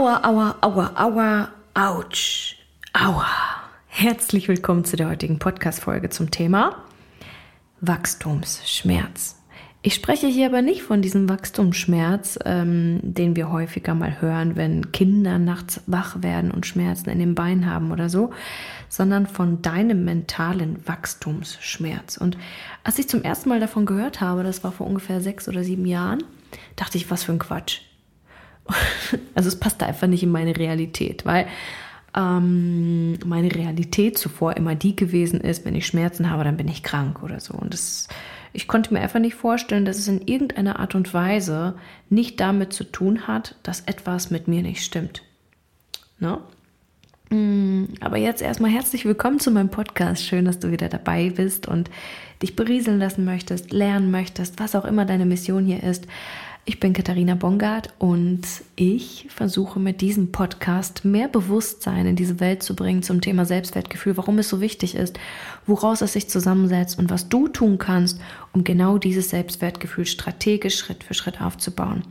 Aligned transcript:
Aua, 0.00 0.24
aua, 0.24 0.56
aua, 0.62 0.92
aua, 0.94 1.48
ouch, 1.74 2.56
aua. 2.94 3.26
Herzlich 3.86 4.48
willkommen 4.48 4.86
zu 4.86 4.96
der 4.96 5.10
heutigen 5.10 5.38
Podcast-Folge 5.38 6.08
zum 6.08 6.30
Thema 6.30 6.76
Wachstumsschmerz. 7.82 9.36
Ich 9.82 9.94
spreche 9.94 10.26
hier 10.26 10.46
aber 10.46 10.62
nicht 10.62 10.82
von 10.82 11.02
diesem 11.02 11.28
Wachstumsschmerz, 11.28 12.38
ähm, 12.46 13.00
den 13.02 13.36
wir 13.36 13.52
häufiger 13.52 13.94
mal 13.94 14.22
hören, 14.22 14.56
wenn 14.56 14.90
Kinder 14.90 15.38
nachts 15.38 15.82
wach 15.86 16.22
werden 16.22 16.50
und 16.50 16.64
Schmerzen 16.64 17.10
in 17.10 17.18
den 17.18 17.34
Beinen 17.34 17.66
haben 17.66 17.92
oder 17.92 18.08
so, 18.08 18.30
sondern 18.88 19.26
von 19.26 19.60
deinem 19.60 20.06
mentalen 20.06 20.78
Wachstumsschmerz. 20.88 22.16
Und 22.16 22.38
als 22.84 22.98
ich 22.98 23.06
zum 23.06 23.22
ersten 23.22 23.50
Mal 23.50 23.60
davon 23.60 23.84
gehört 23.84 24.22
habe, 24.22 24.44
das 24.44 24.64
war 24.64 24.72
vor 24.72 24.86
ungefähr 24.86 25.20
sechs 25.20 25.46
oder 25.46 25.62
sieben 25.62 25.84
Jahren, 25.84 26.24
dachte 26.74 26.96
ich, 26.96 27.10
was 27.10 27.24
für 27.24 27.32
ein 27.32 27.38
Quatsch. 27.38 27.82
Also 29.34 29.48
es 29.48 29.58
passte 29.58 29.86
einfach 29.86 30.06
nicht 30.06 30.22
in 30.22 30.30
meine 30.30 30.56
Realität, 30.56 31.24
weil 31.24 31.46
ähm, 32.14 33.18
meine 33.24 33.54
Realität 33.54 34.18
zuvor 34.18 34.56
immer 34.56 34.74
die 34.74 34.96
gewesen 34.96 35.40
ist, 35.40 35.64
wenn 35.64 35.74
ich 35.74 35.86
Schmerzen 35.86 36.30
habe, 36.30 36.44
dann 36.44 36.56
bin 36.56 36.68
ich 36.68 36.82
krank 36.82 37.22
oder 37.22 37.40
so. 37.40 37.54
Und 37.54 37.72
das, 37.72 38.08
ich 38.52 38.66
konnte 38.66 38.92
mir 38.92 39.00
einfach 39.00 39.20
nicht 39.20 39.34
vorstellen, 39.34 39.84
dass 39.84 39.98
es 39.98 40.08
in 40.08 40.26
irgendeiner 40.26 40.80
Art 40.80 40.94
und 40.94 41.14
Weise 41.14 41.74
nicht 42.08 42.40
damit 42.40 42.72
zu 42.72 42.84
tun 42.84 43.28
hat, 43.28 43.54
dass 43.62 43.82
etwas 43.82 44.30
mit 44.30 44.48
mir 44.48 44.62
nicht 44.62 44.84
stimmt. 44.84 45.22
Ne? 46.18 46.38
Mm, 47.30 47.84
aber 48.00 48.16
jetzt 48.16 48.42
erstmal 48.42 48.72
herzlich 48.72 49.04
willkommen 49.04 49.38
zu 49.38 49.52
meinem 49.52 49.70
Podcast. 49.70 50.24
Schön, 50.24 50.44
dass 50.44 50.58
du 50.58 50.72
wieder 50.72 50.88
dabei 50.88 51.30
bist 51.30 51.68
und 51.68 51.88
dich 52.42 52.56
berieseln 52.56 52.98
lassen 52.98 53.24
möchtest, 53.24 53.72
lernen 53.72 54.10
möchtest, 54.10 54.58
was 54.58 54.74
auch 54.74 54.84
immer 54.84 55.04
deine 55.04 55.26
Mission 55.26 55.64
hier 55.64 55.82
ist. 55.82 56.08
Ich 56.66 56.78
bin 56.78 56.92
Katharina 56.92 57.34
Bongard 57.34 57.94
und 57.98 58.42
ich 58.76 59.26
versuche 59.30 59.80
mit 59.80 60.02
diesem 60.02 60.30
Podcast 60.30 61.04
mehr 61.06 61.26
Bewusstsein 61.26 62.06
in 62.06 62.16
diese 62.16 62.38
Welt 62.38 62.62
zu 62.62 62.76
bringen 62.76 63.02
zum 63.02 63.22
Thema 63.22 63.46
Selbstwertgefühl, 63.46 64.16
warum 64.18 64.38
es 64.38 64.50
so 64.50 64.60
wichtig 64.60 64.94
ist, 64.94 65.18
woraus 65.70 66.02
es 66.02 66.12
sich 66.12 66.28
zusammensetzt 66.28 66.98
und 66.98 67.08
was 67.08 67.30
du 67.30 67.48
tun 67.48 67.78
kannst, 67.78 68.20
um 68.52 68.64
genau 68.64 68.98
dieses 68.98 69.30
Selbstwertgefühl 69.30 70.04
strategisch 70.04 70.76
Schritt 70.76 71.04
für 71.04 71.14
Schritt 71.14 71.40
aufzubauen. 71.40 72.02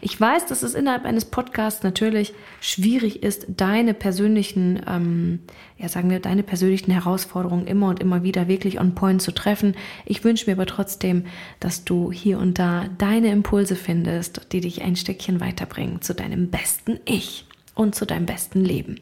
Ich 0.00 0.18
weiß, 0.18 0.46
dass 0.46 0.62
es 0.62 0.74
innerhalb 0.74 1.04
eines 1.04 1.26
Podcasts 1.26 1.82
natürlich 1.82 2.32
schwierig 2.60 3.22
ist, 3.22 3.46
deine 3.48 3.92
persönlichen, 3.92 4.80
ähm, 4.88 5.40
ja 5.76 5.88
sagen 5.88 6.08
wir, 6.08 6.20
deine 6.20 6.42
persönlichen 6.42 6.92
Herausforderungen 6.92 7.66
immer 7.66 7.88
und 7.88 8.00
immer 8.00 8.22
wieder 8.22 8.48
wirklich 8.48 8.80
on 8.80 8.94
point 8.94 9.20
zu 9.20 9.32
treffen. 9.32 9.74
Ich 10.06 10.24
wünsche 10.24 10.46
mir 10.46 10.56
aber 10.56 10.66
trotzdem, 10.66 11.24
dass 11.58 11.84
du 11.84 12.10
hier 12.10 12.38
und 12.38 12.58
da 12.58 12.86
deine 12.96 13.30
Impulse 13.30 13.76
findest 13.76 13.90
findest, 13.90 14.52
die 14.52 14.60
dich 14.60 14.82
ein 14.82 14.94
Stückchen 14.94 15.40
weiterbringen 15.40 16.00
zu 16.00 16.14
deinem 16.14 16.48
besten 16.48 17.00
Ich 17.06 17.46
und 17.74 17.94
zu 17.94 18.06
deinem 18.06 18.24
besten 18.24 18.64
Leben. 18.64 19.00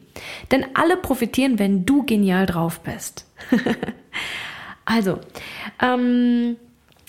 Denn 0.51 0.65
alle 0.73 0.97
profitieren, 0.97 1.59
wenn 1.59 1.85
du 1.85 2.03
genial 2.03 2.47
drauf 2.47 2.79
bist. 2.81 3.28
also, 4.85 5.19
ähm, 5.81 6.57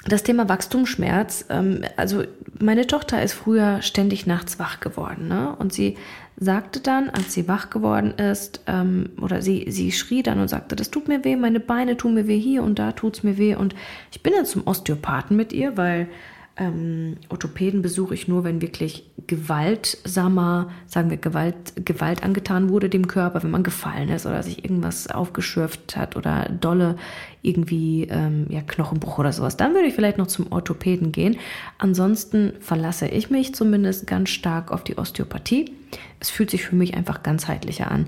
das 0.06 0.23
Thema 0.23 0.48
Wachstumsschmerz. 0.48 1.47
Ähm, 1.50 1.83
also, 1.97 2.25
meine 2.59 2.86
Tochter 2.86 3.23
ist 3.23 3.33
früher 3.33 3.83
ständig 3.83 4.27
nachts 4.27 4.58
wach 4.58 4.81
geworden. 4.81 5.28
Ne? 5.28 5.55
Und 5.58 5.73
sie 5.73 5.97
sagte 6.36 6.81
dann, 6.81 7.11
als 7.11 7.34
sie 7.34 7.48
wach 7.48 7.69
geworden 7.69 8.12
ist, 8.12 8.62
ähm, 8.67 9.11
oder 9.20 9.42
sie, 9.42 9.67
sie 9.69 9.92
schrie 9.92 10.23
dann 10.23 10.41
und 10.41 10.48
sagte, 10.48 10.75
das 10.75 10.91
tut 10.91 11.06
mir 11.06 11.23
weh, 11.25 11.36
meine 11.36 11.61
Beine 11.61 11.97
tun 11.98 12.14
mir 12.14 12.27
weh, 12.27 12.39
hier 12.39 12.62
und 12.62 12.78
da 12.78 12.92
tut 12.92 13.19
es 13.19 13.23
mir 13.23 13.36
weh. 13.36 13.55
Und 13.55 13.75
ich 14.11 14.23
bin 14.23 14.33
dann 14.34 14.47
zum 14.47 14.67
Osteopathen 14.67 15.36
mit 15.36 15.53
ihr, 15.53 15.77
weil 15.77 16.08
ähm, 16.61 17.16
Orthopäden 17.30 17.80
besuche 17.80 18.12
ich 18.12 18.29
nur, 18.29 18.45
wenn 18.45 18.61
wirklich 18.61 19.11
gewaltsamer, 19.27 20.70
sagen 20.86 21.08
wir, 21.08 21.17
Gewalt, 21.17 21.86
Gewalt 21.86 22.23
angetan 22.23 22.68
wurde 22.68 22.90
dem 22.90 23.08
Körper, 23.08 23.42
wenn 23.42 23.51
man 23.51 23.62
gefallen 23.62 24.11
ist 24.11 24.27
oder 24.27 24.42
sich 24.42 24.62
irgendwas 24.62 25.11
aufgeschürft 25.11 25.96
hat 25.96 26.17
oder 26.17 26.51
dolle 26.61 26.96
irgendwie 27.40 28.05
ähm, 28.11 28.46
ja, 28.51 28.61
Knochenbruch 28.61 29.18
oder 29.18 29.33
sowas. 29.33 29.57
Dann 29.57 29.73
würde 29.73 29.89
ich 29.89 29.95
vielleicht 29.95 30.18
noch 30.18 30.27
zum 30.27 30.52
Orthopäden 30.52 31.12
gehen. 31.12 31.39
Ansonsten 31.79 32.52
verlasse 32.61 33.08
ich 33.08 33.30
mich 33.30 33.55
zumindest 33.55 34.06
ganz 34.06 34.29
stark 34.29 34.70
auf 34.70 34.85
die 34.85 34.98
Osteopathie. 34.98 35.73
Es 36.20 36.29
fühlt 36.29 36.51
sich 36.51 36.67
für 36.67 36.77
mich 36.77 36.95
einfach 36.95 37.23
ganzheitlicher 37.23 37.90
an. 37.90 38.06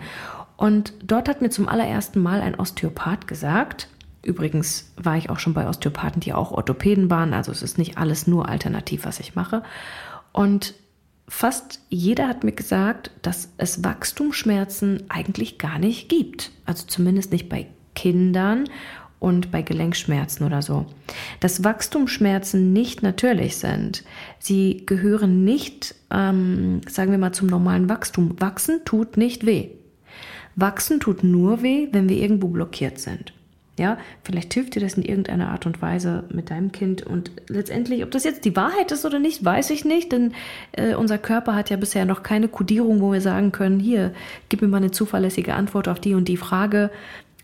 Und 0.59 0.93
dort 1.03 1.29
hat 1.29 1.41
mir 1.41 1.49
zum 1.49 1.69
allerersten 1.69 2.21
Mal 2.21 2.43
ein 2.43 2.55
Osteopath 2.55 3.27
gesagt, 3.27 3.89
Übrigens 4.23 4.93
war 4.97 5.17
ich 5.17 5.31
auch 5.31 5.39
schon 5.39 5.55
bei 5.55 5.69
Osteopathen, 5.69 6.21
die 6.21 6.33
auch 6.33 6.53
Orthopäden 6.53 7.11
waren. 7.11 7.35
Also 7.35 7.51
es 7.51 7.63
ist 7.63 7.79
nicht 7.79 7.99
alles 7.99 8.27
nur 8.27 8.49
alternativ, 8.49 9.05
was 9.05 9.21
ich 9.21 9.35
mache. 9.35 9.63
Und 10.33 10.75
fast 11.29 11.81
jeder 11.89 12.29
hat 12.29 12.45
mir 12.45 12.53
gesagt, 12.53 13.11
dass 13.23 13.53
es 13.59 13.83
Wachstumsschmerzen 13.83 15.05
eigentlich 15.09 15.59
gar 15.59 15.79
nicht 15.79 16.09
gibt. 16.09 16.53
Also 16.67 16.87
zumindest 16.87 17.33
nicht 17.33 17.49
bei 17.49 17.67
Kindern 17.95 18.69
und 19.19 19.51
bei 19.51 19.63
Gelenkschmerzen 19.63 20.45
oder 20.45 20.63
so. 20.63 20.87
Dass 21.41 21.63
Wachstumsschmerzen 21.65 22.73
nicht 22.73 23.03
natürlich 23.03 23.57
sind. 23.57 24.05
Sie 24.39 24.85
gehören 24.85 25.45
nicht, 25.45 25.95
ähm, 26.11 26.81
sagen 26.89 27.11
wir 27.11 27.19
mal, 27.19 27.33
zum 27.33 27.49
normalen 27.49 27.89
Wachstum. 27.89 28.41
Wachsen 28.41 28.81
tut 28.85 29.17
nicht 29.17 29.47
weh. 29.47 29.71
Wachsen 30.57 31.01
tut 31.01 31.25
nur 31.25 31.63
weh, 31.63 31.89
wenn 31.93 32.09
wir 32.09 32.17
irgendwo 32.17 32.49
blockiert 32.49 32.99
sind. 32.99 33.33
Ja, 33.83 33.99
vielleicht 34.23 34.55
hilft 34.55 34.77
dir 34.77 34.81
das 34.81 34.95
in 34.95 35.03
irgendeiner 35.03 35.49
Art 35.49 35.67
und 35.67 35.83
Weise 35.83 36.23
mit 36.33 36.51
deinem 36.51 36.71
Kind. 36.71 37.03
Und 37.05 37.33
letztendlich, 37.49 38.05
ob 38.05 38.13
das 38.13 38.23
jetzt 38.23 38.45
die 38.45 38.55
Wahrheit 38.55 38.93
ist 38.93 39.05
oder 39.05 39.19
nicht, 39.19 39.45
weiß 39.45 39.71
ich 39.71 39.85
nicht, 39.85 40.13
denn 40.13 40.35
äh, 40.71 40.95
unser 40.95 41.19
Körper 41.19 41.57
hat 41.57 41.69
ja 41.69 41.77
bisher 41.77 42.05
noch 42.05 42.23
keine 42.23 42.47
Kodierung, 42.47 43.01
wo 43.01 43.13
wir 43.13 43.21
sagen 43.21 43.51
können, 43.51 43.81
hier, 43.81 44.15
gib 44.49 44.63
mir 44.63 44.69
mal 44.69 44.77
eine 44.77 44.93
zuverlässige 44.93 45.55
Antwort 45.55 45.89
auf 45.89 45.99
die 45.99 46.15
und 46.15 46.29
die 46.29 46.37
Frage. 46.37 46.93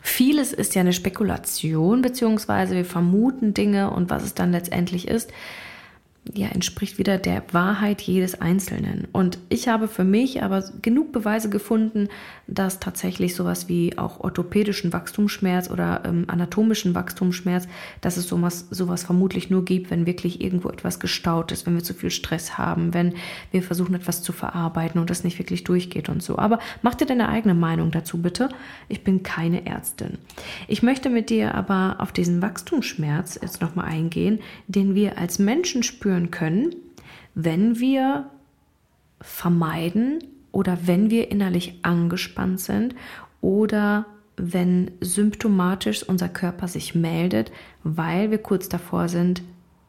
Vieles 0.00 0.52
ist 0.52 0.76
ja 0.76 0.82
eine 0.82 0.92
Spekulation, 0.92 2.02
beziehungsweise 2.02 2.76
wir 2.76 2.84
vermuten 2.84 3.52
Dinge 3.52 3.90
und 3.90 4.08
was 4.08 4.22
es 4.22 4.34
dann 4.34 4.52
letztendlich 4.52 5.08
ist 5.08 5.32
ja, 6.34 6.48
entspricht 6.48 6.98
wieder 6.98 7.18
der 7.18 7.42
Wahrheit 7.52 8.02
jedes 8.02 8.40
Einzelnen. 8.40 9.08
Und 9.12 9.38
ich 9.48 9.68
habe 9.68 9.88
für 9.88 10.04
mich 10.04 10.42
aber 10.42 10.64
genug 10.82 11.12
Beweise 11.12 11.48
gefunden, 11.48 12.08
dass 12.48 12.80
tatsächlich 12.80 13.34
sowas 13.34 13.68
wie 13.68 13.98
auch 13.98 14.20
orthopädischen 14.20 14.92
Wachstumsschmerz 14.92 15.70
oder 15.70 16.02
ähm, 16.06 16.24
anatomischen 16.28 16.94
Wachstumsschmerz, 16.94 17.68
dass 18.00 18.16
es 18.16 18.26
sowas, 18.26 18.66
sowas 18.70 19.04
vermutlich 19.04 19.50
nur 19.50 19.66
gibt, 19.66 19.90
wenn 19.90 20.06
wirklich 20.06 20.40
irgendwo 20.40 20.70
etwas 20.70 20.98
gestaut 20.98 21.52
ist, 21.52 21.66
wenn 21.66 21.74
wir 21.74 21.84
zu 21.84 21.92
viel 21.92 22.10
Stress 22.10 22.56
haben, 22.56 22.94
wenn 22.94 23.14
wir 23.50 23.62
versuchen, 23.62 23.94
etwas 23.94 24.22
zu 24.22 24.32
verarbeiten 24.32 24.98
und 24.98 25.10
das 25.10 25.24
nicht 25.24 25.38
wirklich 25.38 25.62
durchgeht 25.64 26.08
und 26.08 26.22
so. 26.22 26.38
Aber 26.38 26.58
mach 26.80 26.94
dir 26.94 27.04
deine 27.04 27.28
eigene 27.28 27.54
Meinung 27.54 27.90
dazu 27.90 28.22
bitte. 28.22 28.48
Ich 28.88 29.04
bin 29.04 29.22
keine 29.22 29.66
Ärztin. 29.66 30.16
Ich 30.68 30.82
möchte 30.82 31.10
mit 31.10 31.28
dir 31.28 31.54
aber 31.54 31.96
auf 31.98 32.12
diesen 32.12 32.40
Wachstumsschmerz 32.40 33.38
jetzt 33.42 33.60
nochmal 33.60 33.84
eingehen, 33.86 34.40
den 34.68 34.94
wir 34.94 35.18
als 35.18 35.38
Menschen 35.38 35.82
spüren 35.82 36.30
können, 36.30 36.74
wenn 37.34 37.78
wir 37.78 38.30
vermeiden 39.20 40.24
oder 40.58 40.76
wenn 40.86 41.08
wir 41.08 41.30
innerlich 41.30 41.78
angespannt 41.82 42.58
sind 42.58 42.96
oder 43.40 44.06
wenn 44.36 44.90
symptomatisch 45.00 46.02
unser 46.02 46.28
Körper 46.28 46.66
sich 46.66 46.96
meldet, 46.96 47.52
weil 47.84 48.32
wir 48.32 48.38
kurz 48.38 48.68
davor 48.68 49.08
sind, 49.08 49.40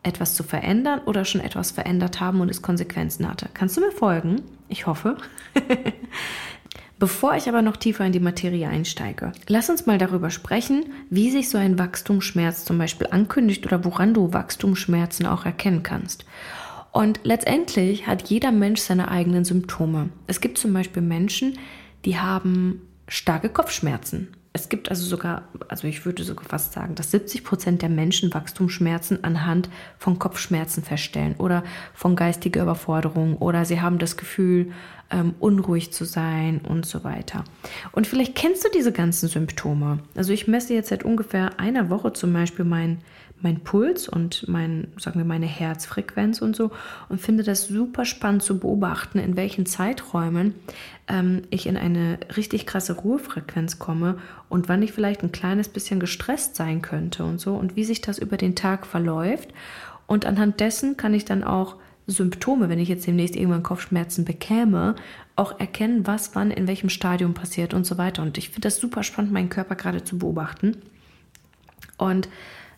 etwas 0.03 0.35
zu 0.35 0.43
verändern 0.43 1.01
oder 1.07 1.25
schon 1.25 1.41
etwas 1.41 1.71
verändert 1.71 2.19
haben 2.19 2.39
und 2.39 2.51
es 2.51 2.61
Konsequenzen 2.61 3.27
hatte. 3.27 3.49
Kannst 3.55 3.77
du 3.77 3.81
mir 3.81 3.91
folgen? 3.91 4.43
Ich 4.67 4.85
hoffe. 4.85 5.17
Bevor 6.99 7.35
ich 7.35 7.49
aber 7.49 7.63
noch 7.63 7.77
tiefer 7.77 8.05
in 8.05 8.11
die 8.11 8.19
Materie 8.19 8.67
einsteige, 8.67 9.31
lass 9.47 9.71
uns 9.71 9.87
mal 9.87 9.97
darüber 9.97 10.29
sprechen, 10.29 10.85
wie 11.09 11.31
sich 11.31 11.49
so 11.49 11.57
ein 11.57 11.79
Wachstumsschmerz 11.79 12.63
zum 12.65 12.77
Beispiel 12.77 13.07
ankündigt 13.09 13.65
oder 13.65 13.83
woran 13.85 14.13
du 14.13 14.33
Wachstumsschmerzen 14.33 15.25
auch 15.25 15.45
erkennen 15.45 15.81
kannst. 15.81 16.25
Und 16.91 17.19
letztendlich 17.23 18.07
hat 18.07 18.29
jeder 18.29 18.51
Mensch 18.51 18.81
seine 18.81 19.09
eigenen 19.09 19.45
Symptome. 19.45 20.09
Es 20.27 20.41
gibt 20.41 20.57
zum 20.57 20.73
Beispiel 20.73 21.01
Menschen, 21.01 21.57
die 22.05 22.17
haben 22.17 22.81
starke 23.07 23.49
Kopfschmerzen. 23.49 24.29
Es 24.51 24.67
gibt 24.67 24.89
also 24.89 25.05
sogar, 25.05 25.43
also 25.67 25.87
ich 25.87 26.05
würde 26.05 26.23
sogar 26.23 26.43
fast 26.43 26.73
sagen, 26.73 26.95
dass 26.95 27.11
70 27.11 27.43
Prozent 27.43 27.81
der 27.83 27.89
Menschen 27.89 28.33
Wachstumsschmerzen 28.33 29.23
anhand 29.23 29.69
von 29.99 30.17
Kopfschmerzen 30.17 30.83
feststellen 30.83 31.35
oder 31.37 31.63
von 31.93 32.15
geistiger 32.15 32.63
Überforderung 32.63 33.37
oder 33.37 33.63
sie 33.65 33.79
haben 33.79 33.99
das 33.99 34.17
Gefühl, 34.17 34.71
ähm, 35.11 35.33
unruhig 35.39 35.91
zu 35.91 36.05
sein 36.05 36.61
und 36.67 36.85
so 36.85 37.03
weiter. 37.03 37.43
Und 37.91 38.07
vielleicht 38.07 38.35
kennst 38.35 38.63
du 38.63 38.69
diese 38.69 38.91
ganzen 38.91 39.27
Symptome. 39.27 39.99
Also 40.15 40.33
ich 40.33 40.47
messe 40.47 40.73
jetzt 40.73 40.89
seit 40.89 41.03
ungefähr 41.03 41.59
einer 41.59 41.89
Woche 41.89 42.13
zum 42.13 42.31
Beispiel 42.33 42.65
mein, 42.65 42.99
mein 43.41 43.61
Puls 43.61 44.07
und 44.07 44.47
mein, 44.47 44.87
sagen 44.97 45.19
wir, 45.19 45.25
meine 45.25 45.45
Herzfrequenz 45.45 46.41
und 46.41 46.55
so 46.55 46.71
und 47.07 47.21
finde 47.21 47.43
das 47.43 47.67
super 47.67 48.05
spannend 48.05 48.43
zu 48.43 48.59
beobachten, 48.59 49.19
in 49.19 49.35
welchen 49.35 49.65
Zeiträumen 49.65 50.53
ähm, 51.07 51.43
ich 51.49 51.65
in 51.65 51.77
eine 51.77 52.19
richtig 52.35 52.65
krasse 52.65 52.93
Ruhefrequenz 52.93 53.79
komme 53.79 54.17
und 54.49 54.69
wann 54.69 54.83
ich 54.83 54.91
vielleicht 54.91 55.23
ein 55.23 55.31
kleines 55.31 55.69
bisschen 55.69 55.99
gestresst 55.99 56.55
sein 56.55 56.81
könnte 56.81 57.23
und 57.23 57.39
so 57.39 57.55
und 57.55 57.75
wie 57.75 57.83
sich 57.83 58.01
das 58.01 58.19
über 58.19 58.37
den 58.37 58.55
Tag 58.55 58.85
verläuft. 58.85 59.49
Und 60.05 60.25
anhand 60.25 60.59
dessen 60.59 60.97
kann 60.97 61.13
ich 61.13 61.23
dann 61.23 61.43
auch 61.43 61.75
Symptome, 62.09 62.69
wenn 62.69 62.79
ich 62.79 62.89
jetzt 62.89 63.07
demnächst 63.07 63.35
irgendwann 63.35 63.63
Kopfschmerzen 63.63 64.25
bekäme, 64.25 64.95
auch 65.35 65.59
erkennen, 65.59 66.05
was 66.07 66.35
wann 66.35 66.51
in 66.51 66.67
welchem 66.67 66.89
Stadium 66.89 67.33
passiert 67.33 67.73
und 67.73 67.85
so 67.85 67.97
weiter. 67.97 68.21
Und 68.21 68.37
ich 68.37 68.49
finde 68.49 68.61
das 68.61 68.77
super 68.77 69.03
spannend, 69.03 69.31
meinen 69.31 69.49
Körper 69.49 69.75
gerade 69.75 70.03
zu 70.03 70.17
beobachten. 70.17 70.77
Und 71.97 72.29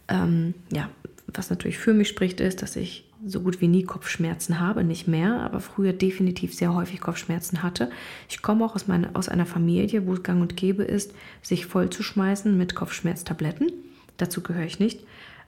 ähm, 0.07 0.53
ja, 0.71 0.89
was 1.27 1.49
natürlich 1.49 1.77
für 1.77 1.93
mich 1.93 2.09
spricht, 2.09 2.39
ist, 2.39 2.61
dass 2.61 2.75
ich 2.75 3.05
so 3.25 3.41
gut 3.41 3.61
wie 3.61 3.67
nie 3.67 3.83
Kopfschmerzen 3.83 4.59
habe, 4.59 4.83
nicht 4.83 5.07
mehr, 5.07 5.41
aber 5.41 5.59
früher 5.59 5.93
definitiv 5.93 6.55
sehr 6.55 6.73
häufig 6.73 6.99
Kopfschmerzen 7.01 7.61
hatte. 7.61 7.91
Ich 8.27 8.41
komme 8.41 8.65
auch 8.65 8.75
aus, 8.75 8.87
meine, 8.87 9.15
aus 9.15 9.29
einer 9.29 9.45
Familie, 9.45 10.07
wo 10.07 10.13
es 10.13 10.23
gang 10.23 10.41
und 10.41 10.57
gäbe 10.57 10.83
ist, 10.83 11.13
sich 11.41 11.67
vollzuschmeißen 11.67 12.57
mit 12.57 12.73
Kopfschmerztabletten. 12.73 13.71
Dazu 14.17 14.41
gehöre 14.41 14.65
ich 14.65 14.79
nicht. 14.79 15.01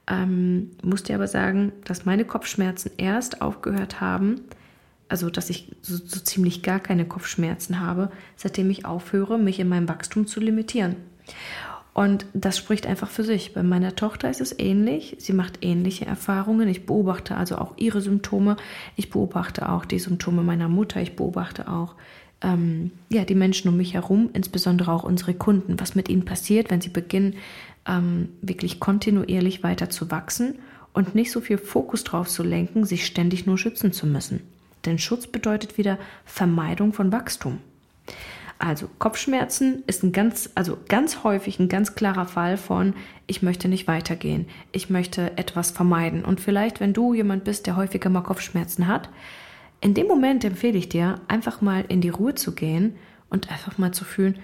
Ähm, 0.07 0.71
musste 0.83 1.15
aber 1.15 1.27
sagen, 1.27 1.71
dass 1.85 2.05
meine 2.05 2.25
Kopfschmerzen 2.25 2.91
erst 2.97 3.41
aufgehört 3.41 4.01
haben, 4.01 4.41
also 5.07 5.29
dass 5.29 5.49
ich 5.49 5.71
so, 5.81 5.95
so 5.95 6.19
ziemlich 6.19 6.61
gar 6.61 6.79
keine 6.79 7.05
Kopfschmerzen 7.05 7.79
habe, 7.79 8.11
seitdem 8.35 8.69
ich 8.69 8.85
aufhöre, 8.85 9.37
mich 9.37 9.59
in 9.59 9.69
meinem 9.69 9.87
Wachstum 9.87 10.27
zu 10.27 10.39
limitieren. 10.39 10.97
Und 11.93 12.25
das 12.33 12.57
spricht 12.57 12.87
einfach 12.87 13.09
für 13.09 13.23
sich. 13.23 13.53
Bei 13.53 13.61
meiner 13.61 13.95
Tochter 13.95 14.29
ist 14.29 14.41
es 14.41 14.57
ähnlich. 14.57 15.15
Sie 15.19 15.33
macht 15.33 15.59
ähnliche 15.63 16.05
Erfahrungen. 16.05 16.67
Ich 16.67 16.87
beobachte 16.87 17.37
also 17.37 17.57
auch 17.57 17.77
ihre 17.77 18.01
Symptome. 18.01 18.57
Ich 18.95 19.11
beobachte 19.11 19.69
auch 19.69 19.85
die 19.85 19.99
Symptome 19.99 20.41
meiner 20.41 20.69
Mutter. 20.69 21.01
Ich 21.01 21.15
beobachte 21.15 21.71
auch 21.71 21.93
ähm, 22.41 22.91
ja, 23.09 23.23
die 23.23 23.35
Menschen 23.35 23.69
um 23.69 23.77
mich 23.77 23.93
herum, 23.93 24.29
insbesondere 24.33 24.91
auch 24.91 25.03
unsere 25.03 25.33
Kunden, 25.33 25.79
was 25.79 25.95
mit 25.95 26.09
ihnen 26.09 26.25
passiert, 26.25 26.71
wenn 26.71 26.81
sie 26.81 26.89
beginnen, 26.89 27.35
ähm, 27.87 28.29
wirklich 28.41 28.79
kontinuierlich 28.79 29.63
weiter 29.63 29.89
zu 29.89 30.11
wachsen 30.11 30.55
und 30.93 31.15
nicht 31.15 31.31
so 31.31 31.41
viel 31.41 31.57
Fokus 31.57 32.03
drauf 32.03 32.29
zu 32.29 32.43
lenken, 32.43 32.85
sich 32.85 33.05
ständig 33.05 33.45
nur 33.45 33.57
schützen 33.57 33.91
zu 33.91 34.05
müssen. 34.05 34.41
Denn 34.85 34.99
Schutz 34.99 35.27
bedeutet 35.27 35.77
wieder 35.77 35.97
Vermeidung 36.25 36.93
von 36.93 37.11
Wachstum. 37.11 37.59
Also 38.59 38.87
Kopfschmerzen 38.99 39.83
ist 39.87 40.03
ein 40.03 40.11
ganz, 40.11 40.49
also 40.55 40.77
ganz 40.87 41.23
häufig 41.23 41.59
ein 41.59 41.67
ganz 41.67 41.95
klarer 41.95 42.25
Fall 42.25 42.57
von, 42.57 42.93
ich 43.27 43.41
möchte 43.41 43.67
nicht 43.67 43.87
weitergehen, 43.87 44.47
ich 44.71 44.89
möchte 44.89 45.37
etwas 45.37 45.71
vermeiden. 45.71 46.23
Und 46.23 46.39
vielleicht, 46.39 46.79
wenn 46.79 46.93
du 46.93 47.13
jemand 47.13 47.43
bist, 47.43 47.67
der 47.67 47.75
häufiger 47.75 48.09
mal 48.09 48.21
Kopfschmerzen 48.21 48.87
hat, 48.87 49.09
in 49.81 49.93
dem 49.93 50.07
Moment 50.07 50.45
empfehle 50.45 50.77
ich 50.77 50.87
dir, 50.87 51.19
einfach 51.27 51.59
mal 51.59 51.83
in 51.89 51.99
die 51.99 52.09
Ruhe 52.09 52.35
zu 52.35 52.53
gehen 52.53 52.95
und 53.29 53.51
einfach 53.51 53.77
mal 53.77 53.91
zu 53.91 54.05
fühlen, 54.05 54.39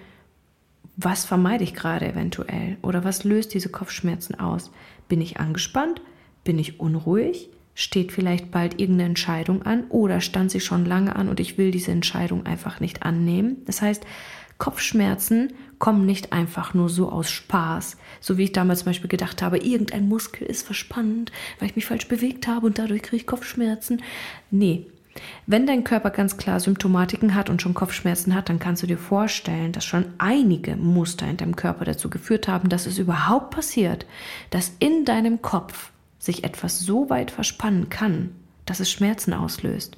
was 1.01 1.25
vermeide 1.25 1.63
ich 1.63 1.73
gerade 1.73 2.07
eventuell 2.07 2.77
oder 2.81 3.03
was 3.03 3.23
löst 3.23 3.53
diese 3.53 3.69
Kopfschmerzen 3.69 4.39
aus? 4.39 4.71
Bin 5.07 5.21
ich 5.21 5.39
angespannt? 5.39 6.01
Bin 6.43 6.59
ich 6.59 6.79
unruhig? 6.79 7.49
steht 7.79 8.11
vielleicht 8.11 8.51
bald 8.51 8.81
irgendeine 8.81 9.11
Entscheidung 9.11 9.63
an 9.63 9.85
oder 9.87 10.19
stand 10.19 10.51
sie 10.51 10.59
schon 10.59 10.83
lange 10.83 11.15
an 11.15 11.29
und 11.29 11.39
ich 11.39 11.57
will 11.57 11.71
diese 11.71 11.91
Entscheidung 11.91 12.45
einfach 12.45 12.81
nicht 12.81 13.03
annehmen. 13.03 13.63
Das 13.65 13.81
heißt, 13.81 14.05
Kopfschmerzen 14.57 15.53
kommen 15.77 16.05
nicht 16.05 16.33
einfach 16.33 16.73
nur 16.73 16.89
so 16.89 17.09
aus 17.09 17.31
Spaß, 17.31 17.95
so 18.19 18.37
wie 18.37 18.43
ich 18.43 18.51
damals 18.51 18.79
zum 18.79 18.87
Beispiel 18.87 19.09
gedacht 19.09 19.41
habe, 19.41 19.59
irgendein 19.59 20.09
Muskel 20.09 20.45
ist 20.45 20.65
verspannt, 20.65 21.31
weil 21.57 21.69
ich 21.69 21.77
mich 21.77 21.85
falsch 21.85 22.09
bewegt 22.09 22.47
habe 22.47 22.65
und 22.65 22.77
dadurch 22.77 23.01
kriege 23.01 23.15
ich 23.15 23.25
Kopfschmerzen. 23.25 24.01
Nee. 24.51 24.87
Wenn 25.47 25.65
dein 25.65 25.83
Körper 25.83 26.11
ganz 26.11 26.37
klar 26.37 26.59
Symptomatiken 26.59 27.33
hat 27.35 27.49
und 27.49 27.61
schon 27.61 27.73
Kopfschmerzen 27.73 28.35
hat, 28.35 28.49
dann 28.49 28.59
kannst 28.59 28.83
du 28.83 28.87
dir 28.87 28.97
vorstellen, 28.97 29.71
dass 29.71 29.85
schon 29.85 30.05
einige 30.17 30.75
Muster 30.75 31.27
in 31.27 31.37
deinem 31.37 31.55
Körper 31.55 31.85
dazu 31.85 32.09
geführt 32.09 32.47
haben, 32.47 32.69
dass 32.69 32.85
es 32.85 32.99
überhaupt 32.99 33.49
passiert, 33.51 34.05
dass 34.51 34.73
in 34.79 35.05
deinem 35.05 35.41
Kopf 35.41 35.91
sich 36.19 36.43
etwas 36.43 36.79
so 36.79 37.09
weit 37.09 37.31
verspannen 37.31 37.89
kann, 37.89 38.31
dass 38.65 38.79
es 38.79 38.91
Schmerzen 38.91 39.33
auslöst. 39.33 39.97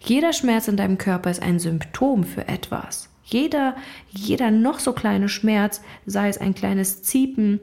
Jeder 0.00 0.32
Schmerz 0.32 0.66
in 0.66 0.76
deinem 0.76 0.98
Körper 0.98 1.30
ist 1.30 1.42
ein 1.42 1.58
Symptom 1.58 2.24
für 2.24 2.48
etwas. 2.48 3.10
Jeder, 3.24 3.76
jeder 4.10 4.50
noch 4.50 4.78
so 4.78 4.94
kleine 4.94 5.28
Schmerz, 5.28 5.82
sei 6.06 6.28
es 6.28 6.38
ein 6.38 6.54
kleines 6.54 7.02
Ziepen 7.02 7.60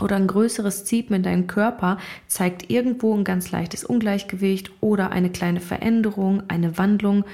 oder 0.00 0.16
ein 0.16 0.26
größeres 0.26 0.84
Ziepen 0.84 1.16
in 1.16 1.22
deinem 1.22 1.46
Körper, 1.46 1.98
zeigt 2.26 2.70
irgendwo 2.70 3.14
ein 3.14 3.24
ganz 3.24 3.50
leichtes 3.50 3.84
Ungleichgewicht 3.84 4.70
oder 4.80 5.10
eine 5.12 5.30
kleine 5.30 5.60
Veränderung, 5.60 6.42
eine 6.48 6.76
Wandlung. 6.78 7.24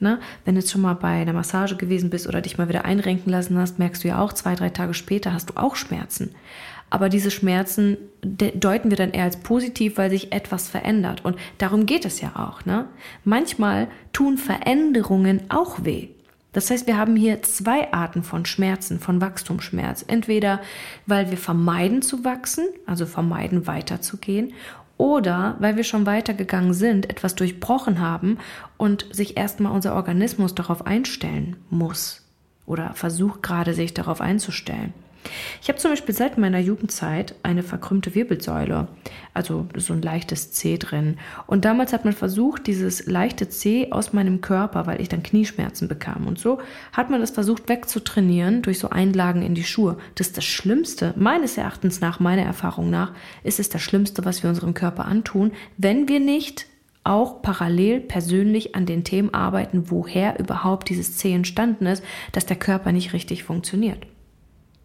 Ne? 0.00 0.18
Wenn 0.44 0.54
du 0.54 0.60
jetzt 0.60 0.70
schon 0.70 0.80
mal 0.80 0.94
bei 0.94 1.20
einer 1.20 1.32
Massage 1.32 1.76
gewesen 1.76 2.10
bist 2.10 2.26
oder 2.26 2.40
dich 2.40 2.58
mal 2.58 2.68
wieder 2.68 2.84
einrenken 2.84 3.30
lassen 3.30 3.58
hast, 3.58 3.78
merkst 3.78 4.04
du 4.04 4.08
ja 4.08 4.20
auch, 4.20 4.32
zwei, 4.32 4.54
drei 4.54 4.70
Tage 4.70 4.94
später 4.94 5.32
hast 5.32 5.50
du 5.50 5.56
auch 5.56 5.76
Schmerzen. 5.76 6.30
Aber 6.90 7.08
diese 7.08 7.30
Schmerzen 7.30 7.98
deuten 8.22 8.90
wir 8.90 8.96
dann 8.96 9.10
eher 9.10 9.24
als 9.24 9.38
positiv, 9.38 9.98
weil 9.98 10.10
sich 10.10 10.32
etwas 10.32 10.68
verändert. 10.68 11.24
Und 11.24 11.36
darum 11.58 11.84
geht 11.84 12.04
es 12.04 12.20
ja 12.20 12.34
auch. 12.36 12.64
Ne? 12.64 12.86
Manchmal 13.24 13.88
tun 14.12 14.38
Veränderungen 14.38 15.42
auch 15.50 15.84
weh. 15.84 16.08
Das 16.52 16.70
heißt, 16.70 16.86
wir 16.86 16.96
haben 16.96 17.14
hier 17.14 17.42
zwei 17.42 17.92
Arten 17.92 18.22
von 18.22 18.46
Schmerzen, 18.46 19.00
von 19.00 19.20
Wachstumsschmerz. 19.20 20.04
Entweder 20.06 20.60
weil 21.06 21.30
wir 21.30 21.38
vermeiden 21.38 22.02
zu 22.02 22.24
wachsen, 22.24 22.66
also 22.86 23.06
vermeiden 23.06 23.66
weiterzugehen, 23.66 24.54
oder 24.96 25.56
weil 25.60 25.76
wir 25.76 25.84
schon 25.84 26.06
weitergegangen 26.06 26.74
sind, 26.74 27.08
etwas 27.08 27.36
durchbrochen 27.36 28.00
haben 28.00 28.38
und 28.76 29.06
sich 29.12 29.36
erstmal 29.36 29.72
unser 29.72 29.94
Organismus 29.94 30.54
darauf 30.54 30.86
einstellen 30.86 31.56
muss 31.70 32.24
oder 32.66 32.92
versucht 32.94 33.42
gerade 33.42 33.74
sich 33.74 33.94
darauf 33.94 34.20
einzustellen. 34.20 34.92
Ich 35.60 35.68
habe 35.68 35.78
zum 35.78 35.90
Beispiel 35.90 36.14
seit 36.14 36.38
meiner 36.38 36.58
Jugendzeit 36.58 37.34
eine 37.42 37.62
verkrümmte 37.62 38.14
Wirbelsäule, 38.14 38.88
also 39.34 39.66
so 39.76 39.92
ein 39.92 40.02
leichtes 40.02 40.52
C 40.52 40.78
drin. 40.78 41.18
Und 41.46 41.64
damals 41.64 41.92
hat 41.92 42.04
man 42.04 42.14
versucht, 42.14 42.66
dieses 42.66 43.06
leichte 43.06 43.48
C 43.48 43.90
aus 43.90 44.12
meinem 44.12 44.40
Körper, 44.40 44.86
weil 44.86 45.00
ich 45.00 45.08
dann 45.08 45.22
Knieschmerzen 45.22 45.88
bekam 45.88 46.26
und 46.26 46.38
so, 46.38 46.58
hat 46.92 47.10
man 47.10 47.20
das 47.20 47.30
versucht 47.30 47.68
wegzutrainieren 47.68 48.62
durch 48.62 48.78
so 48.78 48.90
Einlagen 48.90 49.42
in 49.42 49.54
die 49.54 49.64
Schuhe. 49.64 49.98
Das 50.14 50.28
ist 50.28 50.36
das 50.36 50.44
Schlimmste, 50.44 51.14
meines 51.16 51.58
Erachtens 51.58 52.00
nach, 52.00 52.20
meiner 52.20 52.42
Erfahrung 52.42 52.90
nach, 52.90 53.12
ist 53.42 53.60
es 53.60 53.68
das 53.68 53.82
Schlimmste, 53.82 54.24
was 54.24 54.42
wir 54.42 54.50
unserem 54.50 54.74
Körper 54.74 55.04
antun, 55.04 55.52
wenn 55.76 56.08
wir 56.08 56.20
nicht 56.20 56.66
auch 57.04 57.40
parallel 57.40 58.00
persönlich 58.00 58.74
an 58.74 58.84
den 58.84 59.02
Themen 59.02 59.32
arbeiten, 59.32 59.90
woher 59.90 60.38
überhaupt 60.38 60.90
dieses 60.90 61.16
C 61.16 61.32
entstanden 61.32 61.86
ist, 61.86 62.04
dass 62.32 62.44
der 62.44 62.56
Körper 62.56 62.92
nicht 62.92 63.14
richtig 63.14 63.44
funktioniert. 63.44 64.06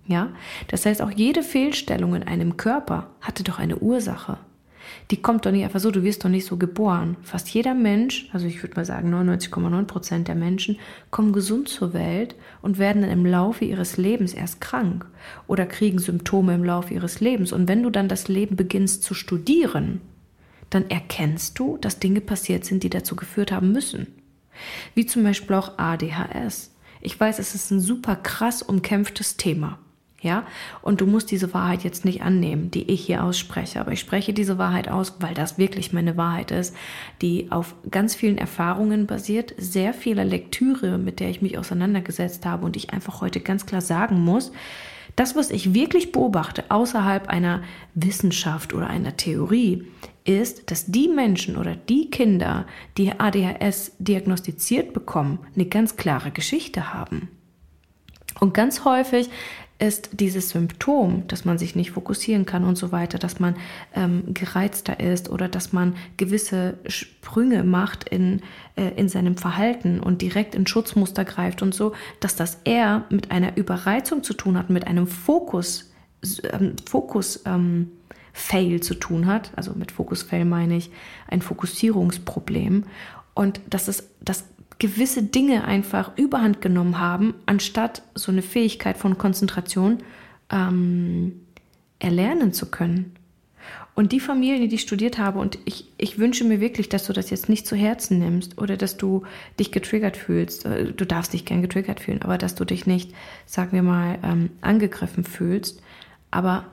Ja, 0.06 0.30
das 0.68 0.86
heißt, 0.86 1.02
auch 1.02 1.12
jede 1.12 1.44
Fehlstellung 1.44 2.16
in 2.16 2.24
einem 2.24 2.58
Körper 2.58 3.12
hatte 3.22 3.44
doch 3.44 3.60
eine 3.60 3.78
Ursache. 3.78 4.38
Die 5.12 5.22
kommt 5.22 5.46
doch 5.46 5.52
nicht 5.52 5.64
einfach 5.64 5.80
so, 5.80 5.92
du 5.92 6.04
wirst 6.04 6.26
doch 6.26 6.30
nicht 6.30 6.46
so 6.46 6.58
geboren. 6.58 7.16
Fast 7.22 7.50
jeder 7.50 7.74
Mensch, 7.74 8.30
also 8.34 8.46
ich 8.46 8.62
würde 8.62 8.76
mal 8.76 8.86
sagen 8.86 9.14
99,9 9.14 9.86
Prozent 9.86 10.28
der 10.28 10.36
Menschen, 10.36 10.78
kommen 11.10 11.32
gesund 11.32 11.70
zur 11.70 11.94
Welt 11.94 12.36
und 12.62 12.80
werden 12.80 13.02
dann 13.02 13.12
im 13.12 13.26
Laufe 13.26 13.64
ihres 13.64 13.96
Lebens 13.96 14.34
erst 14.34 14.60
krank 14.60 15.06
oder 15.48 15.66
kriegen 15.66 16.00
Symptome 16.00 16.54
im 16.56 16.64
Laufe 16.66 16.94
ihres 16.94 17.22
Lebens. 17.22 17.54
Und 17.54 17.70
wenn 17.70 17.82
du 17.82 17.90
dann 17.90 18.10
das 18.10 18.28
Leben 18.28 18.58
beginnst 18.58 19.04
zu 19.04 19.14
studieren, 19.14 20.02
dann 20.70 20.90
erkennst 20.90 21.58
du, 21.60 21.78
dass 21.78 22.00
Dinge 22.00 22.20
passiert 22.20 22.66
sind, 22.66 22.84
die 22.84 22.90
dazu 22.90 23.16
geführt 23.16 23.52
haben 23.52 23.72
müssen. 23.72 24.08
Wie 24.96 25.06
zum 25.06 25.24
Beispiel 25.24 25.56
auch 25.56 25.78
ADHS. 25.78 26.72
Ich 27.02 27.20
weiß, 27.20 27.40
es 27.40 27.56
ist 27.56 27.72
ein 27.72 27.80
super 27.80 28.16
krass 28.16 28.62
umkämpftes 28.62 29.38
Thema 29.38 29.80
ja? 30.24 30.46
Und 30.82 31.02
du 31.02 31.06
musst 31.06 31.30
diese 31.32 31.54
Wahrheit 31.54 31.84
jetzt 31.84 32.06
nicht 32.06 32.22
annehmen, 32.22 32.72
die 32.72 32.90
ich 32.92 33.06
hier 33.06 33.24
ausspreche, 33.24 33.80
aber 33.80 33.92
ich 33.92 34.00
spreche 34.00 34.34
diese 34.34 34.58
Wahrheit 34.58 34.88
aus, 34.88 35.18
weil 35.20 35.34
das 35.34 35.58
wirklich 35.58 35.94
meine 35.94 36.18
Wahrheit 36.18 36.52
ist, 36.52 36.76
die 37.22 37.52
auf 37.52 37.76
ganz 37.92 38.16
vielen 38.16 38.38
Erfahrungen 38.38 39.06
basiert, 39.06 39.54
sehr 39.58 39.94
vieler 39.94 40.26
Lektüre, 40.26 40.98
mit 40.98 41.20
der 41.20 41.30
ich 41.30 41.42
mich 41.42 41.58
auseinandergesetzt 41.58 42.46
habe 42.46 42.66
und 42.66 42.76
ich 42.76 42.92
einfach 42.92 43.22
heute 43.22 43.40
ganz 43.40 43.66
klar 43.66 43.82
sagen 43.82 44.20
muss, 44.22 44.52
das, 45.16 45.36
was 45.36 45.52
ich 45.52 45.76
wirklich 45.76 46.12
beobachte 46.12 46.64
außerhalb 46.70 47.28
einer 47.28 47.62
Wissenschaft 47.94 48.74
oder 48.74 48.88
einer 48.88 49.16
Theorie, 49.16 49.86
ist, 50.26 50.72
dass 50.72 50.86
die 50.86 51.08
Menschen 51.08 51.58
oder 51.58 51.76
die 51.76 52.10
Kinder, 52.10 52.66
die 52.98 53.12
ADHS 53.12 53.94
diagnostiziert 54.00 54.94
bekommen, 54.94 55.40
eine 55.54 55.66
ganz 55.66 55.98
klare 55.98 56.32
Geschichte 56.32 56.94
haben. 56.94 57.30
Und 58.40 58.54
ganz 58.54 58.84
häufig 58.86 59.30
ist 59.80 60.20
dieses 60.20 60.50
Symptom, 60.50 61.28
dass 61.28 61.46
man 61.46 61.58
sich 61.58 61.76
nicht 61.76 61.92
fokussieren 61.92 62.46
kann 62.46 62.64
und 62.64 62.78
so 62.78 62.92
weiter, 62.92 63.18
dass 63.18 63.40
man 63.40 63.56
ähm, 63.96 64.34
gereizter 64.34 65.00
ist 65.00 65.30
oder 65.30 65.48
dass 65.48 65.74
man 65.74 65.96
gewisse 66.18 66.78
Sprünge 66.86 67.64
macht 67.64 68.08
in, 68.08 68.42
äh, 68.76 68.90
in 68.96 69.10
seinem 69.10 69.36
Verhalten 69.36 70.00
und 70.00 70.22
direkt 70.22 70.56
in 70.56 70.68
Schutzmuster 70.68 71.26
greift 71.26 71.62
und 71.62 71.74
so, 71.74 71.94
dass 72.20 72.36
das 72.36 72.60
eher 72.64 73.06
mit 73.10 73.32
einer 73.32 73.58
Überreizung 73.58 74.24
zu 74.24 74.34
tun 74.34 74.58
hat, 74.58 74.70
mit 74.70 74.88
einem 74.88 75.08
Fokus, 75.08 75.92
ähm, 76.52 76.76
Fokus, 76.88 77.42
ähm, 77.46 77.92
Fail 78.34 78.82
zu 78.82 78.96
tun 78.96 79.28
hat, 79.28 79.52
also 79.56 79.74
mit 79.76 79.92
Fokus-Fail 79.92 80.44
meine 80.44 80.76
ich 80.76 80.90
ein 81.28 81.42
Fokussierungsproblem. 81.42 82.86
Und 83.36 83.62
dass 83.70 83.88
es 83.88 84.10
das 84.22 84.46
gewisse 84.80 85.24
Dinge 85.24 85.66
einfach 85.66 86.18
überhand 86.18 86.62
genommen 86.62 87.00
haben, 87.00 87.36
anstatt 87.46 88.02
so 88.16 88.32
eine 88.32 88.42
Fähigkeit 88.42 88.98
von 88.98 89.18
Konzentration 89.18 90.00
ähm, 90.50 91.42
erlernen 92.00 92.54
zu 92.54 92.70
können. 92.70 93.16
Und 93.96 94.12
die 94.12 94.20
Familien, 94.20 94.68
die 94.70 94.76
ich 94.76 94.82
studiert 94.82 95.20
habe, 95.20 95.40
und 95.40 95.60
ich, 95.66 95.86
ich 95.98 96.18
wünsche 96.18 96.44
mir 96.44 96.60
wirklich, 96.60 96.90
dass 96.90 97.06
du 97.06 97.14
das 97.14 97.30
jetzt 97.30 97.48
nicht 97.48 97.68
zu 97.68 97.76
Herzen 97.76 98.18
nimmst 98.18 98.60
oder 98.60 98.76
dass 98.76 98.98
du 98.98 99.24
dich 99.60 99.72
getriggert 99.72 100.18
fühlst. 100.18 100.66
Äh, 100.66 100.94
du 100.94 101.06
darfst 101.06 101.34
dich 101.34 101.46
gern 101.46 101.62
getriggert 101.62 102.00
fühlen, 102.00 102.22
aber 102.24 102.38
dass 102.38 102.56
du 102.56 102.66
dich 102.66 102.88
nicht, 102.88 103.14
sagen 103.46 103.72
wir 103.72 103.84
mal, 103.84 104.18
ähm, 104.24 104.50
angegriffen 104.62 105.24
fühlst. 105.24 105.82
Aber 106.32 106.66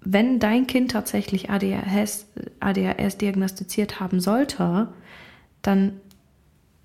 wenn 0.00 0.38
dein 0.38 0.66
Kind 0.66 0.92
tatsächlich 0.92 1.50
ADHS, 1.50 2.26
ADHS 2.60 3.18
diagnostiziert 3.18 4.00
haben 4.00 4.20
sollte, 4.20 4.88
dann 5.60 6.00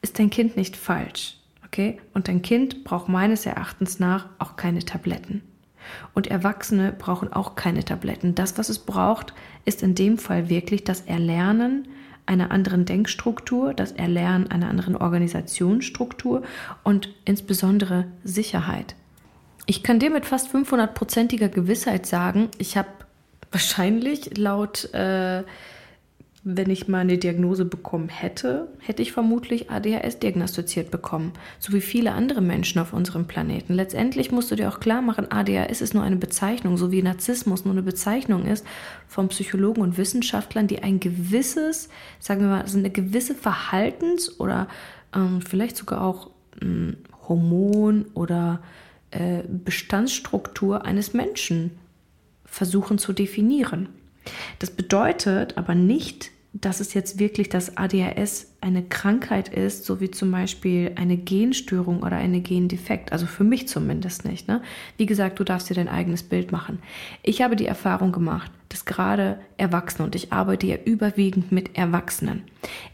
ist 0.01 0.19
dein 0.19 0.29
Kind 0.29 0.57
nicht 0.57 0.75
falsch. 0.75 1.37
Okay? 1.65 1.99
Und 2.13 2.27
dein 2.27 2.41
Kind 2.41 2.83
braucht 2.83 3.07
meines 3.07 3.45
Erachtens 3.45 3.99
nach 3.99 4.27
auch 4.39 4.55
keine 4.55 4.83
Tabletten. 4.83 5.41
Und 6.13 6.27
Erwachsene 6.27 6.91
brauchen 6.91 7.31
auch 7.33 7.55
keine 7.55 7.83
Tabletten. 7.83 8.35
Das, 8.35 8.57
was 8.57 8.69
es 8.69 8.79
braucht, 8.79 9.33
ist 9.65 9.83
in 9.83 9.95
dem 9.95 10.17
Fall 10.17 10.49
wirklich 10.49 10.83
das 10.83 11.01
Erlernen 11.01 11.87
einer 12.25 12.51
anderen 12.51 12.85
Denkstruktur, 12.85 13.73
das 13.73 13.91
Erlernen 13.93 14.49
einer 14.51 14.69
anderen 14.69 14.95
Organisationsstruktur 14.95 16.43
und 16.83 17.13
insbesondere 17.25 18.05
Sicherheit. 18.23 18.95
Ich 19.65 19.83
kann 19.83 19.99
dir 19.99 20.09
mit 20.09 20.25
fast 20.25 20.53
500-prozentiger 20.53 21.49
Gewissheit 21.49 22.05
sagen, 22.05 22.49
ich 22.57 22.77
habe 22.77 22.89
wahrscheinlich 23.51 24.37
laut 24.37 24.93
äh, 24.93 25.43
wenn 26.43 26.71
ich 26.71 26.87
mal 26.87 26.99
eine 26.99 27.19
Diagnose 27.19 27.65
bekommen 27.65 28.09
hätte, 28.09 28.67
hätte 28.79 29.03
ich 29.03 29.11
vermutlich 29.11 29.69
ADHS 29.69 30.17
diagnostiziert 30.17 30.89
bekommen, 30.89 31.33
so 31.59 31.71
wie 31.71 31.81
viele 31.81 32.13
andere 32.13 32.41
Menschen 32.41 32.81
auf 32.81 32.93
unserem 32.93 33.27
Planeten. 33.27 33.75
Letztendlich 33.75 34.31
musst 34.31 34.49
du 34.49 34.55
dir 34.55 34.69
auch 34.69 34.79
klar 34.79 35.03
machen, 35.03 35.31
ADHS 35.31 35.81
ist 35.81 35.93
nur 35.93 36.01
eine 36.01 36.15
Bezeichnung, 36.15 36.77
so 36.77 36.91
wie 36.91 37.03
Narzissmus 37.03 37.63
nur 37.63 37.75
eine 37.75 37.83
Bezeichnung 37.83 38.45
ist 38.45 38.65
von 39.07 39.27
Psychologen 39.27 39.81
und 39.81 39.99
Wissenschaftlern, 39.99 40.65
die 40.65 40.81
ein 40.81 40.99
gewisses, 40.99 41.89
sagen 42.19 42.41
wir 42.41 42.47
mal, 42.47 42.61
also 42.61 42.79
eine 42.79 42.89
gewisse 42.89 43.35
Verhaltens- 43.35 44.39
oder 44.39 44.67
ähm, 45.15 45.41
vielleicht 45.41 45.77
sogar 45.77 46.01
auch 46.01 46.31
ähm, 46.59 46.97
Hormon- 47.27 48.05
oder 48.15 48.61
äh, 49.11 49.43
Bestandsstruktur 49.47 50.85
eines 50.85 51.13
Menschen 51.13 51.77
versuchen 52.45 52.97
zu 52.97 53.13
definieren. 53.13 53.89
Das 54.59 54.71
bedeutet 54.71 55.57
aber 55.57 55.75
nicht, 55.75 56.31
dass 56.53 56.81
es 56.81 56.93
jetzt 56.93 57.17
wirklich 57.17 57.47
das 57.47 57.77
ADHS 57.77 58.53
eine 58.59 58.83
Krankheit 58.83 59.47
ist, 59.47 59.85
so 59.85 60.01
wie 60.01 60.11
zum 60.11 60.31
Beispiel 60.31 60.91
eine 60.95 61.15
Genstörung 61.15 62.03
oder 62.03 62.17
eine 62.17 62.41
Gendefekt. 62.41 63.13
Also 63.13 63.25
für 63.25 63.45
mich 63.45 63.69
zumindest 63.69 64.25
nicht. 64.25 64.49
Ne? 64.49 64.61
Wie 64.97 65.05
gesagt, 65.05 65.39
du 65.39 65.45
darfst 65.45 65.69
dir 65.69 65.75
dein 65.75 65.87
eigenes 65.87 66.23
Bild 66.23 66.51
machen. 66.51 66.79
Ich 67.23 67.41
habe 67.41 67.55
die 67.55 67.67
Erfahrung 67.67 68.11
gemacht, 68.11 68.51
dass 68.67 68.83
gerade 68.83 69.39
Erwachsene, 69.55 70.05
und 70.05 70.15
ich 70.15 70.33
arbeite 70.33 70.67
ja 70.67 70.75
überwiegend 70.83 71.53
mit 71.53 71.77
Erwachsenen, 71.77 72.43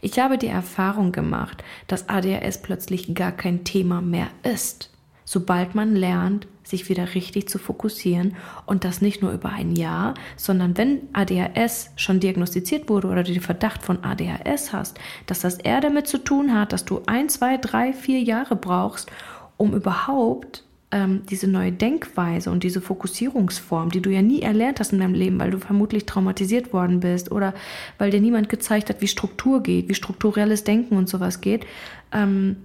ich 0.00 0.20
habe 0.20 0.38
die 0.38 0.46
Erfahrung 0.46 1.10
gemacht, 1.10 1.64
dass 1.88 2.08
ADHS 2.08 2.62
plötzlich 2.62 3.12
gar 3.14 3.32
kein 3.32 3.64
Thema 3.64 4.00
mehr 4.00 4.28
ist 4.44 4.90
sobald 5.28 5.74
man 5.74 5.94
lernt, 5.94 6.48
sich 6.68 6.88
wieder 6.88 7.14
richtig 7.14 7.48
zu 7.48 7.58
fokussieren 7.58 8.36
und 8.66 8.84
das 8.84 9.00
nicht 9.00 9.22
nur 9.22 9.32
über 9.32 9.50
ein 9.50 9.74
Jahr, 9.74 10.14
sondern 10.36 10.76
wenn 10.76 11.00
ADHS 11.12 11.90
schon 11.96 12.20
diagnostiziert 12.20 12.88
wurde 12.88 13.08
oder 13.08 13.22
du 13.22 13.32
den 13.32 13.42
Verdacht 13.42 13.82
von 13.82 14.04
ADHS 14.04 14.72
hast, 14.72 14.98
dass 15.26 15.40
das 15.40 15.56
eher 15.56 15.80
damit 15.80 16.06
zu 16.06 16.18
tun 16.18 16.54
hat, 16.54 16.72
dass 16.72 16.84
du 16.84 17.02
ein, 17.06 17.28
zwei, 17.28 17.56
drei, 17.56 17.92
vier 17.92 18.20
Jahre 18.20 18.56
brauchst, 18.56 19.10
um 19.56 19.74
überhaupt 19.74 20.64
ähm, 20.90 21.22
diese 21.28 21.48
neue 21.48 21.72
Denkweise 21.72 22.50
und 22.50 22.62
diese 22.62 22.80
Fokussierungsform, 22.80 23.90
die 23.90 24.00
du 24.00 24.10
ja 24.10 24.22
nie 24.22 24.40
erlernt 24.42 24.80
hast 24.80 24.92
in 24.92 25.00
deinem 25.00 25.14
Leben, 25.14 25.38
weil 25.38 25.50
du 25.50 25.58
vermutlich 25.58 26.06
traumatisiert 26.06 26.72
worden 26.72 27.00
bist 27.00 27.30
oder 27.30 27.54
weil 27.98 28.10
dir 28.10 28.20
niemand 28.20 28.48
gezeigt 28.48 28.88
hat, 28.88 29.00
wie 29.00 29.08
Struktur 29.08 29.62
geht, 29.62 29.88
wie 29.88 29.94
strukturelles 29.94 30.64
Denken 30.64 30.96
und 30.96 31.08
sowas 31.08 31.40
geht, 31.40 31.66
ähm, 32.12 32.56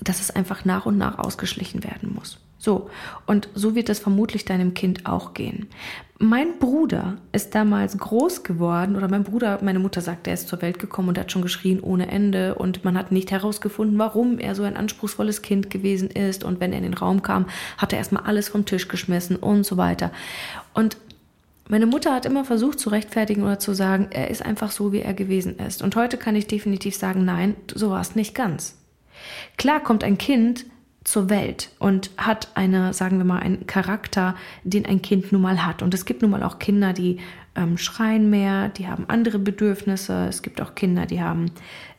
dass 0.00 0.20
es 0.20 0.30
einfach 0.30 0.64
nach 0.64 0.86
und 0.86 0.98
nach 0.98 1.18
ausgeschlichen 1.18 1.82
werden 1.82 2.14
muss. 2.14 2.38
So, 2.64 2.88
und 3.26 3.50
so 3.54 3.74
wird 3.74 3.90
es 3.90 3.98
vermutlich 3.98 4.46
deinem 4.46 4.72
Kind 4.72 5.04
auch 5.04 5.34
gehen. 5.34 5.68
Mein 6.18 6.58
Bruder 6.58 7.18
ist 7.30 7.54
damals 7.54 7.98
groß 7.98 8.42
geworden, 8.42 8.96
oder 8.96 9.06
mein 9.06 9.22
Bruder, 9.22 9.58
meine 9.62 9.80
Mutter 9.80 10.00
sagt, 10.00 10.26
er 10.26 10.32
ist 10.32 10.48
zur 10.48 10.62
Welt 10.62 10.78
gekommen 10.78 11.10
und 11.10 11.18
hat 11.18 11.30
schon 11.30 11.42
geschrien 11.42 11.80
ohne 11.80 12.10
Ende 12.10 12.54
und 12.54 12.82
man 12.82 12.96
hat 12.96 13.12
nicht 13.12 13.30
herausgefunden, 13.32 13.98
warum 13.98 14.38
er 14.38 14.54
so 14.54 14.62
ein 14.62 14.78
anspruchsvolles 14.78 15.42
Kind 15.42 15.68
gewesen 15.68 16.08
ist. 16.08 16.42
Und 16.42 16.58
wenn 16.58 16.72
er 16.72 16.78
in 16.78 16.84
den 16.84 16.94
Raum 16.94 17.20
kam, 17.20 17.44
hat 17.76 17.92
er 17.92 17.98
erstmal 17.98 18.22
alles 18.22 18.48
vom 18.48 18.64
Tisch 18.64 18.88
geschmissen 18.88 19.36
und 19.36 19.66
so 19.66 19.76
weiter. 19.76 20.10
Und 20.72 20.96
meine 21.68 21.84
Mutter 21.84 22.14
hat 22.14 22.24
immer 22.24 22.46
versucht 22.46 22.80
zu 22.80 22.88
rechtfertigen 22.88 23.42
oder 23.42 23.58
zu 23.58 23.74
sagen, 23.74 24.08
er 24.10 24.30
ist 24.30 24.42
einfach 24.42 24.70
so, 24.70 24.90
wie 24.90 25.00
er 25.00 25.12
gewesen 25.12 25.58
ist. 25.58 25.82
Und 25.82 25.96
heute 25.96 26.16
kann 26.16 26.34
ich 26.34 26.46
definitiv 26.46 26.96
sagen, 26.96 27.26
nein, 27.26 27.56
so 27.74 27.90
war 27.90 28.00
es 28.00 28.16
nicht 28.16 28.34
ganz. 28.34 28.78
Klar 29.58 29.80
kommt 29.80 30.02
ein 30.02 30.16
Kind 30.16 30.64
zur 31.04 31.28
Welt 31.28 31.70
und 31.78 32.10
hat 32.16 32.48
eine, 32.54 32.94
sagen 32.94 33.18
wir 33.18 33.24
mal, 33.24 33.38
einen 33.38 33.66
Charakter, 33.66 34.34
den 34.64 34.86
ein 34.86 35.02
Kind 35.02 35.32
nun 35.32 35.42
mal 35.42 35.64
hat. 35.64 35.82
Und 35.82 35.92
es 35.92 36.06
gibt 36.06 36.22
nun 36.22 36.30
mal 36.30 36.42
auch 36.42 36.58
Kinder, 36.58 36.94
die 36.94 37.18
ähm, 37.54 37.76
schreien 37.76 38.30
mehr, 38.30 38.70
die 38.70 38.88
haben 38.88 39.04
andere 39.08 39.38
Bedürfnisse. 39.38 40.26
Es 40.28 40.42
gibt 40.42 40.60
auch 40.60 40.74
Kinder, 40.74 41.06
die 41.06 41.20
haben, 41.20 41.52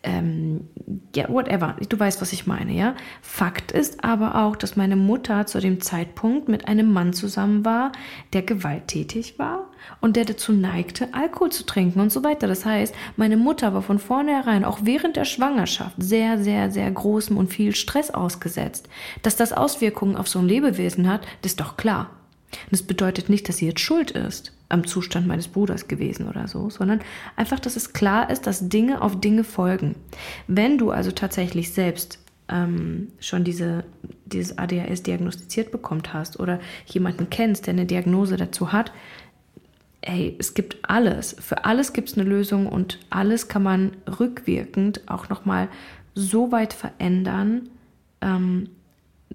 ähm, 0.04 0.68
ja, 1.16 1.30
whatever. 1.30 1.76
Du 1.88 2.00
weißt, 2.00 2.20
was 2.20 2.34
ich 2.34 2.48
meine, 2.48 2.74
ja. 2.74 2.96
Fakt 3.22 3.72
ist 3.72 4.04
aber 4.04 4.44
auch, 4.44 4.56
dass 4.56 4.76
meine 4.76 4.96
Mutter 4.96 5.46
zu 5.46 5.60
dem 5.60 5.82
Zeitpunkt 5.82 6.50
mit 6.50 6.68
einem 6.68 6.92
Mann 6.92 7.14
zusammen 7.14 7.64
war, 7.64 7.92
der 8.34 8.42
gewalttätig 8.42 9.40
war 9.40 9.70
und 10.02 10.16
der 10.16 10.26
dazu 10.26 10.52
neigte, 10.52 11.14
Alkohol 11.14 11.52
zu 11.52 11.66
trinken 11.66 12.00
und 12.00 12.12
so 12.12 12.24
weiter. 12.24 12.48
Das 12.48 12.66
heißt, 12.66 12.94
meine 13.18 13.38
Mutter 13.38 13.74
war 13.74 13.82
von 13.82 14.00
vornherein, 14.00 14.66
auch 14.66 14.80
während 14.84 15.16
der 15.16 15.26
Schwangerschaft, 15.26 15.96
sehr, 15.98 16.38
sehr, 16.40 16.72
sehr 16.72 16.90
großem 16.92 17.38
und 17.38 17.54
viel 17.54 17.76
Stress 17.76 18.12
ausgesetzt. 18.12 18.88
Dass 19.22 19.36
das 19.36 19.54
Auswirkungen 19.54 20.16
auf 20.16 20.28
so 20.28 20.40
ein 20.40 20.48
Lebewesen 20.48 21.10
hat, 21.10 21.22
ist 21.44 21.60
doch 21.60 21.78
klar. 21.78 22.10
das 22.72 22.84
bedeutet 22.84 23.30
nicht, 23.30 23.50
dass 23.50 23.58
sie 23.58 23.68
jetzt 23.68 23.82
schuld 23.82 24.12
ist 24.12 24.54
am 24.70 24.88
Zustand 24.88 25.28
meines 25.28 25.48
Bruders 25.48 25.88
gewesen 25.88 26.28
oder 26.28 26.48
so, 26.48 26.70
sondern 26.70 27.02
einfach, 27.36 27.60
dass 27.60 27.76
es 27.76 27.94
klar 27.94 28.30
ist, 28.30 28.48
dass 28.48 28.70
Dinge 28.70 29.02
auf 29.02 29.20
Dinge 29.20 29.44
folgen. 29.44 29.96
Wenn 30.48 30.78
du 30.78 30.92
also 30.92 31.12
tatsächlich 31.12 31.72
selbst 31.72 32.20
ähm, 32.48 33.10
schon 33.20 33.44
diese, 33.44 33.84
dieses 34.26 34.58
ADHS 34.58 35.04
diagnostiziert 35.04 35.72
bekommt 35.72 36.14
hast 36.14 36.40
oder 36.40 36.60
jemanden 36.86 37.30
kennst, 37.30 37.68
der 37.68 37.74
eine 37.74 37.86
Diagnose 37.86 38.38
dazu 38.38 38.72
hat, 38.72 38.92
hey, 40.06 40.36
es 40.40 40.54
gibt 40.54 40.78
alles. 40.88 41.36
Für 41.40 41.66
alles 41.66 41.94
gibt 41.94 42.10
es 42.10 42.18
eine 42.18 42.28
Lösung 42.28 42.68
und 42.68 43.00
alles 43.10 43.48
kann 43.48 43.64
man 43.64 43.92
rückwirkend 44.20 45.02
auch 45.08 45.30
nochmal 45.30 45.68
so 46.14 46.52
weit 46.52 46.74
verändern, 46.74 47.70
ähm, 48.22 48.70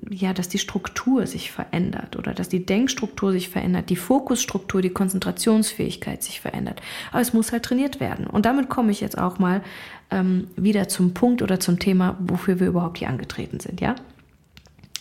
ja, 0.09 0.33
dass 0.33 0.49
die 0.49 0.59
Struktur 0.59 1.27
sich 1.27 1.51
verändert 1.51 2.17
oder 2.17 2.33
dass 2.33 2.49
die 2.49 2.65
Denkstruktur 2.65 3.33
sich 3.33 3.49
verändert, 3.51 3.91
die 3.91 3.97
Fokusstruktur, 3.97 4.81
die 4.81 4.91
Konzentrationsfähigkeit 4.91 6.23
sich 6.23 6.41
verändert. 6.41 6.81
Aber 7.11 7.21
es 7.21 7.35
muss 7.35 7.53
halt 7.53 7.65
trainiert 7.65 8.01
werden. 8.01 8.27
Und 8.27 8.47
damit 8.47 8.71
komme 8.71 8.93
ich 8.93 9.01
jetzt 9.01 9.19
auch 9.19 9.39
mal 9.39 9.63
ähm, 10.11 10.47
wieder 10.57 10.89
zum 10.89 11.13
Punkt 11.13 11.43
oder 11.43 11.61
zum 11.61 11.79
Thema, 11.79 12.17
wofür 12.21 12.61
wir 12.61 12.69
überhaupt 12.69 12.99
hier 12.99 13.09
angetreten 13.09 13.61
sind, 13.61 13.81
ja? 13.81 13.97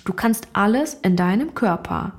Du 0.06 0.14
kannst 0.14 0.48
alles 0.54 0.96
in 0.96 1.16
deinem 1.16 1.54
Körper 1.54 2.14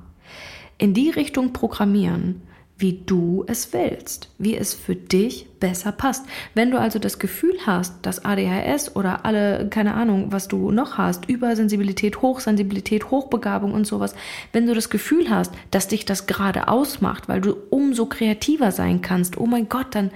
in 0.77 0.93
die 0.93 1.09
Richtung 1.09 1.51
programmieren, 1.51 2.41
wie 2.81 3.03
du 3.05 3.45
es 3.47 3.73
willst, 3.73 4.29
wie 4.37 4.57
es 4.57 4.73
für 4.73 4.95
dich 4.95 5.47
besser 5.59 5.91
passt. 5.91 6.25
Wenn 6.55 6.71
du 6.71 6.79
also 6.79 6.99
das 6.99 7.19
Gefühl 7.19 7.55
hast, 7.65 7.93
dass 8.01 8.25
ADHS 8.25 8.95
oder 8.95 9.25
alle, 9.25 9.67
keine 9.69 9.93
Ahnung, 9.93 10.31
was 10.31 10.47
du 10.47 10.71
noch 10.71 10.97
hast, 10.97 11.29
Übersensibilität, 11.29 12.21
Hochsensibilität, 12.21 13.11
Hochbegabung 13.11 13.73
und 13.73 13.85
sowas, 13.85 14.15
wenn 14.51 14.65
du 14.65 14.73
das 14.73 14.89
Gefühl 14.89 15.29
hast, 15.29 15.53
dass 15.69 15.87
dich 15.87 16.05
das 16.05 16.25
gerade 16.25 16.67
ausmacht, 16.67 17.29
weil 17.29 17.41
du 17.41 17.55
umso 17.69 18.07
kreativer 18.07 18.71
sein 18.71 19.01
kannst, 19.01 19.37
oh 19.37 19.45
mein 19.45 19.69
Gott, 19.69 19.87
dann 19.91 20.11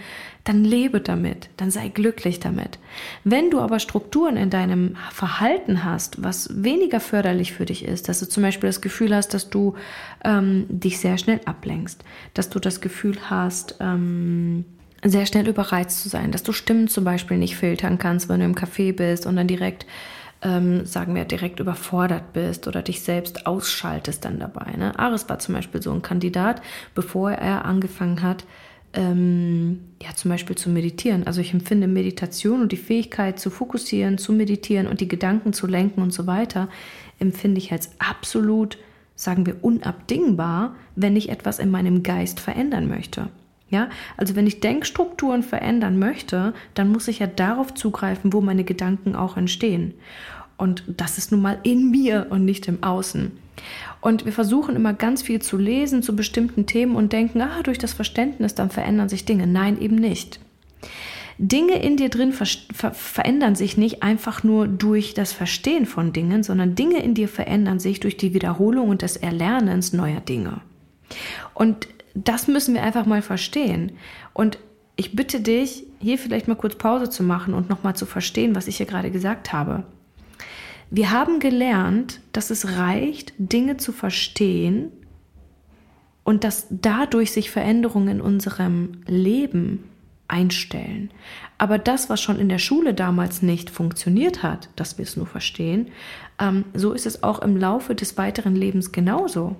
dann 0.46 0.64
lebe 0.64 1.02
damit, 1.02 1.50
dann 1.58 1.72
sei 1.72 1.90
glücklich 1.90 2.40
damit. 2.40 2.78
Wenn 3.24 3.50
du 3.50 3.60
aber 3.60 3.80
Strukturen 3.80 4.38
in 4.38 4.52
deinem 4.52 4.96
Verhalten 5.12 5.84
hast, 5.84 6.24
was 6.24 6.64
weniger 6.64 7.00
förderlich 7.00 7.52
für 7.52 7.66
dich 7.66 7.84
ist, 7.84 8.08
dass 8.08 8.20
du 8.20 8.30
zum 8.30 8.44
Beispiel 8.44 8.70
das 8.70 8.80
Gefühl 8.80 9.14
hast, 9.14 9.34
dass 9.34 9.50
du 9.50 9.74
ähm, 10.24 10.68
dich 10.70 11.00
sehr 11.00 11.18
schnell 11.18 11.42
ablenkst, 11.46 12.04
dass 12.36 12.50
du 12.50 12.60
das 12.60 12.80
Gefühl 12.80 13.18
hast, 13.28 13.78
ähm, 13.80 14.66
sehr 15.04 15.26
schnell 15.26 15.48
überreizt 15.48 16.02
zu 16.02 16.10
sein, 16.10 16.32
dass 16.32 16.44
du 16.44 16.52
Stimmen 16.52 16.88
zum 16.88 17.04
Beispiel 17.04 17.38
nicht 17.38 17.58
filtern 17.58 17.98
kannst, 17.98 18.30
wenn 18.30 18.40
du 18.40 18.46
im 18.46 18.56
Café 18.56 18.94
bist 18.94 19.26
und 19.26 19.36
dann 19.36 19.48
direkt 19.48 19.88
ähm, 20.44 20.86
sagen 20.86 21.16
wir, 21.16 21.26
direkt 21.26 21.60
überfordert 21.60 22.34
bist 22.34 22.68
oder 22.68 22.84
dich 22.84 23.02
selbst 23.02 23.48
ausschaltest 23.48 24.26
dann 24.26 24.38
dabei. 24.38 24.74
Ne? 24.78 24.98
Aris 25.00 25.28
war 25.28 25.40
zum 25.40 25.56
Beispiel 25.56 25.82
so 25.82 25.92
ein 25.92 26.04
Kandidat, 26.04 26.62
bevor 26.94 27.32
er 27.32 27.66
angefangen 27.66 28.22
hat, 28.22 28.46
ähm, 28.96 29.82
ja, 30.02 30.16
zum 30.16 30.32
Beispiel 30.32 30.56
zu 30.56 30.70
meditieren. 30.70 31.28
Also 31.28 31.42
ich 31.42 31.54
empfinde 31.54 31.88
Meditation 31.88 32.62
und 32.62 32.72
die 32.72 32.78
Fähigkeit 32.78 33.40
zu 33.40 33.50
fokussieren, 33.50 34.18
zu 34.18 34.34
meditieren 34.34 34.88
und 34.88 35.02
die 35.02 35.08
Gedanken 35.08 35.54
zu 35.54 35.68
lenken 35.68 36.02
und 36.02 36.12
so 36.12 36.26
weiter, 36.28 36.70
empfinde 37.20 37.60
ich 37.60 37.72
als 37.72 37.92
absolut, 38.00 38.78
sagen 39.16 39.46
wir, 39.46 39.64
unabdingbar, 39.64 40.76
wenn 40.96 41.16
ich 41.16 41.30
etwas 41.30 41.60
in 41.60 41.72
meinem 41.72 42.04
Geist 42.04 42.40
verändern 42.40 42.88
möchte. 42.88 43.30
Ja, 43.70 43.90
also 44.16 44.36
wenn 44.36 44.48
ich 44.48 44.60
Denkstrukturen 44.60 45.44
verändern 45.44 45.98
möchte, 45.98 46.54
dann 46.76 46.92
muss 46.92 47.08
ich 47.08 47.20
ja 47.20 47.28
darauf 47.28 47.74
zugreifen, 47.74 48.32
wo 48.32 48.40
meine 48.40 48.64
Gedanken 48.64 49.16
auch 49.16 49.38
entstehen. 49.38 49.96
Und 50.58 50.84
das 50.88 51.18
ist 51.18 51.32
nun 51.32 51.42
mal 51.42 51.60
in 51.64 51.90
mir 51.90 52.28
und 52.30 52.46
nicht 52.46 52.68
im 52.68 52.84
Außen. 52.84 53.32
Und 54.02 54.26
wir 54.26 54.34
versuchen 54.34 54.76
immer 54.76 54.94
ganz 54.94 55.22
viel 55.22 55.42
zu 55.42 55.58
lesen 55.58 56.04
zu 56.04 56.16
bestimmten 56.16 56.66
Themen 56.66 56.96
und 56.96 57.14
denken, 57.14 57.42
ah, 57.42 57.64
durch 57.64 57.78
das 57.78 57.94
Verständnis, 57.94 58.56
dann 58.56 58.70
verändern 58.70 59.10
sich 59.10 59.26
Dinge. 59.26 59.48
Nein, 59.48 59.80
eben 59.82 59.96
nicht. 59.96 60.40
Dinge 61.38 61.82
in 61.84 61.98
dir 61.98 62.10
drin 62.10 62.32
ver 62.32 62.46
ver 62.74 62.94
verändern 62.94 63.56
sich 63.56 63.78
nicht 63.78 64.04
einfach 64.04 64.44
nur 64.44 64.68
durch 64.68 65.14
das 65.14 65.34
Verstehen 65.34 65.86
von 65.86 66.14
Dingen, 66.14 66.44
sondern 66.44 66.76
Dinge 66.76 67.04
in 67.04 67.14
dir 67.14 67.28
verändern 67.28 67.80
sich 67.80 68.00
durch 68.00 68.16
die 68.16 68.34
Wiederholung 68.34 68.90
und 68.90 69.02
das 69.02 69.18
Erlernens 69.18 69.92
neuer 69.92 70.22
Dinge. 70.22 70.62
Und 71.54 71.88
das 72.14 72.48
müssen 72.48 72.74
wir 72.74 72.84
einfach 72.84 73.06
mal 73.06 73.22
verstehen. 73.22 73.92
Und 74.34 74.58
ich 74.96 75.16
bitte 75.16 75.42
dich, 75.42 75.84
hier 76.00 76.18
vielleicht 76.18 76.48
mal 76.48 76.56
kurz 76.56 76.76
Pause 76.76 77.10
zu 77.10 77.24
machen 77.24 77.54
und 77.54 77.70
nochmal 77.70 77.96
zu 77.96 78.06
verstehen, 78.06 78.56
was 78.56 78.68
ich 78.68 78.78
hier 78.78 78.86
gerade 78.86 79.12
gesagt 79.12 79.52
habe. 79.52 79.84
Wir 80.90 81.12
haben 81.12 81.40
gelernt, 81.40 82.22
dass 82.32 82.50
es 82.50 82.78
reicht, 82.78 83.34
Dinge 83.38 83.78
zu 83.78 83.92
verstehen 83.92 84.92
und 86.24 86.44
dass 86.44 86.68
dadurch 86.70 87.32
sich 87.32 87.52
Veränderungen 87.52 88.20
in 88.20 88.22
unserem 88.22 89.02
Leben 89.08 89.84
einstellen. 90.28 91.12
Aber 91.58 91.78
das, 91.78 92.10
was 92.10 92.22
schon 92.22 92.40
in 92.40 92.50
der 92.50 92.58
Schule 92.58 92.94
damals 92.94 93.42
nicht 93.42 93.70
funktioniert 93.70 94.44
hat, 94.44 94.70
dass 94.76 94.98
wir 94.98 95.04
es 95.04 95.18
nur 95.18 95.28
verstehen, 95.28 95.92
ähm, 96.40 96.66
so 96.74 96.94
ist 96.94 97.06
es 97.06 97.24
auch 97.24 97.40
im 97.40 97.58
Laufe 97.58 97.96
des 97.96 98.18
weiteren 98.18 98.56
Lebens 98.56 98.92
genauso. 98.92 99.56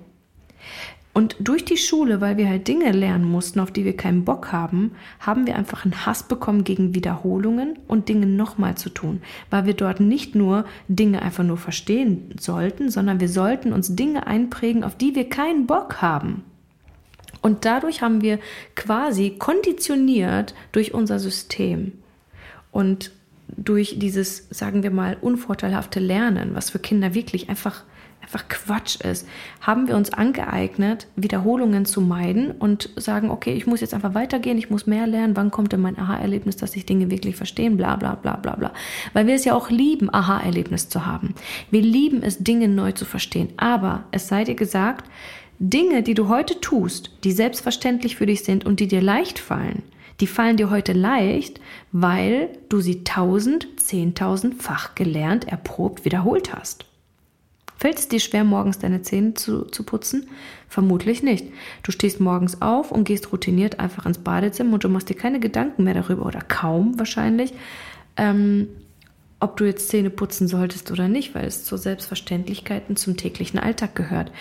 Und 1.16 1.34
durch 1.38 1.64
die 1.64 1.78
Schule, 1.78 2.20
weil 2.20 2.36
wir 2.36 2.46
halt 2.46 2.68
Dinge 2.68 2.92
lernen 2.92 3.24
mussten, 3.24 3.58
auf 3.58 3.70
die 3.70 3.86
wir 3.86 3.96
keinen 3.96 4.26
Bock 4.26 4.52
haben, 4.52 4.90
haben 5.18 5.46
wir 5.46 5.56
einfach 5.56 5.86
einen 5.86 6.04
Hass 6.04 6.24
bekommen 6.24 6.62
gegen 6.62 6.94
Wiederholungen 6.94 7.78
und 7.88 8.10
Dinge 8.10 8.26
nochmal 8.26 8.76
zu 8.76 8.90
tun, 8.90 9.22
weil 9.48 9.64
wir 9.64 9.72
dort 9.72 9.98
nicht 9.98 10.34
nur 10.34 10.66
Dinge 10.88 11.22
einfach 11.22 11.42
nur 11.42 11.56
verstehen 11.56 12.34
sollten, 12.38 12.90
sondern 12.90 13.18
wir 13.18 13.30
sollten 13.30 13.72
uns 13.72 13.96
Dinge 13.96 14.26
einprägen, 14.26 14.84
auf 14.84 14.94
die 14.94 15.14
wir 15.14 15.26
keinen 15.30 15.66
Bock 15.66 16.02
haben. 16.02 16.44
Und 17.40 17.64
dadurch 17.64 18.02
haben 18.02 18.20
wir 18.20 18.38
quasi 18.74 19.36
konditioniert 19.38 20.54
durch 20.72 20.92
unser 20.92 21.18
System 21.18 21.92
und 22.72 23.10
durch 23.56 23.98
dieses, 23.98 24.48
sagen 24.50 24.82
wir 24.82 24.90
mal, 24.90 25.16
unvorteilhafte 25.18 25.98
Lernen, 25.98 26.50
was 26.52 26.68
für 26.68 26.78
Kinder 26.78 27.14
wirklich 27.14 27.48
einfach, 27.48 27.84
einfach 28.26 28.48
Quatsch 28.48 29.00
ist, 29.00 29.26
haben 29.60 29.86
wir 29.86 29.96
uns 29.96 30.12
angeeignet, 30.12 31.06
Wiederholungen 31.14 31.86
zu 31.86 32.00
meiden 32.00 32.50
und 32.50 32.90
sagen, 32.96 33.30
okay, 33.30 33.54
ich 33.54 33.66
muss 33.66 33.80
jetzt 33.80 33.94
einfach 33.94 34.14
weitergehen, 34.14 34.58
ich 34.58 34.68
muss 34.68 34.86
mehr 34.86 35.06
lernen, 35.06 35.36
wann 35.36 35.50
kommt 35.50 35.72
denn 35.72 35.80
mein 35.80 35.98
Aha-Erlebnis, 35.98 36.56
dass 36.56 36.74
ich 36.76 36.86
Dinge 36.86 37.10
wirklich 37.10 37.36
verstehen, 37.36 37.76
bla 37.76 37.96
bla 37.96 38.16
bla 38.16 38.36
bla 38.36 38.56
bla. 38.56 38.72
Weil 39.12 39.26
wir 39.26 39.34
es 39.34 39.44
ja 39.44 39.54
auch 39.54 39.70
lieben, 39.70 40.12
Aha-Erlebnis 40.12 40.88
zu 40.88 41.06
haben. 41.06 41.34
Wir 41.70 41.82
lieben 41.82 42.22
es, 42.22 42.38
Dinge 42.38 42.68
neu 42.68 42.92
zu 42.92 43.04
verstehen. 43.04 43.50
Aber 43.56 44.04
es 44.10 44.28
sei 44.28 44.44
dir 44.44 44.56
gesagt, 44.56 45.08
Dinge, 45.58 46.02
die 46.02 46.14
du 46.14 46.28
heute 46.28 46.60
tust, 46.60 47.12
die 47.24 47.32
selbstverständlich 47.32 48.16
für 48.16 48.26
dich 48.26 48.44
sind 48.44 48.66
und 48.66 48.80
die 48.80 48.88
dir 48.88 49.00
leicht 49.00 49.38
fallen, 49.38 49.82
die 50.20 50.26
fallen 50.26 50.56
dir 50.56 50.70
heute 50.70 50.92
leicht, 50.92 51.60
weil 51.92 52.48
du 52.68 52.80
sie 52.80 53.04
tausend, 53.04 53.68
zehntausendfach 53.76 54.94
gelernt, 54.94 55.46
erprobt, 55.46 56.04
wiederholt 56.04 56.54
hast. 56.54 56.86
Fällt 57.78 57.98
es 57.98 58.08
dir 58.08 58.20
schwer, 58.20 58.44
morgens 58.44 58.78
deine 58.78 59.02
Zähne 59.02 59.34
zu, 59.34 59.64
zu 59.64 59.82
putzen? 59.84 60.28
Vermutlich 60.68 61.22
nicht. 61.22 61.46
Du 61.82 61.92
stehst 61.92 62.20
morgens 62.20 62.62
auf 62.62 62.90
und 62.90 63.04
gehst 63.04 63.32
routiniert 63.32 63.78
einfach 63.78 64.06
ins 64.06 64.18
Badezimmer 64.18 64.74
und 64.74 64.84
du 64.84 64.88
machst 64.88 65.10
dir 65.10 65.14
keine 65.14 65.40
Gedanken 65.40 65.84
mehr 65.84 65.94
darüber 65.94 66.24
oder 66.24 66.40
kaum 66.40 66.98
wahrscheinlich, 66.98 67.52
ähm, 68.16 68.68
ob 69.40 69.58
du 69.58 69.66
jetzt 69.66 69.90
Zähne 69.90 70.08
putzen 70.08 70.48
solltest 70.48 70.90
oder 70.90 71.08
nicht, 71.08 71.34
weil 71.34 71.44
es 71.44 71.64
zur 71.64 71.76
Selbstverständlichkeit 71.76 72.84
und 72.88 72.98
zum 72.98 73.18
täglichen 73.18 73.58
Alltag 73.58 73.94
gehört. 73.94 74.32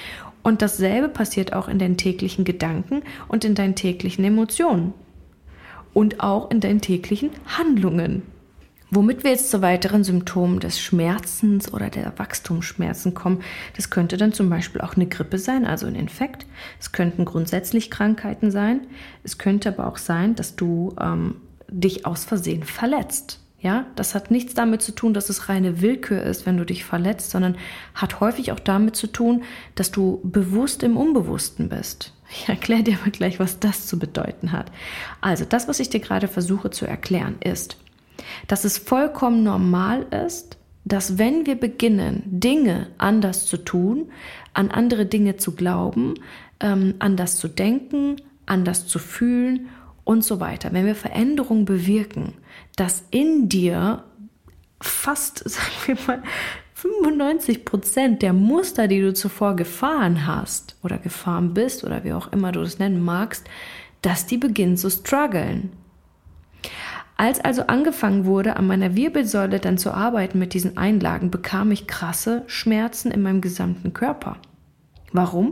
Und 0.42 0.62
dasselbe 0.62 1.10
passiert 1.10 1.54
auch 1.54 1.68
in 1.68 1.80
deinen 1.80 1.98
täglichen 1.98 2.46
Gedanken 2.46 3.02
und 3.28 3.44
in 3.44 3.56
deinen 3.56 3.76
täglichen 3.76 4.24
Emotionen. 4.24 4.94
Und 5.94 6.22
auch 6.22 6.52
in 6.52 6.60
deinen 6.60 6.82
täglichen 6.82 7.32
Handlungen. 7.46 8.22
Womit 8.96 9.26
wir 9.26 9.32
jetzt 9.32 9.52
zu 9.52 9.62
weiteren 9.62 10.06
Symptomen 10.06 10.62
des 10.62 10.80
Schmerzens 10.80 11.74
oder 11.74 11.90
der 11.90 12.18
Wachstumsschmerzen 12.18 13.14
kommen, 13.14 13.42
das 13.76 13.90
könnte 13.90 14.16
dann 14.16 14.32
zum 14.32 14.50
Beispiel 14.50 14.80
auch 14.80 14.96
eine 14.96 15.06
Grippe 15.06 15.38
sein, 15.38 15.66
also 15.66 15.86
ein 15.86 15.96
Infekt. 15.96 16.46
Es 16.80 16.94
könnten 16.94 17.26
grundsätzlich 17.26 17.92
Krankheiten 17.92 18.52
sein. 18.52 18.88
Es 19.22 19.38
könnte 19.38 19.68
aber 19.68 19.88
auch 19.88 19.98
sein, 19.98 20.36
dass 20.36 20.56
du 20.56 20.96
ähm, 20.98 21.42
dich 21.68 22.06
aus 22.06 22.24
Versehen 22.24 22.64
verletzt. 22.64 23.42
Ja, 23.60 23.86
das 23.98 24.16
hat 24.16 24.32
nichts 24.32 24.54
damit 24.54 24.82
zu 24.82 24.94
tun, 24.94 25.14
dass 25.14 25.28
es 25.28 25.50
reine 25.50 25.82
Willkür 25.82 26.24
ist, 26.24 26.46
wenn 26.46 26.56
du 26.56 26.66
dich 26.66 26.86
verletzt, 26.86 27.32
sondern 27.32 27.58
hat 27.96 28.22
häufig 28.22 28.54
auch 28.54 28.60
damit 28.62 28.96
zu 28.96 29.08
tun, 29.08 29.44
dass 29.74 29.92
du 29.92 30.22
bewusst 30.24 30.84
im 30.84 30.96
Unbewussten 30.96 31.68
bist. 31.68 32.14
Ich 32.30 32.48
erkläre 32.48 32.84
dir 32.84 32.98
mal 33.02 33.12
gleich, 33.12 33.42
was 33.42 33.60
das 33.60 33.88
zu 33.88 34.00
bedeuten 34.00 34.54
hat. 34.54 34.72
Also, 35.20 35.44
das, 35.44 35.68
was 35.68 35.82
ich 35.82 35.90
dir 35.90 36.00
gerade 36.00 36.30
versuche 36.30 36.70
zu 36.70 36.86
erklären, 36.86 37.36
ist, 37.44 37.76
dass 38.48 38.66
es 38.66 38.78
vollkommen 38.78 39.44
normal 39.44 40.06
ist, 40.26 40.58
dass 40.86 41.18
wenn 41.18 41.46
wir 41.46 41.56
beginnen, 41.56 42.24
Dinge 42.26 42.88
anders 42.98 43.48
zu 43.48 43.58
tun, 43.58 44.12
an 44.54 44.72
andere 44.72 45.06
Dinge 45.06 45.38
zu 45.38 45.56
glauben, 45.56 46.14
ähm, 46.60 46.96
anders 47.00 47.38
zu 47.38 47.48
denken, 47.48 48.18
anders 48.46 48.88
zu 48.88 49.00
fühlen 49.00 49.68
und 50.04 50.24
so 50.24 50.40
weiter, 50.40 50.72
wenn 50.72 50.86
wir 50.86 50.96
Veränderungen 50.96 51.66
bewirken, 51.66 52.34
dass 52.76 53.04
in 53.10 53.50
dir 53.50 54.04
fast, 54.80 55.40
sagen 55.50 55.72
wir 55.86 55.98
mal, 56.08 56.24
95 56.76 57.66
Prozent 57.66 58.22
der 58.22 58.34
Muster, 58.34 58.88
die 58.88 59.02
du 59.02 59.14
zuvor 59.14 59.56
gefahren 59.56 60.28
hast 60.28 60.76
oder 60.84 60.98
gefahren 60.98 61.54
bist 61.54 61.84
oder 61.84 62.04
wie 62.04 62.14
auch 62.14 62.32
immer 62.32 62.52
du 62.52 62.62
das 62.62 62.80
nennen 62.80 63.04
magst, 63.04 63.46
dass 64.02 64.28
die 64.28 64.38
beginnen 64.38 64.78
zu 64.78 64.92
strugglen. 64.92 65.72
Als 67.18 67.40
also 67.40 67.68
angefangen 67.68 68.26
wurde, 68.26 68.58
an 68.58 68.68
meiner 68.68 68.96
Wirbelsäule 68.96 69.60
dann 69.60 69.78
zu 69.78 69.92
arbeiten 69.92 70.38
mit 70.38 70.54
diesen 70.54 70.78
Einlagen, 70.78 71.32
bekam 71.32 71.72
ich 71.72 71.88
krasse 71.88 72.44
Schmerzen 72.48 73.12
in 73.12 73.22
meinem 73.22 73.42
gesamten 73.42 73.94
Körper. 73.94 74.38
Warum? 75.12 75.50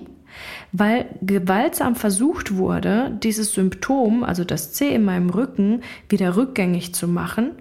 weil 0.72 1.06
gewaltsam 1.22 1.96
versucht 1.96 2.56
wurde, 2.56 3.18
dieses 3.22 3.54
Symptom, 3.54 4.24
also 4.24 4.44
das 4.44 4.74
C 4.74 4.94
in 4.94 5.04
meinem 5.04 5.30
Rücken, 5.30 5.82
wieder 6.10 6.36
rückgängig 6.36 6.94
zu 6.96 7.08
machen 7.08 7.52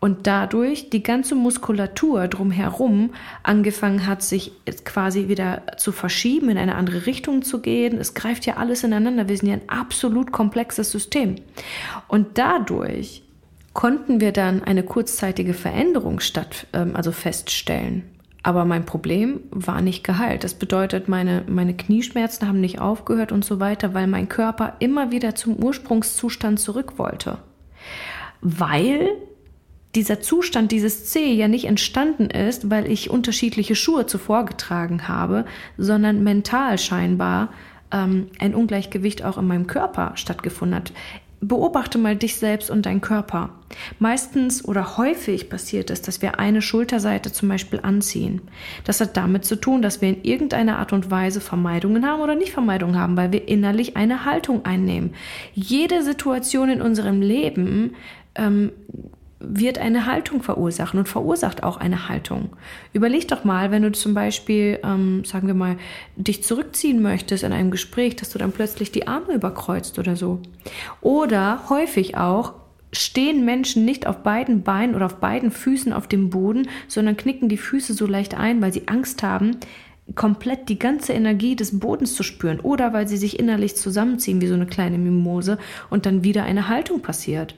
und 0.00 0.26
dadurch 0.26 0.90
die 0.90 1.02
ganze 1.02 1.34
Muskulatur 1.34 2.26
drumherum 2.28 3.10
angefangen 3.42 4.06
hat, 4.06 4.22
sich 4.22 4.52
quasi 4.84 5.28
wieder 5.28 5.62
zu 5.76 5.92
verschieben, 5.92 6.48
in 6.48 6.58
eine 6.58 6.74
andere 6.74 7.06
Richtung 7.06 7.42
zu 7.42 7.60
gehen. 7.60 7.98
Es 7.98 8.14
greift 8.14 8.46
ja 8.46 8.56
alles 8.56 8.82
ineinander. 8.82 9.28
Wir 9.28 9.36
sind 9.36 9.48
ja 9.48 9.54
ein 9.54 9.68
absolut 9.68 10.32
komplexes 10.32 10.90
System. 10.90 11.36
Und 12.08 12.38
dadurch 12.38 13.22
konnten 13.78 14.20
wir 14.20 14.32
dann 14.32 14.64
eine 14.64 14.82
kurzzeitige 14.82 15.54
Veränderung 15.54 16.18
statt, 16.18 16.66
ähm, 16.72 16.96
also 16.96 17.12
feststellen. 17.12 18.02
Aber 18.42 18.64
mein 18.64 18.84
Problem 18.84 19.38
war 19.52 19.82
nicht 19.82 20.02
geheilt. 20.02 20.42
Das 20.42 20.54
bedeutet, 20.54 21.08
meine, 21.08 21.44
meine 21.46 21.76
Knieschmerzen 21.76 22.48
haben 22.48 22.60
nicht 22.60 22.80
aufgehört 22.80 23.30
und 23.30 23.44
so 23.44 23.60
weiter, 23.60 23.94
weil 23.94 24.08
mein 24.08 24.28
Körper 24.28 24.74
immer 24.80 25.12
wieder 25.12 25.36
zum 25.36 25.54
Ursprungszustand 25.54 26.58
zurück 26.58 26.94
wollte. 26.98 27.38
Weil 28.40 29.10
dieser 29.94 30.20
Zustand, 30.20 30.72
dieses 30.72 31.04
C 31.04 31.32
ja 31.32 31.46
nicht 31.46 31.66
entstanden 31.66 32.30
ist, 32.30 32.72
weil 32.72 32.90
ich 32.90 33.10
unterschiedliche 33.10 33.76
Schuhe 33.76 34.06
zuvor 34.06 34.44
getragen 34.44 35.06
habe, 35.06 35.44
sondern 35.76 36.24
mental 36.24 36.78
scheinbar 36.78 37.52
ähm, 37.92 38.26
ein 38.40 38.56
Ungleichgewicht 38.56 39.24
auch 39.24 39.38
in 39.38 39.46
meinem 39.46 39.68
Körper 39.68 40.16
stattgefunden 40.16 40.74
hat 40.74 40.92
beobachte 41.40 41.98
mal 41.98 42.16
dich 42.16 42.36
selbst 42.36 42.70
und 42.70 42.86
deinen 42.86 43.00
Körper. 43.00 43.50
Meistens 43.98 44.64
oder 44.64 44.96
häufig 44.96 45.48
passiert 45.48 45.90
es, 45.90 46.02
dass 46.02 46.22
wir 46.22 46.38
eine 46.38 46.62
Schulterseite 46.62 47.32
zum 47.32 47.48
Beispiel 47.48 47.80
anziehen. 47.82 48.40
Das 48.84 49.00
hat 49.00 49.16
damit 49.16 49.44
zu 49.44 49.56
tun, 49.56 49.82
dass 49.82 50.00
wir 50.00 50.08
in 50.08 50.24
irgendeiner 50.24 50.78
Art 50.78 50.92
und 50.92 51.10
Weise 51.10 51.40
Vermeidungen 51.40 52.06
haben 52.06 52.22
oder 52.22 52.34
nicht 52.34 52.52
Vermeidungen 52.52 52.98
haben, 52.98 53.16
weil 53.16 53.32
wir 53.32 53.46
innerlich 53.46 53.96
eine 53.96 54.24
Haltung 54.24 54.64
einnehmen. 54.64 55.14
Jede 55.54 56.02
Situation 56.02 56.70
in 56.70 56.82
unserem 56.82 57.20
Leben 57.22 57.94
ähm, 58.34 58.72
wird 59.40 59.78
eine 59.78 60.06
Haltung 60.06 60.42
verursachen 60.42 60.98
und 60.98 61.08
verursacht 61.08 61.62
auch 61.62 61.76
eine 61.76 62.08
Haltung. 62.08 62.50
Überleg 62.92 63.28
doch 63.28 63.44
mal, 63.44 63.70
wenn 63.70 63.82
du 63.82 63.92
zum 63.92 64.14
Beispiel, 64.14 64.80
ähm, 64.82 65.24
sagen 65.24 65.46
wir 65.46 65.54
mal, 65.54 65.76
dich 66.16 66.42
zurückziehen 66.42 67.02
möchtest 67.02 67.44
in 67.44 67.52
einem 67.52 67.70
Gespräch, 67.70 68.16
dass 68.16 68.30
du 68.30 68.38
dann 68.38 68.52
plötzlich 68.52 68.90
die 68.90 69.06
Arme 69.06 69.34
überkreuzt 69.34 69.98
oder 69.98 70.16
so. 70.16 70.40
Oder 71.00 71.68
häufig 71.68 72.16
auch 72.16 72.54
stehen 72.92 73.44
Menschen 73.44 73.84
nicht 73.84 74.06
auf 74.06 74.22
beiden 74.22 74.62
Beinen 74.62 74.94
oder 74.94 75.06
auf 75.06 75.16
beiden 75.16 75.50
Füßen 75.50 75.92
auf 75.92 76.08
dem 76.08 76.30
Boden, 76.30 76.68
sondern 76.88 77.16
knicken 77.16 77.48
die 77.48 77.58
Füße 77.58 77.94
so 77.94 78.06
leicht 78.06 78.34
ein, 78.34 78.60
weil 78.62 78.72
sie 78.72 78.88
Angst 78.88 79.22
haben, 79.22 79.58
komplett 80.14 80.68
die 80.68 80.78
ganze 80.78 81.12
Energie 81.12 81.54
des 81.54 81.78
Bodens 81.78 82.14
zu 82.14 82.22
spüren 82.22 82.60
oder 82.60 82.92
weil 82.92 83.06
sie 83.06 83.18
sich 83.18 83.38
innerlich 83.38 83.76
zusammenziehen 83.76 84.40
wie 84.40 84.46
so 84.46 84.54
eine 84.54 84.66
kleine 84.66 84.98
Mimose 84.98 85.58
und 85.90 86.06
dann 86.06 86.24
wieder 86.24 86.44
eine 86.44 86.68
Haltung 86.68 87.02
passiert. 87.02 87.54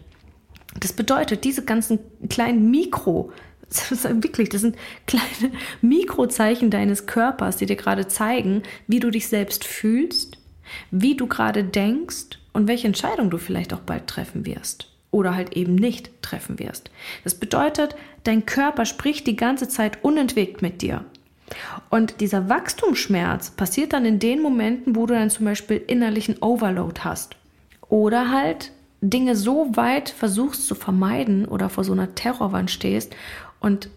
Das 0.81 0.93
bedeutet, 0.93 1.45
diese 1.45 1.65
ganzen 1.65 1.99
kleinen 2.29 2.71
Mikro, 2.71 3.33
das 3.69 3.93
ist 3.93 4.23
wirklich, 4.23 4.49
das 4.49 4.63
sind 4.63 4.77
kleine 5.07 5.53
Mikrozeichen 5.81 6.71
deines 6.71 7.07
Körpers, 7.07 7.57
die 7.57 7.67
dir 7.67 7.77
gerade 7.77 8.09
zeigen, 8.09 8.63
wie 8.87 9.01
du 9.01 9.11
dich 9.11 9.29
selbst 9.29 9.65
fühlst, 9.65 10.39
wie 10.91 11.17
du 11.17 11.27
gerade 11.27 11.65
denkst 11.65 12.39
und 12.53 12.67
welche 12.67 12.87
Entscheidung 12.87 13.31
du 13.31 13.39
vielleicht 13.39 13.73
auch 13.73 13.81
bald 13.81 14.07
treffen 14.07 14.47
wirst 14.47 14.91
oder 15.11 15.35
halt 15.35 15.57
eben 15.57 15.75
nicht 15.75 16.11
treffen 16.23 16.59
wirst. 16.59 16.91
Das 17.25 17.35
bedeutet, 17.35 17.97
dein 18.25 18.47
Körper 18.47 18.87
spricht 18.87 19.27
die 19.27 19.37
ganze 19.37 19.69
Zeit 19.69 20.05
unentwegt 20.05 20.63
mit 20.63 20.83
dir. 20.83 21.05
Und 21.89 22.21
dieser 22.21 22.49
Wachstumsschmerz 22.49 23.51
passiert 23.51 23.93
dann 23.93 24.05
in 24.05 24.21
den 24.21 24.41
Momenten, 24.41 24.95
wo 24.95 25.07
du 25.07 25.15
dann 25.15 25.31
zum 25.31 25.47
Beispiel 25.47 25.83
innerlichen 25.85 26.39
Overload 26.41 27.01
hast. 27.03 27.37
Oder 27.89 28.31
halt 28.31 28.71
Dinge 29.01 29.37
so 29.37 29.77
weit 29.77 30.11
versuchst 30.11 30.67
zu 30.67 30.75
vermeiden 30.75 31.47
oder 31.47 31.69
vor 31.69 31.85
so 31.85 31.93
einer 31.93 32.15
Terrorwand 32.15 32.71
stehst 32.71 33.15
und 33.61 33.91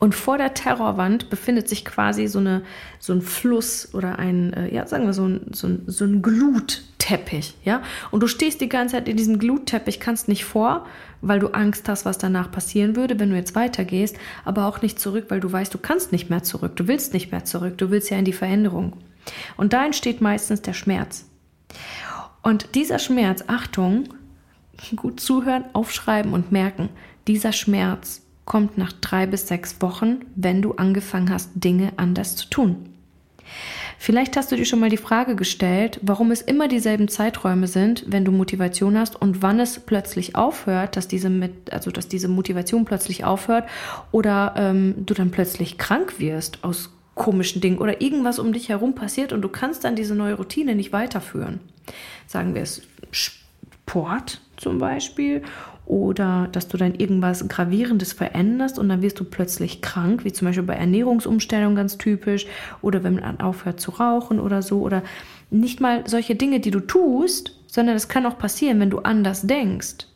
und 0.00 0.14
vor 0.14 0.38
der 0.38 0.54
Terrorwand 0.54 1.28
befindet 1.28 1.68
sich 1.68 1.84
quasi 1.84 2.26
so, 2.26 2.38
eine, 2.38 2.62
so 2.98 3.12
ein 3.12 3.20
Fluss 3.20 3.94
oder 3.94 4.18
ein, 4.18 4.54
äh, 4.54 4.74
ja, 4.74 4.86
sagen 4.86 5.04
wir 5.04 5.12
so 5.12 5.26
ein, 5.26 5.48
so 5.52 5.66
ein, 5.66 5.82
so 5.86 6.06
ein 6.06 6.22
Glutteppich, 6.22 7.54
ja. 7.64 7.82
Und 8.10 8.22
du 8.22 8.26
stehst 8.26 8.62
die 8.62 8.70
ganze 8.70 8.96
Zeit 8.96 9.08
in 9.10 9.18
diesem 9.18 9.38
Glutteppich, 9.38 10.00
kannst 10.00 10.26
nicht 10.26 10.46
vor, 10.46 10.86
weil 11.20 11.38
du 11.38 11.48
Angst 11.48 11.86
hast, 11.86 12.06
was 12.06 12.16
danach 12.16 12.50
passieren 12.50 12.96
würde, 12.96 13.20
wenn 13.20 13.28
du 13.28 13.36
jetzt 13.36 13.54
weitergehst, 13.54 14.16
aber 14.46 14.64
auch 14.64 14.80
nicht 14.80 14.98
zurück, 14.98 15.26
weil 15.28 15.40
du 15.40 15.52
weißt, 15.52 15.72
du 15.74 15.78
kannst 15.78 16.12
nicht 16.12 16.30
mehr 16.30 16.42
zurück, 16.42 16.76
du 16.76 16.88
willst 16.88 17.12
nicht 17.12 17.30
mehr 17.30 17.44
zurück, 17.44 17.76
du 17.76 17.90
willst 17.90 18.08
ja 18.08 18.16
in 18.16 18.24
die 18.24 18.32
Veränderung. 18.32 18.94
Und 19.58 19.74
da 19.74 19.84
entsteht 19.84 20.22
meistens 20.22 20.62
der 20.62 20.72
Schmerz. 20.72 21.26
Und 22.42 22.74
dieser 22.74 22.98
Schmerz, 22.98 23.44
Achtung, 23.48 24.04
gut 24.96 25.20
zuhören, 25.20 25.64
aufschreiben 25.72 26.32
und 26.32 26.52
merken, 26.52 26.88
dieser 27.26 27.52
Schmerz 27.52 28.22
kommt 28.44 28.78
nach 28.78 28.92
drei 28.92 29.26
bis 29.26 29.46
sechs 29.46 29.80
Wochen, 29.80 30.22
wenn 30.34 30.62
du 30.62 30.72
angefangen 30.72 31.30
hast, 31.30 31.50
Dinge 31.54 31.92
anders 31.96 32.36
zu 32.36 32.48
tun. 32.48 32.90
Vielleicht 33.98 34.36
hast 34.36 34.50
du 34.50 34.56
dir 34.56 34.64
schon 34.64 34.80
mal 34.80 34.88
die 34.88 34.96
Frage 34.96 35.36
gestellt, 35.36 36.00
warum 36.02 36.30
es 36.30 36.40
immer 36.40 36.68
dieselben 36.68 37.08
Zeiträume 37.08 37.66
sind, 37.66 38.04
wenn 38.08 38.24
du 38.24 38.32
Motivation 38.32 38.96
hast 38.98 39.20
und 39.20 39.42
wann 39.42 39.60
es 39.60 39.78
plötzlich 39.78 40.36
aufhört, 40.36 40.96
dass 40.96 41.06
diese, 41.06 41.28
mit, 41.28 41.72
also 41.72 41.90
dass 41.90 42.08
diese 42.08 42.28
Motivation 42.28 42.84
plötzlich 42.84 43.24
aufhört 43.24 43.68
oder 44.10 44.54
ähm, 44.56 44.94
du 45.04 45.12
dann 45.14 45.30
plötzlich 45.30 45.76
krank 45.76 46.18
wirst 46.18 46.64
aus 46.64 46.90
komischen 47.14 47.60
Dingen 47.60 47.78
oder 47.78 48.00
irgendwas 48.00 48.38
um 48.38 48.52
dich 48.54 48.70
herum 48.70 48.94
passiert 48.94 49.34
und 49.34 49.42
du 49.42 49.48
kannst 49.48 49.84
dann 49.84 49.96
diese 49.96 50.14
neue 50.14 50.34
Routine 50.34 50.74
nicht 50.74 50.92
weiterführen. 50.92 51.60
Sagen 52.26 52.54
wir 52.54 52.62
es 52.62 52.82
Sport 53.10 54.40
zum 54.60 54.78
Beispiel. 54.78 55.42
Oder 55.86 56.48
dass 56.52 56.68
du 56.68 56.76
dann 56.76 56.94
irgendwas 56.94 57.48
Gravierendes 57.48 58.12
veränderst 58.12 58.78
und 58.78 58.88
dann 58.88 59.02
wirst 59.02 59.18
du 59.18 59.24
plötzlich 59.24 59.82
krank, 59.82 60.24
wie 60.24 60.32
zum 60.32 60.46
Beispiel 60.46 60.62
bei 60.62 60.74
Ernährungsumstellung 60.74 61.74
ganz 61.74 61.98
typisch 61.98 62.46
oder 62.80 63.02
wenn 63.02 63.16
man 63.16 63.40
aufhört 63.40 63.80
zu 63.80 63.90
rauchen 63.90 64.38
oder 64.38 64.62
so. 64.62 64.82
Oder 64.82 65.02
nicht 65.50 65.80
mal 65.80 66.04
solche 66.06 66.36
Dinge, 66.36 66.60
die 66.60 66.70
du 66.70 66.78
tust, 66.78 67.58
sondern 67.66 67.96
es 67.96 68.08
kann 68.08 68.26
auch 68.26 68.38
passieren, 68.38 68.78
wenn 68.78 68.90
du 68.90 69.00
anders 69.00 69.42
denkst. 69.42 70.06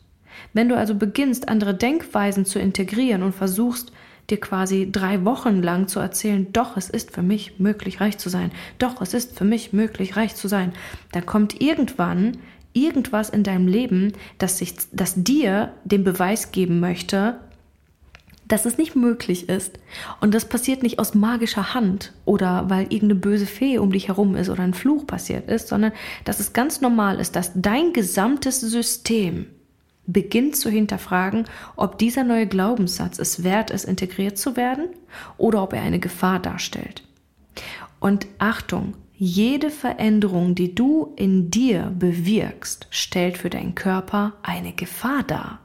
Wenn 0.53 0.69
du 0.69 0.77
also 0.77 0.95
beginnst, 0.95 1.49
andere 1.49 1.73
Denkweisen 1.73 2.45
zu 2.45 2.59
integrieren 2.59 3.23
und 3.23 3.35
versuchst, 3.35 3.91
dir 4.29 4.39
quasi 4.39 4.89
drei 4.91 5.23
Wochen 5.23 5.61
lang 5.61 5.87
zu 5.87 5.99
erzählen, 5.99 6.47
doch, 6.51 6.77
es 6.77 6.89
ist 6.89 7.11
für 7.11 7.21
mich 7.21 7.59
möglich, 7.59 8.01
reich 8.01 8.17
zu 8.17 8.29
sein, 8.29 8.51
doch, 8.79 9.01
es 9.01 9.13
ist 9.13 9.37
für 9.37 9.45
mich 9.45 9.73
möglich, 9.73 10.15
reich 10.15 10.35
zu 10.35 10.47
sein, 10.47 10.73
dann 11.11 11.25
kommt 11.25 11.61
irgendwann 11.61 12.37
irgendwas 12.75 13.29
in 13.29 13.43
deinem 13.43 13.67
Leben, 13.67 14.13
das, 14.37 14.59
sich, 14.59 14.75
das 14.91 15.15
dir 15.15 15.73
den 15.83 16.03
Beweis 16.03 16.51
geben 16.51 16.79
möchte, 16.79 17.39
dass 18.47 18.65
es 18.65 18.77
nicht 18.77 18.95
möglich 18.95 19.49
ist. 19.49 19.79
Und 20.21 20.33
das 20.33 20.45
passiert 20.45 20.83
nicht 20.83 20.99
aus 20.99 21.15
magischer 21.15 21.73
Hand 21.73 22.13
oder 22.25 22.69
weil 22.69 22.83
irgendeine 22.83 23.15
böse 23.15 23.45
Fee 23.47 23.79
um 23.79 23.91
dich 23.91 24.07
herum 24.07 24.35
ist 24.35 24.49
oder 24.49 24.63
ein 24.63 24.73
Fluch 24.73 25.07
passiert 25.07 25.49
ist, 25.49 25.67
sondern 25.67 25.93
dass 26.25 26.39
es 26.39 26.53
ganz 26.53 26.81
normal 26.81 27.19
ist, 27.19 27.35
dass 27.35 27.51
dein 27.55 27.93
gesamtes 27.93 28.61
System 28.61 29.47
beginnt 30.07 30.55
zu 30.55 30.69
hinterfragen, 30.69 31.45
ob 31.75 31.97
dieser 31.97 32.23
neue 32.23 32.45
Glaubenssatz 32.45 33.17
es 33.17 33.43
wert 33.43 33.71
ist, 33.71 33.85
integriert 33.85 34.37
zu 34.37 34.55
werden 34.55 34.89
oder 35.37 35.63
ob 35.63 35.73
er 35.73 35.81
eine 35.81 35.99
Gefahr 35.99 36.39
darstellt. 36.39 37.01
Und 37.99 38.27
Achtung, 38.37 38.93
jede 39.17 39.69
Veränderung, 39.69 40.55
die 40.55 40.75
du 40.75 41.13
in 41.15 41.49
dir 41.49 41.93
bewirkst, 41.97 42.87
stellt 42.89 43.37
für 43.37 43.49
deinen 43.49 43.75
Körper 43.75 44.33
eine 44.43 44.73
Gefahr 44.73 45.23
dar. 45.23 45.59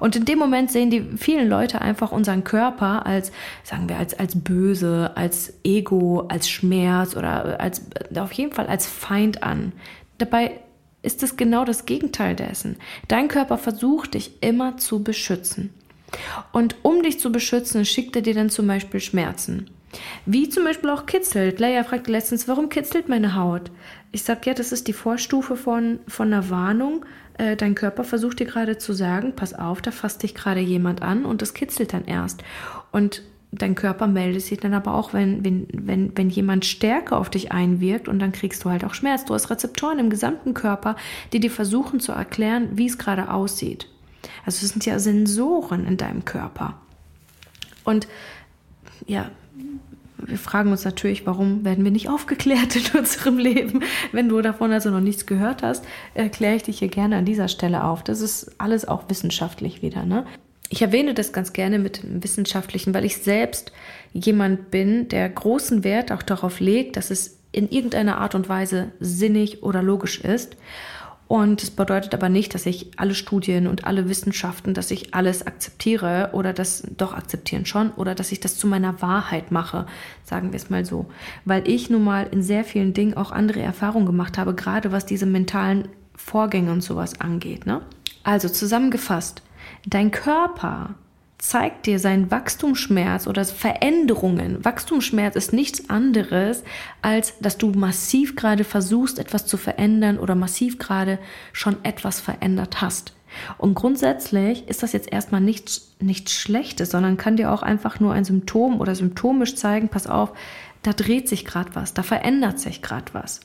Und 0.00 0.16
in 0.16 0.24
dem 0.24 0.38
Moment 0.38 0.70
sehen 0.70 0.90
die 0.90 1.02
vielen 1.16 1.48
Leute 1.48 1.80
einfach 1.80 2.10
unseren 2.10 2.44
Körper 2.44 3.06
als, 3.06 3.32
sagen 3.62 3.88
wir, 3.88 3.96
als, 3.96 4.14
als 4.14 4.42
böse, 4.42 5.12
als 5.14 5.54
Ego, 5.62 6.26
als 6.28 6.50
Schmerz 6.50 7.16
oder 7.16 7.60
als, 7.60 7.82
auf 8.16 8.32
jeden 8.32 8.52
Fall 8.52 8.66
als 8.66 8.86
Feind 8.86 9.42
an. 9.42 9.72
Dabei 10.18 10.60
ist 11.02 11.22
es 11.22 11.36
genau 11.36 11.64
das 11.64 11.86
Gegenteil 11.86 12.34
dessen. 12.34 12.76
Dein 13.08 13.28
Körper 13.28 13.58
versucht 13.58 14.14
dich 14.14 14.42
immer 14.42 14.76
zu 14.78 15.02
beschützen. 15.02 15.72
Und 16.52 16.76
um 16.82 17.02
dich 17.02 17.18
zu 17.18 17.32
beschützen, 17.32 17.84
schickt 17.84 18.16
er 18.16 18.22
dir 18.22 18.34
dann 18.34 18.50
zum 18.50 18.66
Beispiel 18.66 19.00
Schmerzen. 19.00 19.70
Wie 20.26 20.48
zum 20.48 20.64
Beispiel 20.64 20.90
auch 20.90 21.06
kitzelt. 21.06 21.60
Leia 21.60 21.84
fragte 21.84 22.10
letztens, 22.10 22.48
warum 22.48 22.68
kitzelt 22.68 23.08
meine 23.08 23.34
Haut? 23.34 23.70
Ich 24.10 24.22
sage, 24.22 24.40
ja, 24.44 24.54
das 24.54 24.72
ist 24.72 24.88
die 24.88 24.92
Vorstufe 24.92 25.56
von, 25.56 26.00
von 26.06 26.32
einer 26.32 26.50
Warnung. 26.50 27.04
Äh, 27.38 27.56
dein 27.56 27.74
Körper 27.74 28.04
versucht 28.04 28.40
dir 28.40 28.46
gerade 28.46 28.78
zu 28.78 28.92
sagen, 28.92 29.34
pass 29.34 29.54
auf, 29.54 29.82
da 29.82 29.90
fasst 29.90 30.22
dich 30.22 30.34
gerade 30.34 30.60
jemand 30.60 31.02
an 31.02 31.24
und 31.24 31.42
das 31.42 31.54
kitzelt 31.54 31.92
dann 31.92 32.04
erst. 32.04 32.42
Und 32.90 33.22
dein 33.52 33.74
Körper 33.74 34.06
meldet 34.06 34.42
sich 34.42 34.58
dann 34.58 34.74
aber 34.74 34.94
auch, 34.94 35.12
wenn, 35.12 35.44
wenn, 35.44 35.66
wenn, 35.72 36.16
wenn 36.16 36.30
jemand 36.30 36.64
stärker 36.64 37.18
auf 37.18 37.30
dich 37.30 37.52
einwirkt 37.52 38.08
und 38.08 38.18
dann 38.18 38.32
kriegst 38.32 38.64
du 38.64 38.70
halt 38.70 38.84
auch 38.84 38.94
Schmerz. 38.94 39.24
Du 39.24 39.34
hast 39.34 39.50
Rezeptoren 39.50 39.98
im 39.98 40.10
gesamten 40.10 40.54
Körper, 40.54 40.96
die 41.32 41.40
dir 41.40 41.50
versuchen 41.50 42.00
zu 42.00 42.12
erklären, 42.12 42.70
wie 42.72 42.86
es 42.86 42.98
gerade 42.98 43.30
aussieht. 43.30 43.88
Also 44.46 44.64
es 44.64 44.72
sind 44.72 44.86
ja 44.86 44.98
Sensoren 44.98 45.86
in 45.86 45.96
deinem 45.96 46.24
Körper. 46.24 46.80
Und 47.84 48.08
ja, 49.06 49.30
wir 50.26 50.38
fragen 50.38 50.70
uns 50.70 50.84
natürlich, 50.84 51.26
warum 51.26 51.64
werden 51.64 51.84
wir 51.84 51.90
nicht 51.90 52.08
aufgeklärt 52.08 52.76
in 52.76 52.84
unserem 52.98 53.38
Leben? 53.38 53.82
Wenn 54.12 54.28
du 54.28 54.40
davon 54.40 54.72
also 54.72 54.90
noch 54.90 55.00
nichts 55.00 55.26
gehört 55.26 55.62
hast, 55.62 55.84
erkläre 56.14 56.56
ich 56.56 56.62
dich 56.62 56.78
hier 56.78 56.88
gerne 56.88 57.16
an 57.16 57.24
dieser 57.24 57.48
Stelle 57.48 57.84
auf. 57.84 58.02
Das 58.02 58.20
ist 58.20 58.52
alles 58.58 58.86
auch 58.86 59.08
wissenschaftlich 59.08 59.82
wieder. 59.82 60.04
Ne? 60.04 60.24
Ich 60.68 60.82
erwähne 60.82 61.14
das 61.14 61.32
ganz 61.32 61.52
gerne 61.52 61.78
mit 61.78 62.02
dem 62.02 62.22
Wissenschaftlichen, 62.22 62.94
weil 62.94 63.04
ich 63.04 63.18
selbst 63.18 63.72
jemand 64.12 64.70
bin, 64.70 65.08
der 65.08 65.28
großen 65.28 65.84
Wert 65.84 66.12
auch 66.12 66.22
darauf 66.22 66.60
legt, 66.60 66.96
dass 66.96 67.10
es 67.10 67.38
in 67.50 67.68
irgendeiner 67.68 68.18
Art 68.18 68.34
und 68.34 68.48
Weise 68.48 68.92
sinnig 68.98 69.62
oder 69.62 69.82
logisch 69.82 70.20
ist. 70.20 70.56
Und 71.28 71.62
es 71.62 71.70
bedeutet 71.70 72.12
aber 72.12 72.28
nicht, 72.28 72.54
dass 72.54 72.66
ich 72.66 72.90
alle 72.98 73.14
Studien 73.14 73.66
und 73.66 73.86
alle 73.86 74.08
Wissenschaften, 74.08 74.74
dass 74.74 74.90
ich 74.90 75.14
alles 75.14 75.46
akzeptiere 75.46 76.30
oder 76.32 76.52
das 76.52 76.82
doch 76.98 77.14
akzeptieren 77.14 77.64
schon 77.64 77.90
oder 77.92 78.14
dass 78.14 78.32
ich 78.32 78.40
das 78.40 78.58
zu 78.58 78.66
meiner 78.66 79.00
Wahrheit 79.00 79.50
mache, 79.50 79.86
sagen 80.24 80.52
wir 80.52 80.58
es 80.58 80.68
mal 80.68 80.84
so. 80.84 81.06
Weil 81.46 81.66
ich 81.66 81.88
nun 81.88 82.04
mal 82.04 82.26
in 82.30 82.42
sehr 82.42 82.64
vielen 82.64 82.92
Dingen 82.92 83.14
auch 83.14 83.32
andere 83.32 83.60
Erfahrungen 83.60 84.04
gemacht 84.04 84.36
habe, 84.36 84.54
gerade 84.54 84.92
was 84.92 85.06
diese 85.06 85.24
mentalen 85.26 85.88
Vorgänge 86.14 86.70
und 86.70 86.82
sowas 86.82 87.20
angeht. 87.20 87.64
Ne? 87.64 87.80
Also 88.24 88.48
zusammengefasst, 88.48 89.42
dein 89.86 90.10
Körper 90.10 90.94
zeigt 91.42 91.86
dir 91.86 91.98
seinen 91.98 92.30
Wachstumsschmerz 92.30 93.26
oder 93.26 93.44
Veränderungen. 93.44 94.64
Wachstumsschmerz 94.64 95.34
ist 95.34 95.52
nichts 95.52 95.90
anderes, 95.90 96.62
als 97.02 97.36
dass 97.40 97.58
du 97.58 97.72
massiv 97.72 98.36
gerade 98.36 98.62
versuchst, 98.62 99.18
etwas 99.18 99.44
zu 99.44 99.56
verändern 99.56 100.20
oder 100.20 100.36
massiv 100.36 100.78
gerade 100.78 101.18
schon 101.52 101.84
etwas 101.84 102.20
verändert 102.20 102.80
hast. 102.80 103.14
Und 103.58 103.74
grundsätzlich 103.74 104.68
ist 104.68 104.84
das 104.84 104.92
jetzt 104.92 105.10
erstmal 105.10 105.40
nichts, 105.40 105.92
nichts 105.98 106.32
Schlechtes, 106.32 106.92
sondern 106.92 107.16
kann 107.16 107.36
dir 107.36 107.50
auch 107.50 107.64
einfach 107.64 107.98
nur 107.98 108.12
ein 108.12 108.24
Symptom 108.24 108.80
oder 108.80 108.94
symptomisch 108.94 109.56
zeigen, 109.56 109.88
pass 109.88 110.06
auf, 110.06 110.32
da 110.82 110.92
dreht 110.92 111.28
sich 111.28 111.44
gerade 111.44 111.74
was, 111.74 111.92
da 111.92 112.04
verändert 112.04 112.60
sich 112.60 112.82
gerade 112.82 113.14
was. 113.14 113.40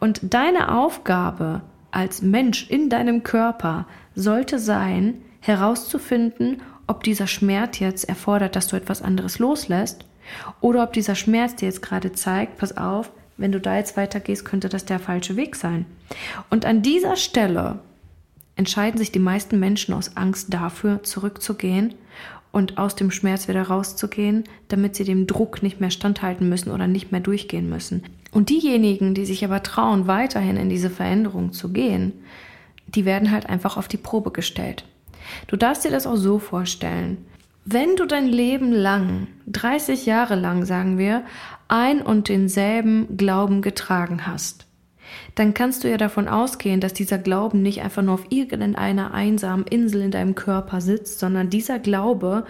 Und 0.00 0.20
deine 0.34 0.74
Aufgabe 0.76 1.62
als 1.92 2.20
Mensch 2.20 2.68
in 2.68 2.90
deinem 2.90 3.22
Körper 3.22 3.86
sollte 4.14 4.58
sein, 4.58 5.22
herauszufinden, 5.40 6.62
ob 6.86 7.04
dieser 7.04 7.26
Schmerz 7.26 7.78
jetzt 7.78 8.08
erfordert, 8.08 8.56
dass 8.56 8.68
du 8.68 8.76
etwas 8.76 9.02
anderes 9.02 9.38
loslässt 9.38 10.04
oder 10.60 10.82
ob 10.82 10.92
dieser 10.92 11.14
Schmerz 11.14 11.56
dir 11.56 11.66
jetzt 11.66 11.82
gerade 11.82 12.12
zeigt, 12.12 12.58
pass 12.58 12.76
auf, 12.76 13.10
wenn 13.36 13.52
du 13.52 13.60
da 13.60 13.76
jetzt 13.76 13.96
weitergehst, 13.96 14.44
könnte 14.44 14.68
das 14.68 14.84
der 14.84 14.98
falsche 14.98 15.36
Weg 15.36 15.56
sein. 15.56 15.86
Und 16.50 16.64
an 16.64 16.82
dieser 16.82 17.16
Stelle 17.16 17.80
entscheiden 18.56 18.98
sich 18.98 19.12
die 19.12 19.18
meisten 19.18 19.58
Menschen 19.58 19.94
aus 19.94 20.16
Angst 20.16 20.52
dafür, 20.52 21.02
zurückzugehen 21.02 21.94
und 22.52 22.78
aus 22.78 22.94
dem 22.94 23.10
Schmerz 23.10 23.48
wieder 23.48 23.62
rauszugehen, 23.62 24.44
damit 24.68 24.94
sie 24.94 25.04
dem 25.04 25.26
Druck 25.26 25.62
nicht 25.62 25.80
mehr 25.80 25.90
standhalten 25.90 26.48
müssen 26.48 26.70
oder 26.70 26.86
nicht 26.86 27.10
mehr 27.10 27.20
durchgehen 27.20 27.68
müssen. 27.68 28.04
Und 28.30 28.50
diejenigen, 28.50 29.14
die 29.14 29.24
sich 29.24 29.44
aber 29.44 29.62
trauen, 29.62 30.06
weiterhin 30.06 30.56
in 30.56 30.68
diese 30.68 30.90
Veränderung 30.90 31.52
zu 31.52 31.70
gehen, 31.70 32.12
die 32.86 33.04
werden 33.04 33.30
halt 33.30 33.46
einfach 33.46 33.76
auf 33.76 33.88
die 33.88 33.96
Probe 33.96 34.30
gestellt. 34.30 34.84
Du 35.46 35.56
darfst 35.56 35.84
dir 35.84 35.90
das 35.90 36.06
auch 36.06 36.16
so 36.16 36.38
vorstellen. 36.38 37.26
Wenn 37.64 37.94
du 37.96 38.06
dein 38.06 38.26
Leben 38.26 38.72
lang, 38.72 39.28
30 39.46 40.06
Jahre 40.06 40.34
lang, 40.34 40.64
sagen 40.64 40.98
wir, 40.98 41.22
ein 41.68 42.02
und 42.02 42.28
denselben 42.28 43.16
Glauben 43.16 43.62
getragen 43.62 44.26
hast, 44.26 44.66
dann 45.34 45.54
kannst 45.54 45.84
du 45.84 45.90
ja 45.90 45.96
davon 45.96 46.28
ausgehen, 46.28 46.80
dass 46.80 46.92
dieser 46.92 47.18
Glauben 47.18 47.62
nicht 47.62 47.82
einfach 47.82 48.02
nur 48.02 48.14
auf 48.14 48.26
irgendeiner 48.30 49.14
einsamen 49.14 49.66
Insel 49.66 50.02
in 50.02 50.10
deinem 50.10 50.34
Körper 50.34 50.80
sitzt, 50.80 51.18
sondern 51.18 51.50
dieser 51.50 51.78
Glaube 51.78 52.44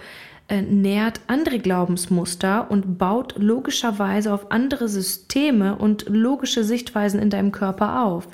äh, 0.47 0.61
nährt 0.61 1.21
andere 1.27 1.59
Glaubensmuster 1.59 2.69
und 2.69 2.97
baut 2.97 3.35
logischerweise 3.37 4.33
auf 4.33 4.51
andere 4.51 4.87
Systeme 4.87 5.75
und 5.75 6.05
logische 6.09 6.63
Sichtweisen 6.63 7.19
in 7.19 7.29
deinem 7.29 7.51
Körper 7.51 8.03
auf. 8.05 8.27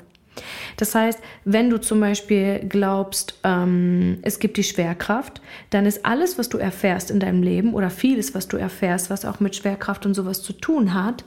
Das 0.80 0.94
heißt, 0.94 1.18
wenn 1.44 1.68
du 1.68 1.78
zum 1.78 2.00
Beispiel 2.00 2.60
glaubst, 2.66 3.34
ähm, 3.44 4.18
es 4.22 4.38
gibt 4.38 4.56
die 4.56 4.64
Schwerkraft, 4.64 5.42
dann 5.68 5.84
ist 5.84 6.06
alles, 6.06 6.38
was 6.38 6.48
du 6.48 6.56
erfährst 6.56 7.10
in 7.10 7.20
deinem 7.20 7.42
Leben 7.42 7.74
oder 7.74 7.90
vieles, 7.90 8.34
was 8.34 8.48
du 8.48 8.56
erfährst, 8.56 9.10
was 9.10 9.26
auch 9.26 9.40
mit 9.40 9.54
Schwerkraft 9.54 10.06
und 10.06 10.14
sowas 10.14 10.42
zu 10.42 10.54
tun 10.54 10.94
hat, 10.94 11.24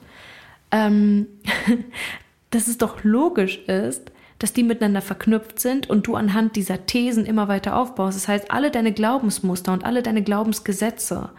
ähm, 0.71 1.27
dass 2.49 2.67
es 2.67 2.79
doch 2.79 3.03
logisch 3.03 3.59
ist, 3.67 4.11
dass 4.39 4.53
die 4.53 4.63
miteinander 4.63 5.01
verknüpft 5.01 5.59
sind 5.59 5.87
und 5.87 6.07
du 6.07 6.15
anhand 6.15 6.55
dieser 6.55 6.87
Thesen 6.87 7.27
immer 7.27 7.47
weiter 7.47 7.75
aufbaust. 7.75 8.17
Das 8.17 8.27
heißt, 8.27 8.49
alle 8.49 8.71
deine 8.71 8.91
Glaubensmuster 8.91 9.71
und 9.71 9.85
alle 9.85 10.01
deine 10.01 10.23
Glaubensgesetze 10.23 11.29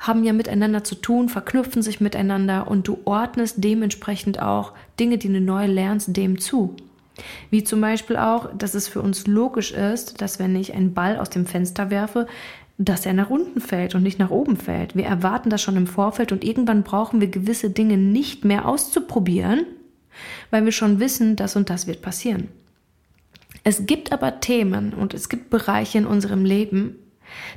haben 0.00 0.24
ja 0.24 0.32
miteinander 0.32 0.82
zu 0.82 0.96
tun, 0.96 1.28
verknüpfen 1.28 1.82
sich 1.82 2.00
miteinander 2.00 2.66
und 2.66 2.88
du 2.88 2.98
ordnest 3.04 3.62
dementsprechend 3.62 4.42
auch 4.42 4.72
Dinge, 4.98 5.18
die 5.18 5.32
du 5.32 5.40
neu 5.40 5.66
lernst, 5.66 6.16
dem 6.16 6.40
zu. 6.40 6.74
Wie 7.50 7.64
zum 7.64 7.80
Beispiel 7.80 8.16
auch, 8.16 8.50
dass 8.56 8.74
es 8.74 8.88
für 8.88 9.00
uns 9.00 9.26
logisch 9.26 9.72
ist, 9.72 10.20
dass 10.20 10.38
wenn 10.38 10.56
ich 10.56 10.74
einen 10.74 10.94
Ball 10.94 11.18
aus 11.18 11.30
dem 11.30 11.46
Fenster 11.46 11.90
werfe, 11.90 12.26
dass 12.76 13.06
er 13.06 13.12
nach 13.12 13.30
unten 13.30 13.60
fällt 13.60 13.94
und 13.94 14.02
nicht 14.02 14.18
nach 14.18 14.30
oben 14.30 14.56
fällt. 14.56 14.96
Wir 14.96 15.04
erwarten 15.04 15.48
das 15.48 15.62
schon 15.62 15.76
im 15.76 15.86
Vorfeld 15.86 16.32
und 16.32 16.42
irgendwann 16.42 16.82
brauchen 16.82 17.20
wir 17.20 17.28
gewisse 17.28 17.70
Dinge 17.70 17.96
nicht 17.96 18.44
mehr 18.44 18.66
auszuprobieren, 18.66 19.64
weil 20.50 20.64
wir 20.64 20.72
schon 20.72 20.98
wissen, 20.98 21.36
das 21.36 21.54
und 21.54 21.70
das 21.70 21.86
wird 21.86 22.02
passieren. 22.02 22.48
Es 23.62 23.86
gibt 23.86 24.12
aber 24.12 24.40
Themen 24.40 24.92
und 24.92 25.14
es 25.14 25.28
gibt 25.28 25.50
Bereiche 25.50 25.98
in 25.98 26.06
unserem 26.06 26.44
Leben, 26.44 26.96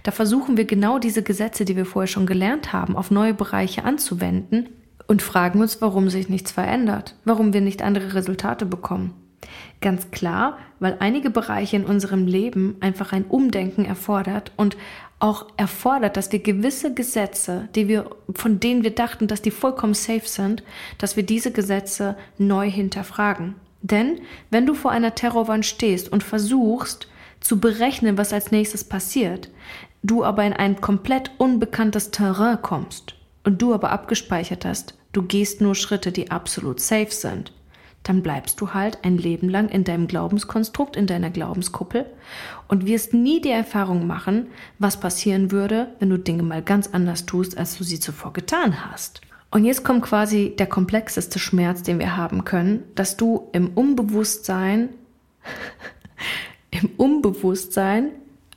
da 0.04 0.12
versuchen 0.12 0.58
wir 0.58 0.65
genau 0.65 1.00
diese 1.00 1.24
Gesetze, 1.24 1.65
die 1.65 1.76
wir 1.76 1.86
vorher 1.86 2.08
schon 2.08 2.26
gelernt 2.26 2.74
haben, 2.74 2.96
auf 2.96 3.12
neue 3.12 3.34
Bereiche 3.34 3.84
anzuwenden 3.84 4.70
und 5.08 5.22
fragen 5.22 5.62
uns, 5.62 5.82
warum 5.82 6.10
sich 6.10 6.30
nichts 6.30 6.52
verändert, 6.52 7.15
warum 7.26 7.54
wir 7.54 7.62
nicht 7.62 7.82
andere 7.82 8.13
Resultate 8.13 8.65
bekommen. 8.65 9.13
Ganz 9.80 10.10
klar, 10.12 10.58
weil 10.80 10.97
einige 11.00 11.30
Bereiche 11.30 11.76
in 11.76 11.86
unserem 11.86 12.26
Leben 12.26 12.76
einfach 12.80 13.13
ein 13.13 13.26
Umdenken 13.26 13.86
erfordert 13.86 14.52
und 14.58 14.76
auch 15.19 15.47
erfordert, 15.58 16.17
dass 16.17 16.32
wir 16.32 16.39
gewisse 16.39 16.93
Gesetze, 16.93 17.69
die 17.76 17.88
wir, 17.88 18.10
von 18.34 18.60
denen 18.60 18.84
wir 18.84 18.93
dachten, 18.93 19.28
dass 19.28 19.41
die 19.41 19.52
vollkommen 19.52 19.93
safe 19.93 20.28
sind, 20.28 20.63
dass 20.97 21.15
wir 21.15 21.23
diese 21.23 21.52
Gesetze 21.52 22.15
neu 22.38 22.69
hinterfragen. 22.69 23.56
Denn 23.82 24.21
wenn 24.50 24.65
du 24.65 24.73
vor 24.73 24.91
einer 24.91 25.15
Terrorwand 25.15 25.65
stehst 25.65 26.12
und 26.12 26.23
versuchst 26.23 27.08
zu 27.39 27.60
berechnen, 27.60 28.17
was 28.17 28.34
als 28.34 28.52
nächstes 28.52 28.84
passiert, 28.84 29.50
du 30.04 30.23
aber 30.23 30.43
in 30.43 30.54
ein 30.54 30.82
komplett 30.82 31.32
unbekanntes 31.38 32.12
Terrain 32.12 32.62
kommst 32.62 33.15
und 33.43 33.62
du 33.62 33.73
aber 33.73 33.91
abgespeichert 33.91 34.65
hast, 34.65 34.97
du 35.13 35.21
gehst 35.21 35.62
nur 35.62 35.76
Schritte, 35.76 36.12
die 36.12 36.32
absolut 36.32 36.80
safe 36.80 37.12
sind, 37.12 37.54
dann 38.08 38.24
bleibst 38.24 38.62
du 38.62 38.74
halt 38.74 39.00
ein 39.04 39.17
Leben 39.17 39.50
lang 39.50 39.67
in 39.67 39.84
deinem 39.84 40.08
Glaubenskonstrukt, 40.08 40.96
in 40.96 41.08
deiner 41.08 41.30
Glaubenskuppel 41.30 42.06
und 42.67 42.86
wirst 42.86 43.13
nie 43.13 43.41
die 43.41 43.52
Erfahrung 43.52 44.08
machen, 44.08 44.48
was 44.80 45.00
passieren 45.00 45.52
würde, 45.52 45.89
wenn 46.00 46.10
du 46.10 46.17
Dinge 46.17 46.43
mal 46.43 46.62
ganz 46.62 46.88
anders 46.88 47.26
tust, 47.26 47.58
als 47.58 47.78
du 47.78 47.84
sie 47.84 48.00
zuvor 48.00 48.32
getan 48.32 48.86
hast. 48.89 49.22
Und 49.52 49.65
jetzt 49.65 49.84
kommt 49.84 50.04
quasi 50.04 50.54
der 50.58 50.67
komplexeste 50.67 51.39
Schmerz, 51.39 51.84
den 51.84 52.00
wir 52.00 52.15
haben 52.15 52.46
können, 52.46 52.84
dass 52.96 53.17
du 53.17 53.50
im 53.52 53.70
Unbewusstsein, 53.70 54.89
im 56.72 56.89
Unbewusstsein 56.96 58.12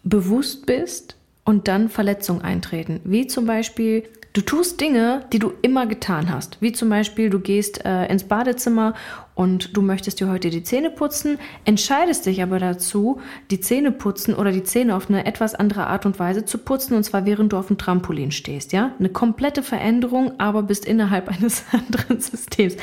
bewusst 0.05 0.67
bist 0.67 1.17
und 1.45 1.67
dann 1.67 1.89
Verletzungen 1.89 2.43
eintreten, 2.43 3.01
wie 3.05 3.27
zum 3.27 3.47
Beispiel 3.47 4.05
Du 4.33 4.43
tust 4.43 4.81
Dinge, 4.81 5.25
die 5.33 5.41
du 5.41 5.53
immer 5.61 5.87
getan 5.87 6.33
hast. 6.33 6.59
Wie 6.61 6.71
zum 6.71 6.89
Beispiel, 6.89 7.31
du 7.31 7.41
gehst 7.41 7.85
äh, 7.85 8.07
ins 8.07 8.23
Badezimmer 8.23 8.95
und 9.35 9.77
du 9.77 9.83
möchtest 9.83 10.21
dir 10.21 10.29
heute 10.29 10.51
die 10.51 10.63
Zähne 10.63 10.91
putzen, 10.91 11.39
entscheidest 11.65 12.27
dich 12.27 12.41
aber 12.41 12.61
dazu, 12.61 13.21
die 13.51 13.59
Zähne 13.59 13.91
putzen 13.91 14.35
oder 14.35 14.53
die 14.53 14.63
Zähne 14.63 14.95
auf 14.95 15.09
eine 15.09 15.27
etwas 15.27 15.57
andere 15.57 15.89
Art 15.89 16.07
und 16.07 16.21
Weise 16.21 16.45
zu 16.45 16.59
putzen, 16.59 16.95
und 16.95 17.03
zwar 17.03 17.27
während 17.27 17.53
du 17.53 17.57
auf 17.57 17.67
dem 17.67 17.79
Trampolin 17.79 18.31
stehst, 18.31 18.73
ja? 18.73 18.93
Eine 19.01 19.09
komplette 19.09 19.65
Veränderung, 19.65 20.39
aber 20.39 20.63
bist 20.63 20.85
innerhalb 20.85 21.29
eines 21.37 21.65
anderen 21.73 22.21
Systems. 22.21 22.77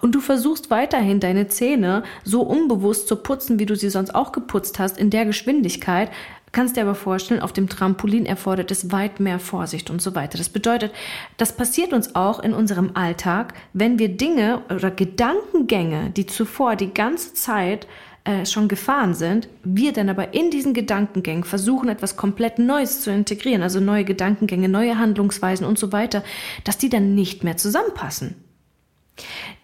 Und 0.00 0.14
du 0.14 0.20
versuchst 0.20 0.70
weiterhin 0.70 1.20
deine 1.20 1.48
Zähne 1.48 2.02
so 2.24 2.40
unbewusst 2.40 3.08
zu 3.08 3.16
putzen, 3.16 3.58
wie 3.58 3.66
du 3.66 3.76
sie 3.76 3.90
sonst 3.90 4.14
auch 4.14 4.32
geputzt 4.32 4.78
hast, 4.78 4.96
in 4.96 5.10
der 5.10 5.26
Geschwindigkeit, 5.26 6.10
Kannst 6.54 6.76
dir 6.76 6.82
aber 6.82 6.94
vorstellen, 6.94 7.42
auf 7.42 7.52
dem 7.52 7.68
Trampolin 7.68 8.26
erfordert 8.26 8.70
es 8.70 8.92
weit 8.92 9.18
mehr 9.18 9.40
Vorsicht 9.40 9.90
und 9.90 10.00
so 10.00 10.14
weiter. 10.14 10.38
Das 10.38 10.48
bedeutet, 10.48 10.92
das 11.36 11.56
passiert 11.56 11.92
uns 11.92 12.14
auch 12.14 12.38
in 12.38 12.54
unserem 12.54 12.92
Alltag, 12.94 13.54
wenn 13.72 13.98
wir 13.98 14.08
Dinge 14.08 14.62
oder 14.72 14.92
Gedankengänge, 14.92 16.10
die 16.10 16.26
zuvor 16.26 16.76
die 16.76 16.94
ganze 16.94 17.34
Zeit 17.34 17.88
äh, 18.22 18.46
schon 18.46 18.68
gefahren 18.68 19.14
sind, 19.14 19.48
wir 19.64 19.92
dann 19.92 20.08
aber 20.08 20.32
in 20.32 20.52
diesen 20.52 20.74
Gedankengängen 20.74 21.42
versuchen, 21.42 21.88
etwas 21.88 22.16
komplett 22.16 22.60
Neues 22.60 23.00
zu 23.00 23.10
integrieren, 23.10 23.62
also 23.62 23.80
neue 23.80 24.04
Gedankengänge, 24.04 24.68
neue 24.68 24.96
Handlungsweisen 24.96 25.66
und 25.66 25.76
so 25.76 25.90
weiter, 25.90 26.22
dass 26.62 26.78
die 26.78 26.88
dann 26.88 27.16
nicht 27.16 27.42
mehr 27.42 27.56
zusammenpassen. 27.56 28.36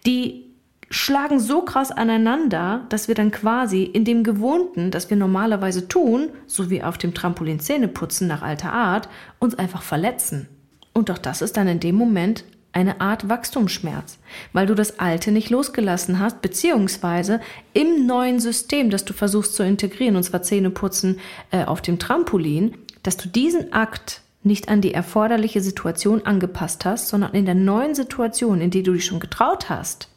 Die 0.05 0.50
schlagen 0.91 1.39
so 1.39 1.61
krass 1.61 1.89
aneinander, 1.89 2.85
dass 2.89 3.07
wir 3.07 3.15
dann 3.15 3.31
quasi 3.31 3.83
in 3.83 4.05
dem 4.05 4.23
Gewohnten, 4.23 4.91
das 4.91 5.09
wir 5.09 5.17
normalerweise 5.17 5.87
tun, 5.87 6.29
so 6.45 6.69
wie 6.69 6.83
auf 6.83 6.97
dem 6.97 7.13
Trampolin 7.13 7.61
Zähne 7.61 7.87
putzen 7.87 8.27
nach 8.27 8.41
alter 8.41 8.73
Art, 8.73 9.07
uns 9.39 9.55
einfach 9.55 9.81
verletzen. 9.81 10.47
Und 10.93 11.07
doch 11.09 11.17
das 11.17 11.41
ist 11.41 11.55
dann 11.55 11.69
in 11.69 11.79
dem 11.79 11.95
Moment 11.95 12.43
eine 12.73 12.99
Art 13.01 13.29
Wachstumsschmerz, 13.29 14.19
weil 14.53 14.65
du 14.65 14.75
das 14.75 14.99
Alte 14.99 15.31
nicht 15.31 15.49
losgelassen 15.49 16.19
hast, 16.19 16.41
beziehungsweise 16.41 17.39
im 17.73 18.05
neuen 18.05 18.39
System, 18.39 18.89
das 18.89 19.05
du 19.05 19.13
versuchst 19.13 19.55
zu 19.55 19.63
integrieren, 19.63 20.17
und 20.17 20.23
zwar 20.23 20.41
Zähneputzen 20.41 21.19
äh, 21.51 21.63
auf 21.63 21.81
dem 21.81 21.99
Trampolin, 21.99 22.75
dass 23.03 23.17
du 23.17 23.29
diesen 23.29 23.73
Akt 23.73 24.21
nicht 24.43 24.69
an 24.69 24.81
die 24.81 24.93
erforderliche 24.93 25.61
Situation 25.61 26.25
angepasst 26.25 26.83
hast, 26.85 27.07
sondern 27.07 27.33
in 27.33 27.45
der 27.45 27.55
neuen 27.55 27.95
Situation, 27.95 28.59
in 28.59 28.71
die 28.71 28.83
du 28.83 28.93
dich 28.93 29.05
schon 29.05 29.19
getraut 29.19 29.69
hast, 29.69 30.07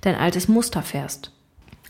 dein 0.00 0.14
altes 0.14 0.48
Muster 0.48 0.82
fährst. 0.82 1.32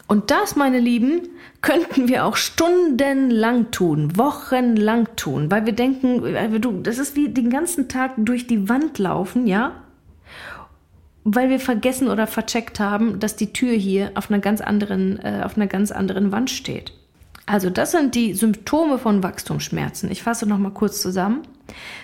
Und 0.08 0.30
das, 0.30 0.56
meine 0.56 0.80
Lieben, 0.80 1.28
könnten 1.60 2.08
wir 2.08 2.24
auch 2.24 2.36
stundenlang 2.36 3.70
tun, 3.70 4.16
wochenlang 4.16 5.06
tun, 5.16 5.50
weil 5.50 5.66
wir 5.66 5.74
denken, 5.74 6.22
du, 6.62 6.80
das 6.80 6.98
ist 6.98 7.14
wie 7.14 7.28
den 7.28 7.50
ganzen 7.50 7.88
Tag 7.88 8.14
durch 8.16 8.46
die 8.46 8.70
Wand 8.70 8.98
laufen, 8.98 9.46
ja? 9.46 9.82
Weil 11.24 11.50
wir 11.50 11.60
vergessen 11.60 12.08
oder 12.08 12.26
vercheckt 12.26 12.80
haben, 12.80 13.20
dass 13.20 13.36
die 13.36 13.52
Tür 13.52 13.72
hier 13.72 14.12
auf 14.14 14.30
einer 14.30 14.40
ganz 14.40 14.62
anderen, 14.62 15.18
äh, 15.18 15.42
auf 15.44 15.56
einer 15.56 15.66
ganz 15.66 15.92
anderen 15.92 16.32
Wand 16.32 16.48
steht. 16.48 16.94
Also 17.48 17.70
das 17.70 17.92
sind 17.92 18.14
die 18.14 18.34
Symptome 18.34 18.98
von 18.98 19.22
Wachstumsschmerzen. 19.22 20.10
Ich 20.10 20.22
fasse 20.22 20.44
noch 20.44 20.58
mal 20.58 20.70
kurz 20.70 21.00
zusammen. 21.00 21.44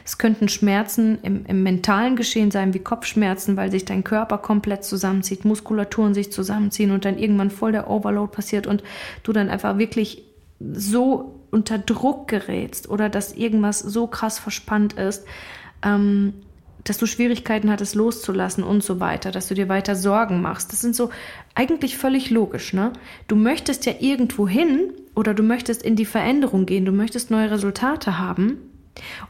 Es 0.03 0.17
könnten 0.17 0.49
Schmerzen 0.49 1.19
im, 1.21 1.45
im, 1.45 1.63
mentalen 1.63 2.17
Geschehen 2.17 2.51
sein, 2.51 2.73
wie 2.73 2.79
Kopfschmerzen, 2.79 3.55
weil 3.55 3.71
sich 3.71 3.85
dein 3.85 4.05
Körper 4.05 4.39
komplett 4.39 4.85
zusammenzieht, 4.85 5.45
Muskulaturen 5.45 6.15
sich 6.15 6.33
zusammenziehen 6.33 6.93
und 6.93 7.05
dann 7.05 7.19
irgendwann 7.19 7.51
voll 7.51 7.73
der 7.73 7.91
Overload 7.91 8.33
passiert 8.33 8.67
und 8.67 8.83
du 9.23 9.33
dann 9.33 9.51
einfach 9.51 9.77
wirklich 9.77 10.23
so 10.73 11.35
unter 11.51 11.77
Druck 11.77 12.27
gerätst 12.27 12.89
oder 12.89 13.11
dass 13.11 13.35
irgendwas 13.35 13.81
so 13.81 14.07
krass 14.07 14.39
verspannt 14.39 14.95
ist, 14.95 15.27
ähm, 15.83 16.33
dass 16.85 16.97
du 16.97 17.05
Schwierigkeiten 17.05 17.71
hattest 17.71 17.95
loszulassen 17.95 18.65
und 18.65 18.83
so 18.83 18.99
weiter, 18.99 19.31
dass 19.31 19.49
du 19.49 19.55
dir 19.55 19.69
weiter 19.69 19.95
Sorgen 19.95 20.41
machst. 20.41 20.73
Das 20.73 20.81
sind 20.81 20.97
so 20.97 21.11
eigentlich 21.55 21.99
völlig 21.99 22.31
logisch, 22.31 22.73
ne? 22.73 22.95
Du 23.29 23.37
möchtest 23.37 23.85
ja 23.85 23.93
irgendwo 24.01 24.49
hin 24.49 24.93
oder 25.15 25.35
du 25.35 25.43
möchtest 25.43 25.83
in 25.83 25.97
die 25.97 26.05
Veränderung 26.05 26.67
gehen, 26.67 26.85
du 26.85 26.93
möchtest 26.93 27.31
neue 27.31 27.51
Resultate 27.51 28.19
haben 28.19 28.59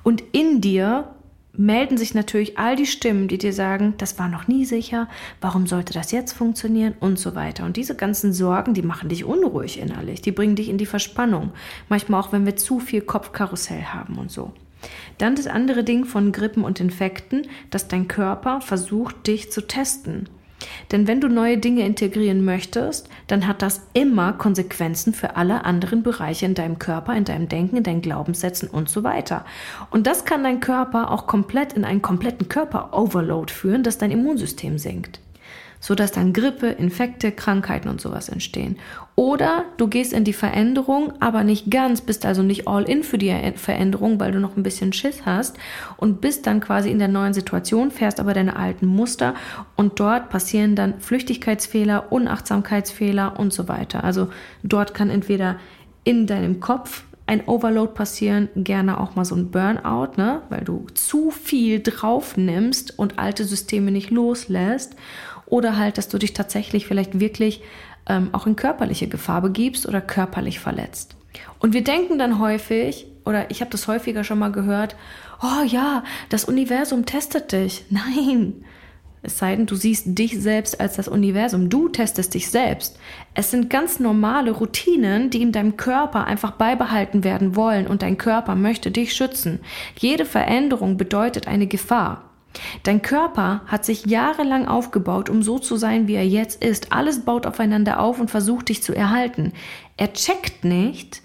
und 0.03 0.23
in 0.33 0.61
dir 0.61 1.15
melden 1.57 1.97
sich 1.97 2.15
natürlich 2.15 2.59
all 2.59 2.77
die 2.77 2.87
Stimmen, 2.87 3.29
die 3.29 3.39
dir 3.39 3.53
sagen, 3.53 3.95
das 3.99 4.19
war 4.19 4.29
noch 4.29 4.49
nie 4.49 4.65
sicher, 4.65 5.09
warum 5.41 5.67
sollte 5.67 5.93
das 5.93 6.11
jetzt 6.11 6.33
funktionieren 6.33 6.95
und 6.99 7.19
so 7.19 7.35
weiter. 7.35 7.65
Und 7.65 7.77
diese 7.77 7.95
ganzen 7.95 8.33
Sorgen, 8.33 8.75
die 8.75 8.83
machen 8.83 9.09
dich 9.09 9.25
unruhig 9.25 9.79
innerlich, 9.79 10.21
die 10.21 10.33
bringen 10.33 10.57
dich 10.57 10.69
in 10.69 10.79
die 10.79 10.87
Verspannung. 10.87 11.53
Manchmal 11.89 12.21
auch, 12.21 12.33
wenn 12.33 12.47
wir 12.47 12.57
zu 12.57 12.81
viel 12.81 13.03
Kopfkarussell 13.03 13.85
haben 13.85 14.19
und 14.19 14.31
so. 14.31 14.53
Dann 15.19 15.37
das 15.37 15.47
andere 15.47 15.85
Ding 15.85 16.05
von 16.05 16.33
Grippen 16.33 16.65
und 16.65 16.81
Infekten, 16.81 17.47
dass 17.71 17.89
dein 17.89 18.09
Körper 18.09 18.61
versucht, 18.61 19.27
dich 19.27 19.51
zu 19.51 19.67
testen. 19.67 20.29
Denn 20.93 21.07
wenn 21.07 21.21
du 21.21 21.29
neue 21.29 21.59
Dinge 21.59 21.85
integrieren 21.87 22.45
möchtest, 22.45 23.09
dann 23.27 23.47
hat 23.47 23.63
das 23.63 23.83
immer 23.95 24.33
Konsequenzen 24.33 25.15
für 25.15 25.37
alle 25.37 25.65
anderen 25.65 26.03
Bereiche 26.03 26.47
in 26.47 26.55
deinem 26.55 26.79
Körper, 26.79 27.17
in 27.17 27.25
deinem 27.25 27.49
Denken, 27.49 27.77
in 27.77 27.83
deinen 27.83 28.03
Glaubenssätzen 28.03 28.69
und 28.69 28.89
so 28.89 29.03
weiter. 29.03 29.45
Und 29.91 30.07
das 30.07 30.25
kann 30.25 30.45
dein 30.45 30.61
Körper 30.61 31.11
auch 31.11 31.27
komplett 31.27 31.73
in 31.73 31.85
einen 31.85 32.03
kompletten 32.03 32.49
Körper-Overload 32.49 33.53
führen, 33.53 33.83
dass 33.83 33.99
dein 33.99 34.11
Immunsystem 34.11 34.79
sinkt 34.79 35.21
sodass 35.85 36.13
dann 36.13 36.33
Grippe, 36.33 36.69
Infekte, 36.69 37.31
Krankheiten 37.31 37.91
und 37.91 38.01
sowas 38.01 38.31
entstehen. 38.31 38.79
Oder 39.17 39.67
du 39.77 39.87
gehst 39.87 40.15
in 40.15 40.25
die 40.25 40.33
Veränderung, 40.33 41.13
aber 41.21 41.45
nicht 41.45 41.71
ganz, 41.71 42.01
bist 42.01 42.25
also 42.25 42.43
nicht 42.43 42.67
all 42.67 42.85
in 42.85 43.03
für 43.03 43.19
die 43.19 43.53
Veränderung, 43.57 44.19
weil 44.19 44.33
du 44.33 44.41
noch 44.41 44.57
ein 44.57 44.63
bisschen 44.63 44.95
Schiss 44.95 45.27
hast 45.27 45.59
und 45.99 46.23
bist 46.23 46.47
dann 46.47 46.61
quasi 46.61 46.91
in 46.91 46.99
der 46.99 47.09
neuen 47.09 47.35
Situation, 47.35 47.91
fährst 47.91 48.19
aber 48.19 48.33
deine 48.33 48.57
alten 48.57 48.87
Muster 48.87 49.35
und 49.77 50.01
dort 50.01 50.31
passieren 50.31 50.75
dann 50.75 51.01
Flüchtigkeitsfehler, 51.01 52.11
Unachtsamkeitsfehler 52.11 53.39
und 53.39 53.53
so 53.53 53.69
weiter. 53.69 54.05
Also 54.05 54.29
dort 54.63 54.95
kann 54.95 55.11
entweder 55.11 55.57
in 56.03 56.27
deinem 56.27 56.61
Kopf 56.61 57.05
ein 57.27 57.47
Overload 57.47 57.93
passieren, 57.93 58.49
gerne 58.57 58.99
auch 58.99 59.17
mal 59.17 59.27
so 59.27 59.35
ein 59.35 59.51
Burnout, 59.51 60.17
ne? 60.17 60.41
weil 60.49 60.63
du 60.63 60.87
zu 60.95 61.31
viel 61.31 61.83
drauf 61.83 62.39
nimmst 62.39 62.99
und 62.99 63.19
alte 63.19 63.45
Systeme 63.45 63.91
nicht 63.91 64.11
loslässt 64.11 64.97
oder 65.47 65.77
halt, 65.77 65.99
dass 65.99 66.09
du 66.09 66.19
dich 66.19 66.33
tatsächlich 66.33 66.87
vielleicht 66.87 67.21
wirklich 67.21 67.63
ähm, 68.07 68.31
auch 68.33 68.47
in 68.47 68.57
körperliche 68.57 69.09
Gefahr 69.09 69.43
begibst 69.43 69.87
oder 69.87 70.01
körperlich 70.01 70.61
verletzt. 70.61 71.17
Und 71.59 71.73
wir 71.73 71.85
denken 71.85 72.19
dann 72.19 72.39
häufig, 72.39 73.07
oder 73.25 73.51
ich 73.51 73.61
habe 73.61 73.71
das 73.71 73.89
häufiger 73.89 74.25
schon 74.25 74.39
mal 74.39 74.53
gehört, 74.53 74.97
oh 75.43 75.65
ja, 75.67 76.05
das 76.29 76.45
Universum 76.45 77.07
testet 77.07 77.53
dich. 77.53 77.85
Nein. 77.91 78.65
Es 79.27 79.39
sei 79.39 79.57
denn, 79.57 79.65
du 79.65 79.75
siehst 79.75 80.19
dich 80.19 80.39
selbst 80.39 80.81
als 80.81 80.97
das 80.97 81.09
Universum. 81.09 81.71
Du 81.71 81.89
testest 81.89 82.35
dich 82.35 82.51
selbst. 82.51 82.99
Es 83.33 83.51
sind 83.51 83.71
ganz 83.71 83.99
normale 83.99 84.51
Routinen, 84.51 85.31
die 85.31 85.41
in 85.41 85.51
deinem 85.51 85.79
Körper 85.79 86.27
einfach 86.27 86.51
beibehalten 86.53 87.25
werden 87.25 87.57
wollen 87.57 87.87
und 87.87 88.03
dein 88.03 88.19
Körper 88.19 88.55
möchte 88.55 88.91
dich 88.91 89.15
schützen. 89.15 89.61
Jede 89.99 90.27
Veränderung 90.27 90.99
bedeutet 90.99 91.49
eine 91.49 91.67
Gefahr. 91.67 92.34
Dein 92.83 93.03
Körper 93.03 93.63
hat 93.67 93.85
sich 93.85 94.07
jahrelang 94.07 94.69
aufgebaut, 94.69 95.29
um 95.29 95.43
so 95.43 95.59
zu 95.59 95.77
sein, 95.77 96.07
wie 96.09 96.15
er 96.15 96.27
jetzt 96.27 96.63
ist. 96.65 96.93
Alles 96.93 97.25
baut 97.25 97.47
aufeinander 97.47 98.01
auf 98.01 98.21
und 98.21 98.31
versucht 98.31 98.69
dich 98.69 98.83
zu 98.83 98.95
erhalten. 98.95 99.53
Er 99.97 100.13
checkt 100.13 100.65
nicht, 100.65 101.23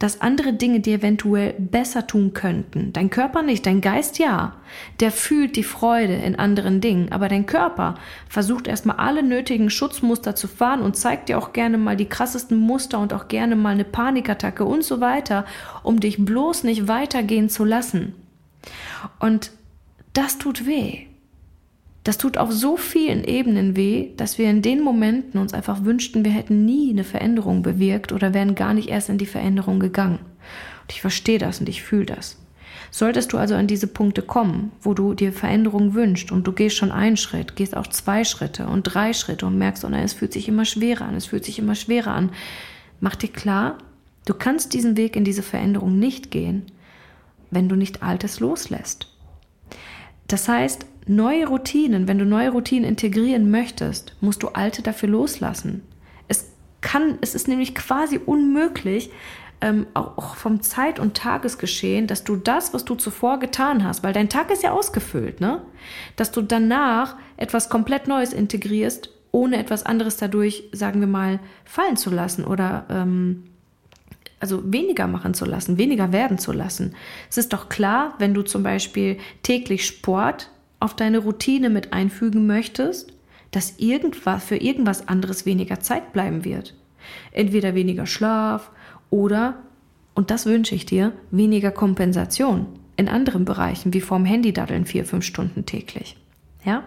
dass 0.00 0.22
andere 0.22 0.54
Dinge 0.54 0.80
dir 0.80 0.94
eventuell 0.94 1.54
besser 1.58 2.06
tun 2.06 2.32
könnten. 2.32 2.90
Dein 2.94 3.10
Körper 3.10 3.42
nicht, 3.42 3.66
dein 3.66 3.82
Geist 3.82 4.18
ja. 4.18 4.56
Der 4.98 5.12
fühlt 5.12 5.56
die 5.56 5.62
Freude 5.62 6.14
in 6.14 6.36
anderen 6.36 6.80
Dingen, 6.80 7.12
aber 7.12 7.28
dein 7.28 7.44
Körper 7.44 7.96
versucht 8.26 8.66
erstmal 8.66 8.96
alle 8.96 9.22
nötigen 9.22 9.68
Schutzmuster 9.68 10.34
zu 10.34 10.48
fahren 10.48 10.80
und 10.80 10.96
zeigt 10.96 11.28
dir 11.28 11.36
auch 11.36 11.52
gerne 11.52 11.76
mal 11.76 11.96
die 11.96 12.08
krassesten 12.08 12.56
Muster 12.56 12.98
und 12.98 13.12
auch 13.12 13.28
gerne 13.28 13.56
mal 13.56 13.74
eine 13.74 13.84
Panikattacke 13.84 14.64
und 14.64 14.84
so 14.84 15.02
weiter, 15.02 15.44
um 15.82 16.00
dich 16.00 16.24
bloß 16.24 16.64
nicht 16.64 16.88
weitergehen 16.88 17.50
zu 17.50 17.66
lassen. 17.66 18.14
Und 19.18 19.50
das 20.12 20.38
tut 20.38 20.66
weh. 20.66 21.06
Das 22.04 22.16
tut 22.16 22.38
auf 22.38 22.50
so 22.50 22.76
vielen 22.76 23.24
Ebenen 23.24 23.76
weh, 23.76 24.08
dass 24.16 24.38
wir 24.38 24.48
in 24.48 24.62
den 24.62 24.82
Momenten 24.82 25.38
uns 25.38 25.52
einfach 25.52 25.84
wünschten, 25.84 26.24
wir 26.24 26.32
hätten 26.32 26.64
nie 26.64 26.90
eine 26.90 27.04
Veränderung 27.04 27.62
bewirkt 27.62 28.12
oder 28.12 28.32
wären 28.32 28.54
gar 28.54 28.72
nicht 28.72 28.88
erst 28.88 29.10
in 29.10 29.18
die 29.18 29.26
Veränderung 29.26 29.80
gegangen. 29.80 30.18
Und 30.82 30.92
ich 30.92 31.02
verstehe 31.02 31.38
das 31.38 31.60
und 31.60 31.68
ich 31.68 31.82
fühle 31.82 32.06
das. 32.06 32.38
Solltest 32.90 33.32
du 33.32 33.38
also 33.38 33.54
an 33.54 33.66
diese 33.66 33.86
Punkte 33.86 34.22
kommen, 34.22 34.72
wo 34.80 34.94
du 34.94 35.14
dir 35.14 35.32
Veränderung 35.32 35.94
wünschst 35.94 36.32
und 36.32 36.46
du 36.46 36.52
gehst 36.52 36.76
schon 36.76 36.90
einen 36.90 37.16
Schritt, 37.16 37.54
gehst 37.54 37.76
auch 37.76 37.86
zwei 37.86 38.24
Schritte 38.24 38.66
und 38.66 38.82
drei 38.82 39.12
Schritte 39.12 39.46
und 39.46 39.58
merkst, 39.58 39.84
oh 39.84 39.88
nein, 39.88 40.04
es 40.04 40.14
fühlt 40.14 40.32
sich 40.32 40.48
immer 40.48 40.64
schwerer 40.64 41.04
an, 41.04 41.14
es 41.14 41.26
fühlt 41.26 41.44
sich 41.44 41.58
immer 41.58 41.74
schwerer 41.74 42.12
an, 42.12 42.30
mach 42.98 43.14
dir 43.14 43.28
klar, 43.28 43.78
du 44.24 44.34
kannst 44.34 44.72
diesen 44.74 44.96
Weg 44.96 45.14
in 45.14 45.24
diese 45.24 45.42
Veränderung 45.42 45.98
nicht 45.98 46.30
gehen, 46.30 46.62
wenn 47.50 47.68
du 47.68 47.76
nicht 47.76 48.02
Altes 48.02 48.40
loslässt. 48.40 49.09
Das 50.30 50.48
heißt, 50.48 50.86
neue 51.08 51.48
Routinen, 51.48 52.06
wenn 52.06 52.18
du 52.18 52.24
neue 52.24 52.50
Routinen 52.50 52.88
integrieren 52.88 53.50
möchtest, 53.50 54.14
musst 54.20 54.44
du 54.44 54.48
alte 54.48 54.80
dafür 54.80 55.08
loslassen. 55.08 55.82
Es 56.28 56.52
kann, 56.80 57.18
es 57.20 57.34
ist 57.34 57.48
nämlich 57.48 57.74
quasi 57.74 58.18
unmöglich, 58.24 59.10
ähm, 59.60 59.88
auch 59.92 60.36
vom 60.36 60.62
Zeit- 60.62 61.00
und 61.00 61.16
Tagesgeschehen, 61.16 62.06
dass 62.06 62.22
du 62.22 62.36
das, 62.36 62.72
was 62.72 62.84
du 62.84 62.94
zuvor 62.94 63.40
getan 63.40 63.84
hast, 63.84 64.04
weil 64.04 64.12
dein 64.12 64.28
Tag 64.28 64.52
ist 64.52 64.62
ja 64.62 64.70
ausgefüllt, 64.70 65.40
ne? 65.40 65.62
Dass 66.14 66.30
du 66.30 66.42
danach 66.42 67.16
etwas 67.36 67.68
komplett 67.68 68.06
Neues 68.06 68.32
integrierst, 68.32 69.10
ohne 69.32 69.58
etwas 69.58 69.84
anderes 69.84 70.16
dadurch, 70.16 70.68
sagen 70.72 71.00
wir 71.00 71.08
mal, 71.08 71.40
fallen 71.64 71.96
zu 71.96 72.10
lassen 72.10 72.44
oder 72.44 72.86
ähm, 72.88 73.49
also 74.40 74.72
weniger 74.72 75.06
machen 75.06 75.34
zu 75.34 75.44
lassen, 75.44 75.78
weniger 75.78 76.12
werden 76.12 76.38
zu 76.38 76.52
lassen. 76.52 76.94
Es 77.28 77.38
ist 77.38 77.52
doch 77.52 77.68
klar, 77.68 78.14
wenn 78.18 78.34
du 78.34 78.42
zum 78.42 78.62
Beispiel 78.62 79.18
täglich 79.42 79.86
Sport 79.86 80.50
auf 80.80 80.96
deine 80.96 81.18
Routine 81.18 81.70
mit 81.70 81.92
einfügen 81.92 82.46
möchtest, 82.46 83.12
dass 83.50 83.78
irgendwas 83.78 84.42
für 84.44 84.56
irgendwas 84.56 85.08
anderes 85.08 85.44
weniger 85.44 85.80
Zeit 85.80 86.12
bleiben 86.12 86.44
wird. 86.44 86.74
Entweder 87.32 87.74
weniger 87.74 88.06
Schlaf 88.06 88.70
oder, 89.10 89.56
und 90.14 90.30
das 90.30 90.46
wünsche 90.46 90.74
ich 90.74 90.86
dir, 90.86 91.12
weniger 91.30 91.70
Kompensation 91.70 92.66
in 92.96 93.08
anderen 93.08 93.44
Bereichen, 93.44 93.92
wie 93.92 94.00
vorm 94.00 94.24
Handy 94.24 94.52
daddeln 94.52 94.86
vier, 94.86 95.04
fünf 95.04 95.24
Stunden 95.24 95.66
täglich. 95.66 96.16
Ja? 96.64 96.84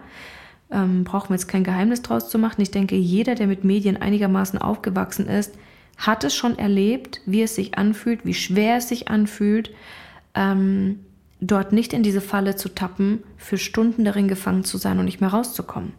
Ähm, 0.70 1.04
brauchen 1.04 1.30
wir 1.30 1.36
jetzt 1.36 1.48
kein 1.48 1.64
Geheimnis 1.64 2.02
draus 2.02 2.28
zu 2.30 2.38
machen. 2.38 2.62
Ich 2.62 2.70
denke, 2.70 2.96
jeder, 2.96 3.34
der 3.34 3.46
mit 3.46 3.64
Medien 3.64 3.96
einigermaßen 3.96 4.58
aufgewachsen 4.58 5.28
ist, 5.28 5.54
hat 5.96 6.24
es 6.24 6.34
schon 6.34 6.58
erlebt, 6.58 7.20
wie 7.26 7.42
es 7.42 7.54
sich 7.54 7.78
anfühlt, 7.78 8.24
wie 8.24 8.34
schwer 8.34 8.78
es 8.78 8.88
sich 8.88 9.08
anfühlt, 9.08 9.70
ähm, 10.34 11.00
dort 11.40 11.72
nicht 11.72 11.92
in 11.92 12.02
diese 12.02 12.20
Falle 12.20 12.56
zu 12.56 12.68
tappen, 12.68 13.22
für 13.36 13.58
Stunden 13.58 14.04
darin 14.04 14.28
gefangen 14.28 14.64
zu 14.64 14.78
sein 14.78 14.98
und 14.98 15.04
nicht 15.04 15.20
mehr 15.20 15.30
rauszukommen. 15.30 15.92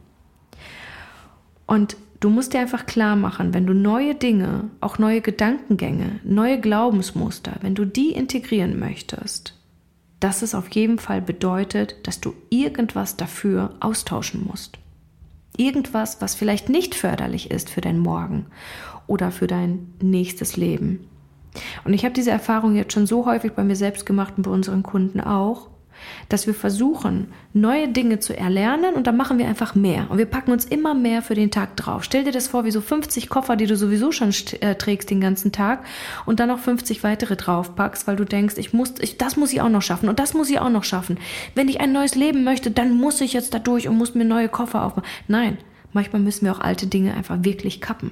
Und 1.68 1.98
du 2.20 2.30
musst 2.30 2.54
dir 2.54 2.60
einfach 2.60 2.86
klar 2.86 3.16
machen, 3.16 3.54
wenn 3.54 3.66
du 3.66 3.74
neue 3.74 4.16
Dinge, 4.16 4.70
auch 4.82 4.98
neue 4.98 5.22
Gedankengänge, 5.22 6.20
neue 6.24 6.60
Glaubensmuster, 6.60 7.54
wenn 7.62 7.76
du 7.76 7.86
die 7.86 8.12
integrieren 8.12 8.80
möchtest, 8.80 9.58
dass 10.20 10.42
es 10.42 10.56
auf 10.56 10.70
jeden 10.72 10.98
Fall 11.00 11.22
bedeutet, 11.22 11.96
dass 12.04 12.22
du 12.22 12.34
irgendwas 12.50 13.18
dafür 13.18 13.76
austauschen 13.80 14.46
musst. 14.46 14.78
Irgendwas, 15.58 16.22
was 16.22 16.36
vielleicht 16.36 16.70
nicht 16.70 16.96
förderlich 16.96 17.52
ist 17.52 17.70
für 17.70 17.82
dein 17.82 18.00
Morgen 18.00 18.48
oder 19.08 19.32
für 19.32 19.48
dein 19.48 19.94
nächstes 20.02 20.58
Leben. 20.58 21.08
Und 21.84 21.94
ich 21.94 22.04
habe 22.04 22.14
diese 22.14 22.32
Erfahrung 22.32 22.76
jetzt 22.76 22.94
schon 22.94 23.08
so 23.08 23.26
häufig 23.26 23.54
bei 23.54 23.64
mir 23.64 23.76
selbst 23.76 24.06
gemacht 24.06 24.34
und 24.38 24.44
bei 24.44 24.52
unseren 24.52 24.84
Kunden 24.84 25.22
auch, 25.22 25.70
dass 26.30 26.48
wir 26.48 26.54
versuchen, 26.54 27.28
neue 27.54 27.88
Dinge 27.88 28.20
zu 28.20 28.38
erlernen 28.38 28.96
und 28.96 29.08
dann 29.08 29.16
machen 29.16 29.38
wir 29.38 29.48
einfach 29.48 29.76
mehr. 29.76 30.08
Und 30.10 30.18
wir 30.18 30.26
packen 30.26 30.52
uns 30.52 30.66
immer 30.66 30.94
mehr 30.94 31.22
für 31.22 31.36
den 31.36 31.52
Tag 31.52 31.78
drauf. 31.78 32.04
Stell 32.04 32.24
dir 32.26 32.32
das 32.32 32.48
vor, 32.48 32.66
wie 32.66 32.72
so 32.72 32.82
50 32.82 33.30
Koffer, 33.30 33.56
die 33.56 33.66
du 33.66 33.78
sowieso 33.78 34.12
schon 34.12 34.34
äh, 34.60 34.76
trägst 34.76 35.10
den 35.10 35.22
ganzen 35.22 35.52
Tag 35.52 35.86
und 36.26 36.40
dann 36.40 36.50
noch 36.50 36.60
50 36.60 37.04
weitere 37.04 37.36
draufpackst, 37.36 38.08
weil 38.08 38.18
du 38.18 38.26
denkst, 38.26 38.56
ich 38.58 38.74
muss, 38.74 38.94
ich, 39.00 39.18
das 39.18 39.38
muss 39.38 39.54
ich 39.54 39.62
auch 39.62 39.70
noch 39.70 39.82
schaffen 39.82 40.10
und 40.10 40.20
das 40.20 40.34
muss 40.34 40.50
ich 40.50 40.60
auch 40.60 40.70
noch 40.70 40.84
schaffen. 40.84 41.18
Wenn 41.56 41.70
ich 41.70 41.80
ein 41.82 41.94
neues 41.94 42.16
Leben 42.16 42.44
möchte, 42.44 42.72
dann 42.72 42.94
muss 42.94 43.22
ich 43.22 43.34
jetzt 43.34 43.54
da 43.54 43.60
durch 43.60 43.88
und 43.88 43.98
muss 43.98 44.16
mir 44.16 44.26
neue 44.26 44.50
Koffer 44.50 44.84
aufmachen. 44.84 45.08
Nein, 45.28 45.58
manchmal 45.94 46.22
müssen 46.22 46.46
wir 46.46 46.52
auch 46.52 46.60
alte 46.60 46.88
Dinge 46.88 47.14
einfach 47.14 47.38
wirklich 47.42 47.82
kappen 47.82 48.12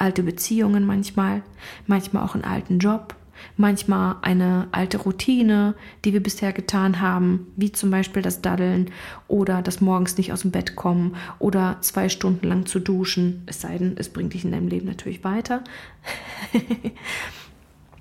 alte 0.00 0.22
Beziehungen 0.22 0.86
manchmal, 0.86 1.42
manchmal 1.86 2.24
auch 2.24 2.34
einen 2.34 2.44
alten 2.44 2.78
Job, 2.78 3.14
manchmal 3.56 4.16
eine 4.22 4.68
alte 4.72 4.98
Routine, 4.98 5.74
die 6.04 6.12
wir 6.12 6.22
bisher 6.22 6.52
getan 6.52 7.00
haben, 7.00 7.46
wie 7.56 7.72
zum 7.72 7.90
Beispiel 7.90 8.22
das 8.22 8.42
Daddeln 8.42 8.90
oder 9.28 9.62
das 9.62 9.80
morgens 9.80 10.16
nicht 10.16 10.32
aus 10.32 10.42
dem 10.42 10.50
Bett 10.50 10.76
kommen 10.76 11.16
oder 11.38 11.78
zwei 11.80 12.08
Stunden 12.08 12.46
lang 12.46 12.66
zu 12.66 12.80
duschen, 12.80 13.42
es 13.46 13.60
sei 13.60 13.78
denn, 13.78 13.96
es 13.96 14.08
bringt 14.08 14.34
dich 14.34 14.44
in 14.44 14.52
deinem 14.52 14.68
Leben 14.68 14.86
natürlich 14.86 15.24
weiter. 15.24 15.62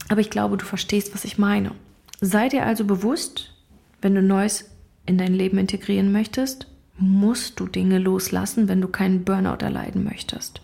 Aber 0.10 0.22
ich 0.22 0.30
glaube, 0.30 0.58
du 0.58 0.66
verstehst, 0.66 1.14
was 1.14 1.24
ich 1.24 1.38
meine. 1.38 1.72
Sei 2.20 2.50
dir 2.50 2.66
also 2.66 2.84
bewusst, 2.84 3.54
wenn 4.02 4.16
du 4.16 4.22
Neues 4.22 4.72
in 5.06 5.18
dein 5.18 5.34
Leben 5.34 5.58
integrieren 5.58 6.12
möchtest, 6.12 6.68
musst 6.98 7.60
du 7.60 7.68
Dinge 7.68 8.00
loslassen, 8.00 8.68
wenn 8.68 8.82
du 8.82 8.88
keinen 8.88 9.24
Burnout 9.24 9.64
erleiden 9.64 10.04
möchtest. 10.04 10.62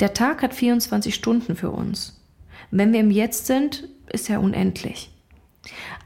Der 0.00 0.14
Tag 0.14 0.42
hat 0.42 0.54
24 0.54 1.14
Stunden 1.14 1.56
für 1.56 1.70
uns. 1.70 2.20
Wenn 2.70 2.92
wir 2.92 3.00
im 3.00 3.10
Jetzt 3.10 3.46
sind, 3.46 3.88
ist 4.12 4.28
er 4.28 4.40
unendlich. 4.40 5.10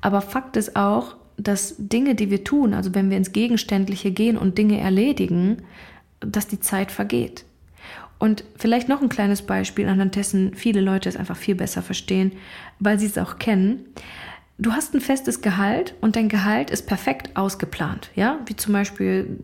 Aber 0.01 0.21
Fakt 0.21 0.57
ist 0.57 0.77
auch, 0.77 1.17
dass 1.37 1.75
Dinge, 1.79 2.15
die 2.15 2.31
wir 2.31 2.45
tun, 2.45 2.75
also 2.75 2.95
wenn 2.95 3.11
wir 3.11 3.17
ins 3.17 3.33
Gegenständliche 3.33 4.11
gehen 4.11 4.37
und 4.37 4.59
Dinge 4.59 4.79
erledigen, 4.79 5.63
dass 6.21 6.47
die 6.47 6.61
Zeit 6.61 6.93
vergeht. 6.93 7.45
Und 8.19 8.45
vielleicht 8.57 8.89
noch 8.89 9.01
ein 9.01 9.09
kleines 9.09 9.43
Beispiel, 9.43 9.89
anhand 9.89 10.15
dessen 10.15 10.55
viele 10.55 10.83
Leute 10.83 11.09
es 11.09 11.17
einfach 11.17 11.37
viel 11.37 11.55
besser 11.55 11.83
verstehen, 11.83 12.33
weil 12.79 12.99
sie 12.99 13.07
es 13.07 13.17
auch 13.17 13.39
kennen. 13.39 13.87
Du 14.61 14.73
hast 14.73 14.95
ein 14.95 15.01
festes 15.01 15.41
Gehalt 15.41 15.95
und 16.01 16.17
dein 16.17 16.29
Gehalt 16.29 16.71
ist 16.71 16.87
perfekt 16.87 17.37
ausgeplant, 17.37 18.11
ja, 18.15 18.39
wie 18.47 18.57
zum 18.57 18.75
Beispiel, 18.75 19.39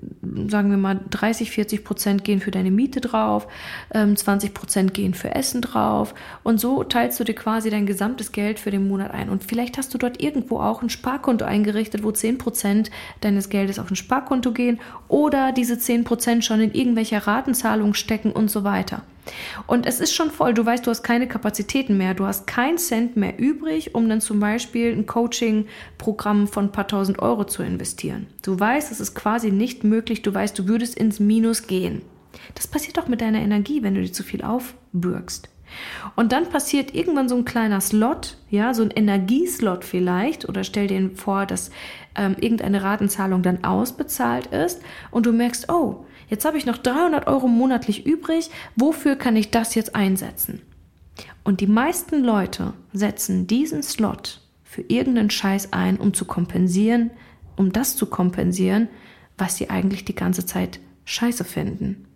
sagen 0.48 0.70
wir 0.70 0.76
mal, 0.76 1.00
30, 1.10 1.50
40 1.50 1.84
Prozent 1.84 2.24
gehen 2.24 2.40
für 2.40 2.50
deine 2.50 2.70
Miete 2.70 3.00
drauf, 3.00 3.48
20 3.92 4.50
ähm, 4.50 4.54
Prozent 4.54 4.94
gehen 4.94 5.14
für 5.14 5.34
Essen 5.34 5.62
drauf 5.62 6.14
und 6.42 6.60
so 6.60 6.84
teilst 6.84 7.18
du 7.18 7.24
dir 7.24 7.34
quasi 7.34 7.70
dein 7.70 7.86
gesamtes 7.86 8.30
Geld 8.30 8.60
für 8.60 8.70
den 8.70 8.88
Monat 8.88 9.10
ein 9.12 9.30
und 9.30 9.42
vielleicht 9.42 9.78
hast 9.78 9.94
du 9.94 9.98
dort 9.98 10.22
irgendwo 10.22 10.60
auch 10.60 10.82
ein 10.82 10.90
Sparkonto 10.90 11.44
eingerichtet, 11.44 12.04
wo 12.04 12.12
10 12.12 12.38
Prozent 12.38 12.90
deines 13.22 13.48
Geldes 13.48 13.78
auf 13.78 13.90
ein 13.90 13.96
Sparkonto 13.96 14.52
gehen 14.52 14.78
oder 15.08 15.52
diese 15.52 15.78
10 15.78 16.04
Prozent 16.04 16.44
schon 16.44 16.60
in 16.60 16.72
irgendwelcher 16.72 17.26
Ratenzahlung 17.26 17.94
stecken 17.94 18.32
und 18.32 18.50
so 18.50 18.64
weiter. 18.64 19.02
Und 19.66 19.86
es 19.86 20.00
ist 20.00 20.14
schon 20.14 20.30
voll. 20.30 20.54
Du 20.54 20.64
weißt, 20.64 20.86
du 20.86 20.90
hast 20.90 21.02
keine 21.02 21.28
Kapazitäten 21.28 21.96
mehr. 21.96 22.14
Du 22.14 22.26
hast 22.26 22.46
keinen 22.46 22.78
Cent 22.78 23.16
mehr 23.16 23.38
übrig, 23.38 23.94
um 23.94 24.08
dann 24.08 24.20
zum 24.20 24.40
Beispiel 24.40 24.92
ein 24.92 25.06
Coaching-Programm 25.06 26.48
von 26.48 26.66
ein 26.66 26.72
paar 26.72 26.88
tausend 26.88 27.20
Euro 27.20 27.44
zu 27.44 27.62
investieren. 27.62 28.26
Du 28.42 28.58
weißt, 28.58 28.92
es 28.92 29.00
ist 29.00 29.14
quasi 29.14 29.50
nicht 29.50 29.84
möglich. 29.84 30.22
Du 30.22 30.32
weißt, 30.32 30.58
du 30.58 30.68
würdest 30.68 30.96
ins 30.96 31.20
Minus 31.20 31.66
gehen. 31.66 32.02
Das 32.54 32.66
passiert 32.66 32.96
doch 32.96 33.08
mit 33.08 33.20
deiner 33.20 33.40
Energie, 33.40 33.82
wenn 33.82 33.94
du 33.94 34.02
dir 34.02 34.12
zu 34.12 34.22
viel 34.22 34.42
aufbürgst. 34.42 35.48
Und 36.14 36.32
dann 36.32 36.48
passiert 36.48 36.94
irgendwann 36.94 37.28
so 37.28 37.36
ein 37.36 37.44
kleiner 37.44 37.80
Slot, 37.80 38.36
ja, 38.50 38.72
so 38.72 38.82
ein 38.82 38.90
Energieslot 38.90 39.84
vielleicht, 39.84 40.48
oder 40.48 40.64
stell 40.64 40.86
dir 40.86 41.10
vor, 41.14 41.44
dass 41.44 41.70
ähm, 42.14 42.36
irgendeine 42.40 42.82
Ratenzahlung 42.82 43.42
dann 43.42 43.64
ausbezahlt 43.64 44.46
ist 44.46 44.80
und 45.10 45.26
du 45.26 45.32
merkst, 45.32 45.70
oh, 45.70 46.05
Jetzt 46.28 46.44
habe 46.44 46.58
ich 46.58 46.66
noch 46.66 46.78
300 46.78 47.26
Euro 47.26 47.48
monatlich 47.48 48.06
übrig. 48.06 48.50
Wofür 48.74 49.16
kann 49.16 49.36
ich 49.36 49.50
das 49.50 49.74
jetzt 49.74 49.94
einsetzen? 49.94 50.62
Und 51.44 51.60
die 51.60 51.66
meisten 51.66 52.22
Leute 52.22 52.72
setzen 52.92 53.46
diesen 53.46 53.82
Slot 53.82 54.40
für 54.64 54.82
irgendeinen 54.82 55.30
Scheiß 55.30 55.72
ein, 55.72 55.96
um 55.96 56.12
zu 56.12 56.24
kompensieren, 56.24 57.10
um 57.56 57.72
das 57.72 57.96
zu 57.96 58.06
kompensieren, 58.06 58.88
was 59.38 59.56
sie 59.56 59.70
eigentlich 59.70 60.04
die 60.04 60.14
ganze 60.14 60.44
Zeit 60.44 60.80
scheiße 61.04 61.44
finden. 61.44 62.06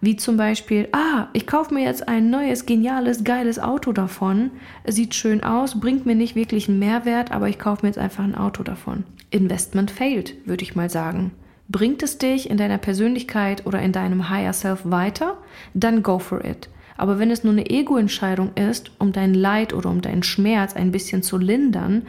Wie 0.00 0.16
zum 0.16 0.36
Beispiel, 0.36 0.88
ah, 0.92 1.26
ich 1.32 1.46
kaufe 1.46 1.74
mir 1.74 1.82
jetzt 1.82 2.06
ein 2.06 2.30
neues, 2.30 2.66
geniales, 2.66 3.24
geiles 3.24 3.58
Auto 3.58 3.92
davon. 3.92 4.52
Sieht 4.86 5.14
schön 5.14 5.42
aus, 5.42 5.80
bringt 5.80 6.06
mir 6.06 6.14
nicht 6.14 6.36
wirklich 6.36 6.68
einen 6.68 6.78
Mehrwert, 6.78 7.32
aber 7.32 7.48
ich 7.48 7.58
kaufe 7.58 7.84
mir 7.84 7.88
jetzt 7.88 7.98
einfach 7.98 8.22
ein 8.22 8.36
Auto 8.36 8.62
davon. 8.62 9.04
Investment 9.30 9.90
failed, 9.90 10.34
würde 10.46 10.62
ich 10.62 10.76
mal 10.76 10.88
sagen. 10.88 11.32
Bringt 11.68 12.02
es 12.02 12.16
dich 12.18 12.48
in 12.48 12.56
deiner 12.56 12.78
Persönlichkeit 12.78 13.66
oder 13.66 13.80
in 13.80 13.92
deinem 13.92 14.30
Higher 14.30 14.54
Self 14.54 14.80
weiter? 14.84 15.36
Dann 15.74 16.02
go 16.02 16.18
for 16.18 16.44
it. 16.44 16.68
Aber 16.96 17.18
wenn 17.18 17.30
es 17.30 17.44
nur 17.44 17.52
eine 17.52 17.68
Ego-Entscheidung 17.68 18.52
ist, 18.54 18.90
um 18.98 19.12
dein 19.12 19.34
Leid 19.34 19.72
oder 19.72 19.90
um 19.90 20.00
deinen 20.00 20.22
Schmerz 20.22 20.74
ein 20.74 20.90
bisschen 20.90 21.22
zu 21.22 21.36
lindern, 21.36 22.06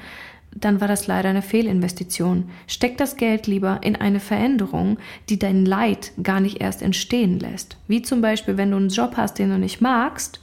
dann 0.55 0.82
war 0.82 0.88
das 0.88 1.07
leider 1.07 1.30
eine 1.30 1.41
Fehlinvestition. 1.41 2.49
Steck 2.68 2.97
das 2.97 3.18
Geld 3.18 3.47
lieber 3.47 3.82
in 3.84 3.95
eine 3.95 4.20
Veränderung, 4.20 4.97
die 5.30 5.38
dein 5.38 5.66
Leid 5.66 6.12
gar 6.24 6.39
nicht 6.39 6.60
erst 6.62 6.82
entstehen 6.82 7.39
lässt. 7.39 7.78
Wie 7.88 8.01
zum 8.01 8.22
Beispiel, 8.22 8.57
wenn 8.57 8.72
du 8.72 8.78
einen 8.78 8.89
Job 8.89 9.14
hast, 9.16 9.38
den 9.38 9.49
du 9.49 9.60
nicht 9.60 9.82
magst, 9.82 10.41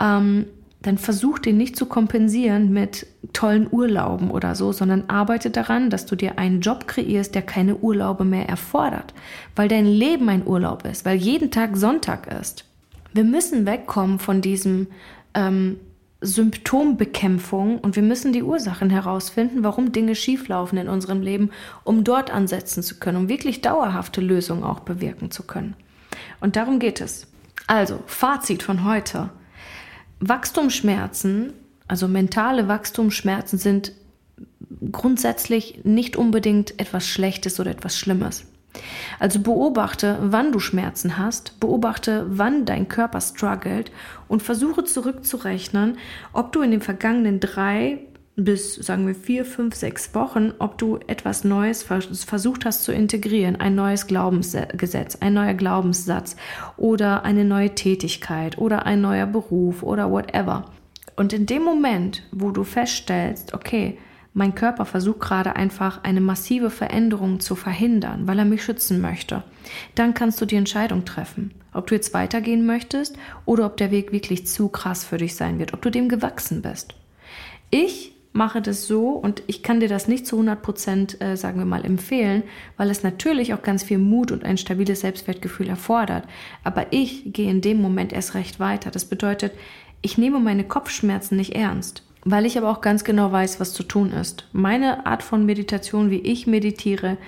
ähm, 0.00 0.46
dann 0.82 0.98
versuch 0.98 1.38
den 1.38 1.56
nicht 1.56 1.76
zu 1.76 1.86
kompensieren 1.86 2.72
mit 2.72 3.06
tollen 3.32 3.68
Urlauben 3.70 4.30
oder 4.30 4.54
so, 4.54 4.72
sondern 4.72 5.08
arbeite 5.08 5.50
daran, 5.50 5.90
dass 5.90 6.06
du 6.06 6.16
dir 6.16 6.38
einen 6.38 6.60
Job 6.60 6.88
kreierst, 6.88 7.34
der 7.34 7.42
keine 7.42 7.76
Urlaube 7.76 8.24
mehr 8.24 8.48
erfordert, 8.48 9.14
weil 9.54 9.68
dein 9.68 9.86
Leben 9.86 10.28
ein 10.28 10.46
Urlaub 10.46 10.84
ist, 10.84 11.04
weil 11.04 11.16
jeden 11.16 11.50
Tag 11.50 11.76
Sonntag 11.76 12.26
ist. 12.40 12.64
Wir 13.12 13.24
müssen 13.24 13.64
wegkommen 13.64 14.18
von 14.18 14.40
diesem 14.40 14.88
ähm, 15.34 15.76
Symptombekämpfung 16.20 17.78
und 17.78 17.96
wir 17.96 18.02
müssen 18.02 18.32
die 18.32 18.42
Ursachen 18.42 18.90
herausfinden, 18.90 19.64
warum 19.64 19.92
Dinge 19.92 20.14
schieflaufen 20.14 20.78
in 20.78 20.88
unserem 20.88 21.20
Leben, 21.20 21.50
um 21.84 22.04
dort 22.04 22.32
ansetzen 22.32 22.82
zu 22.82 22.98
können, 22.98 23.18
um 23.18 23.28
wirklich 23.28 23.60
dauerhafte 23.60 24.20
Lösungen 24.20 24.62
auch 24.62 24.80
bewirken 24.80 25.30
zu 25.30 25.42
können. 25.42 25.74
Und 26.40 26.56
darum 26.56 26.78
geht 26.78 27.00
es. 27.00 27.26
Also, 27.66 28.00
Fazit 28.06 28.62
von 28.62 28.84
heute. 28.84 29.30
Wachstumsschmerzen, 30.22 31.52
also 31.88 32.06
mentale 32.06 32.68
Wachstumsschmerzen 32.68 33.58
sind 33.58 33.92
grundsätzlich 34.92 35.80
nicht 35.84 36.16
unbedingt 36.16 36.78
etwas 36.78 37.06
Schlechtes 37.06 37.58
oder 37.58 37.72
etwas 37.72 37.98
Schlimmes. 37.98 38.46
Also 39.18 39.40
beobachte, 39.40 40.18
wann 40.22 40.52
du 40.52 40.60
Schmerzen 40.60 41.18
hast, 41.18 41.58
beobachte, 41.60 42.24
wann 42.28 42.64
dein 42.64 42.88
Körper 42.88 43.20
struggelt 43.20 43.90
und 44.28 44.42
versuche 44.42 44.84
zurückzurechnen, 44.84 45.98
ob 46.32 46.52
du 46.52 46.62
in 46.62 46.70
den 46.70 46.80
vergangenen 46.80 47.40
drei 47.40 47.98
bis, 48.36 48.76
sagen 48.76 49.06
wir, 49.06 49.14
vier, 49.14 49.44
fünf, 49.44 49.74
sechs 49.74 50.14
Wochen, 50.14 50.52
ob 50.58 50.78
du 50.78 50.98
etwas 51.06 51.44
Neues 51.44 51.82
versucht 51.82 52.64
hast 52.64 52.84
zu 52.84 52.92
integrieren, 52.92 53.56
ein 53.56 53.74
neues 53.74 54.06
Glaubensgesetz, 54.06 55.16
ein 55.20 55.34
neuer 55.34 55.54
Glaubenssatz 55.54 56.36
oder 56.76 57.24
eine 57.24 57.44
neue 57.44 57.74
Tätigkeit 57.74 58.56
oder 58.56 58.86
ein 58.86 59.02
neuer 59.02 59.26
Beruf 59.26 59.82
oder 59.82 60.10
whatever. 60.10 60.64
Und 61.14 61.32
in 61.32 61.46
dem 61.46 61.62
Moment, 61.62 62.22
wo 62.32 62.50
du 62.50 62.64
feststellst, 62.64 63.52
okay, 63.52 63.98
mein 64.34 64.54
Körper 64.54 64.86
versucht 64.86 65.20
gerade 65.20 65.56
einfach 65.56 66.02
eine 66.04 66.22
massive 66.22 66.70
Veränderung 66.70 67.40
zu 67.40 67.54
verhindern, 67.54 68.26
weil 68.26 68.38
er 68.38 68.46
mich 68.46 68.64
schützen 68.64 69.02
möchte, 69.02 69.42
dann 69.94 70.14
kannst 70.14 70.40
du 70.40 70.46
die 70.46 70.56
Entscheidung 70.56 71.04
treffen, 71.04 71.52
ob 71.74 71.88
du 71.88 71.94
jetzt 71.94 72.14
weitergehen 72.14 72.64
möchtest 72.64 73.18
oder 73.44 73.66
ob 73.66 73.76
der 73.76 73.90
Weg 73.90 74.10
wirklich 74.10 74.46
zu 74.46 74.68
krass 74.68 75.04
für 75.04 75.18
dich 75.18 75.36
sein 75.36 75.58
wird, 75.58 75.74
ob 75.74 75.82
du 75.82 75.90
dem 75.90 76.08
gewachsen 76.08 76.62
bist. 76.62 76.94
Ich 77.70 78.11
mache 78.32 78.62
das 78.62 78.86
so 78.86 79.10
und 79.10 79.42
ich 79.46 79.62
kann 79.62 79.80
dir 79.80 79.88
das 79.88 80.08
nicht 80.08 80.26
zu 80.26 80.36
100 80.36 80.62
Prozent, 80.62 81.20
äh, 81.20 81.36
sagen 81.36 81.58
wir 81.58 81.66
mal, 81.66 81.84
empfehlen, 81.84 82.42
weil 82.76 82.90
es 82.90 83.02
natürlich 83.02 83.52
auch 83.52 83.62
ganz 83.62 83.82
viel 83.82 83.98
Mut 83.98 84.32
und 84.32 84.44
ein 84.44 84.56
stabiles 84.56 85.00
Selbstwertgefühl 85.00 85.68
erfordert. 85.68 86.24
Aber 86.64 86.86
ich 86.90 87.32
gehe 87.32 87.50
in 87.50 87.60
dem 87.60 87.80
Moment 87.80 88.12
erst 88.12 88.34
recht 88.34 88.58
weiter. 88.58 88.90
Das 88.90 89.04
bedeutet, 89.04 89.52
ich 90.00 90.18
nehme 90.18 90.40
meine 90.40 90.64
Kopfschmerzen 90.64 91.36
nicht 91.36 91.54
ernst, 91.54 92.02
weil 92.24 92.46
ich 92.46 92.56
aber 92.56 92.70
auch 92.70 92.80
ganz 92.80 93.04
genau 93.04 93.30
weiß, 93.30 93.60
was 93.60 93.74
zu 93.74 93.82
tun 93.82 94.12
ist. 94.12 94.48
Meine 94.52 95.06
Art 95.06 95.22
von 95.22 95.44
Meditation, 95.44 96.10
wie 96.10 96.20
ich 96.20 96.46
meditiere, 96.46 97.18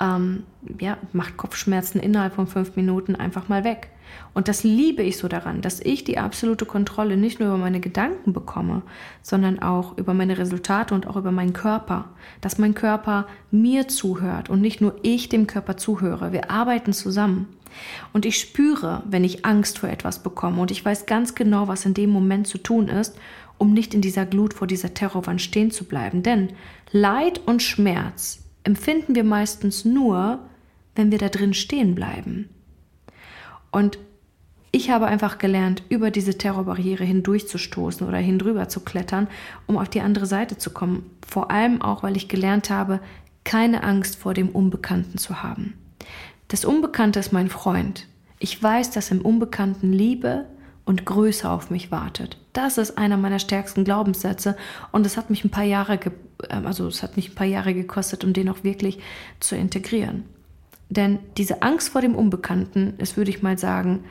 ähm, 0.00 0.44
ja, 0.80 0.98
macht 1.12 1.36
Kopfschmerzen 1.36 2.00
innerhalb 2.00 2.34
von 2.34 2.46
fünf 2.46 2.76
Minuten 2.76 3.16
einfach 3.16 3.48
mal 3.48 3.64
weg. 3.64 3.90
Und 4.34 4.48
das 4.48 4.64
liebe 4.64 5.02
ich 5.02 5.16
so 5.16 5.28
daran, 5.28 5.60
dass 5.60 5.80
ich 5.80 6.04
die 6.04 6.18
absolute 6.18 6.66
Kontrolle 6.66 7.16
nicht 7.16 7.38
nur 7.38 7.48
über 7.48 7.58
meine 7.58 7.80
Gedanken 7.80 8.32
bekomme, 8.32 8.82
sondern 9.22 9.60
auch 9.60 9.96
über 9.96 10.14
meine 10.14 10.38
Resultate 10.38 10.94
und 10.94 11.06
auch 11.06 11.16
über 11.16 11.30
meinen 11.30 11.52
Körper. 11.52 12.10
Dass 12.40 12.58
mein 12.58 12.74
Körper 12.74 13.26
mir 13.50 13.88
zuhört 13.88 14.50
und 14.50 14.60
nicht 14.60 14.80
nur 14.80 14.96
ich 15.02 15.28
dem 15.28 15.46
Körper 15.46 15.76
zuhöre. 15.76 16.32
Wir 16.32 16.50
arbeiten 16.50 16.92
zusammen. 16.92 17.48
Und 18.12 18.24
ich 18.24 18.38
spüre, 18.38 19.02
wenn 19.08 19.24
ich 19.24 19.44
Angst 19.44 19.78
vor 19.78 19.88
etwas 19.88 20.20
bekomme 20.22 20.60
und 20.60 20.70
ich 20.70 20.84
weiß 20.84 21.06
ganz 21.06 21.34
genau, 21.34 21.68
was 21.68 21.84
in 21.84 21.94
dem 21.94 22.10
Moment 22.10 22.46
zu 22.46 22.58
tun 22.58 22.88
ist, 22.88 23.16
um 23.58 23.72
nicht 23.72 23.94
in 23.94 24.00
dieser 24.00 24.26
Glut 24.26 24.54
vor 24.54 24.66
dieser 24.66 24.94
Terrorwand 24.94 25.40
stehen 25.40 25.70
zu 25.70 25.84
bleiben. 25.84 26.22
Denn 26.22 26.50
Leid 26.90 27.40
und 27.46 27.62
Schmerz 27.62 28.42
empfinden 28.64 29.14
wir 29.14 29.24
meistens 29.24 29.84
nur, 29.84 30.40
wenn 30.94 31.10
wir 31.10 31.18
da 31.18 31.28
drin 31.28 31.54
stehen 31.54 31.94
bleiben. 31.94 32.48
Und 33.74 33.98
ich 34.70 34.90
habe 34.90 35.06
einfach 35.06 35.38
gelernt, 35.38 35.82
über 35.88 36.12
diese 36.12 36.38
Terrorbarriere 36.38 37.02
hindurchzustoßen 37.02 38.06
oder 38.06 38.18
hindrüber 38.18 38.68
zu 38.68 38.80
klettern, 38.80 39.26
um 39.66 39.78
auf 39.78 39.88
die 39.88 40.00
andere 40.00 40.26
Seite 40.26 40.58
zu 40.58 40.70
kommen. 40.70 41.10
Vor 41.26 41.50
allem 41.50 41.82
auch, 41.82 42.04
weil 42.04 42.16
ich 42.16 42.28
gelernt 42.28 42.70
habe, 42.70 43.00
keine 43.42 43.82
Angst 43.82 44.14
vor 44.14 44.32
dem 44.32 44.50
Unbekannten 44.50 45.18
zu 45.18 45.42
haben. 45.42 45.74
Das 46.46 46.64
Unbekannte 46.64 47.18
ist 47.18 47.32
mein 47.32 47.48
Freund. 47.48 48.06
Ich 48.38 48.62
weiß, 48.62 48.92
dass 48.92 49.10
im 49.10 49.22
Unbekannten 49.22 49.92
Liebe 49.92 50.44
und 50.84 51.04
Größe 51.04 51.50
auf 51.50 51.70
mich 51.70 51.90
wartet. 51.90 52.38
Das 52.52 52.78
ist 52.78 52.96
einer 52.96 53.16
meiner 53.16 53.40
stärksten 53.40 53.82
Glaubenssätze 53.82 54.56
und 54.92 55.04
es 55.04 55.16
hat 55.16 55.30
mich 55.30 55.44
ein 55.44 55.50
paar 55.50 55.64
Jahre, 55.64 55.98
ähm, 56.48 56.64
also 56.64 56.86
es 56.86 57.02
hat 57.02 57.16
mich 57.16 57.30
ein 57.30 57.34
paar 57.34 57.46
Jahre 57.46 57.74
gekostet, 57.74 58.22
um 58.22 58.32
den 58.32 58.48
auch 58.48 58.62
wirklich 58.62 59.00
zu 59.40 59.56
integrieren. 59.56 60.26
Denn 60.88 61.18
diese 61.36 61.62
Angst 61.62 61.88
vor 61.88 62.00
dem 62.00 62.14
Unbekannten 62.14 62.94
ist, 62.98 63.16
würde 63.16 63.30
ich 63.30 63.42
mal 63.42 63.58
sagen, 63.58 64.04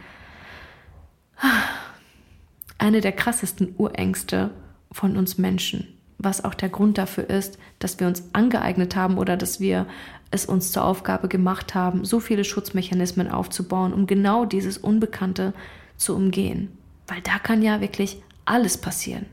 eine 2.78 3.02
der 3.02 3.12
krassesten 3.12 3.76
Urängste 3.78 4.52
von 4.92 5.18
uns 5.18 5.38
Menschen, 5.38 5.88
was 6.18 6.44
auch 6.44 6.54
der 6.54 6.70
Grund 6.70 6.98
dafür 6.98 7.30
ist, 7.30 7.58
dass 7.80 8.00
wir 8.00 8.08
uns 8.08 8.24
angeeignet 8.34 8.96
haben 8.96 9.18
oder 9.18 9.38
dass 9.38 9.60
wir 9.60 9.88
es 10.32 10.46
uns 10.46 10.72
zur 10.72 10.84
Aufgabe 10.84 11.28
gemacht 11.28 11.76
haben, 11.76 12.06
so 12.06 12.20
viele 12.20 12.44
Schutzmechanismen 12.44 13.30
aufzubauen, 13.30 13.94
um 13.94 14.08
genau 14.08 14.46
dieses 14.46 14.78
Unbekannte 14.78 15.54
zu 15.96 16.16
umgehen. 16.16 16.76
Weil 17.08 17.22
da 17.22 17.40
kann 17.40 17.62
ja 17.62 17.82
wirklich 17.82 18.22
alles 18.46 18.78
passieren. 18.78 19.26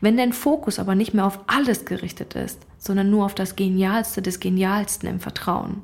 Wenn 0.00 0.16
dein 0.16 0.32
Fokus 0.32 0.78
aber 0.78 0.94
nicht 0.94 1.14
mehr 1.14 1.26
auf 1.26 1.40
alles 1.46 1.84
gerichtet 1.84 2.34
ist, 2.34 2.60
sondern 2.78 3.10
nur 3.10 3.24
auf 3.24 3.34
das 3.34 3.56
Genialste 3.56 4.22
des 4.22 4.40
Genialsten 4.40 5.08
im 5.08 5.20
Vertrauen, 5.20 5.82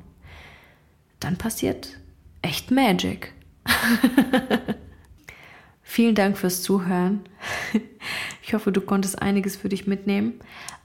dann 1.19 1.37
passiert 1.37 1.99
echt 2.41 2.71
Magic. 2.71 3.33
Vielen 5.81 6.15
Dank 6.15 6.37
fürs 6.37 6.61
Zuhören. 6.61 7.21
Ich 8.43 8.53
hoffe, 8.53 8.71
du 8.71 8.79
konntest 8.79 9.21
einiges 9.21 9.57
für 9.57 9.67
dich 9.67 9.87
mitnehmen. 9.87 10.35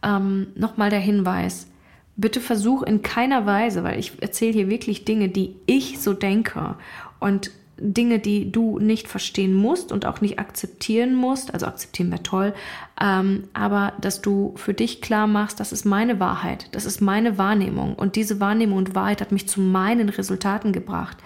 Ähm, 0.02 0.48
Nochmal 0.56 0.90
der 0.90 0.98
Hinweis. 0.98 1.68
Bitte 2.16 2.40
versuch 2.40 2.82
in 2.82 3.02
keiner 3.02 3.46
Weise, 3.46 3.84
weil 3.84 4.00
ich 4.00 4.20
erzähle 4.20 4.52
hier 4.52 4.68
wirklich 4.68 5.04
Dinge, 5.04 5.28
die 5.28 5.54
ich 5.66 6.00
so 6.00 6.12
denke 6.12 6.74
und 7.20 7.52
Dinge, 7.78 8.18
die 8.18 8.52
du 8.52 8.78
nicht 8.78 9.08
verstehen 9.08 9.54
musst 9.54 9.92
und 9.92 10.06
auch 10.06 10.20
nicht 10.20 10.38
akzeptieren 10.38 11.14
musst, 11.14 11.52
also 11.52 11.66
akzeptieren 11.66 12.10
wäre 12.10 12.22
toll, 12.22 12.54
ähm, 13.00 13.44
aber 13.54 13.94
dass 14.00 14.20
du 14.20 14.52
für 14.56 14.74
dich 14.74 15.00
klar 15.00 15.26
machst, 15.26 15.58
das 15.58 15.72
ist 15.72 15.84
meine 15.84 16.20
Wahrheit, 16.20 16.68
das 16.72 16.84
ist 16.84 17.00
meine 17.00 17.38
Wahrnehmung 17.38 17.94
und 17.94 18.16
diese 18.16 18.40
Wahrnehmung 18.40 18.78
und 18.78 18.94
Wahrheit 18.94 19.20
hat 19.20 19.32
mich 19.32 19.48
zu 19.48 19.60
meinen 19.60 20.08
Resultaten 20.08 20.72
gebracht. 20.72 21.16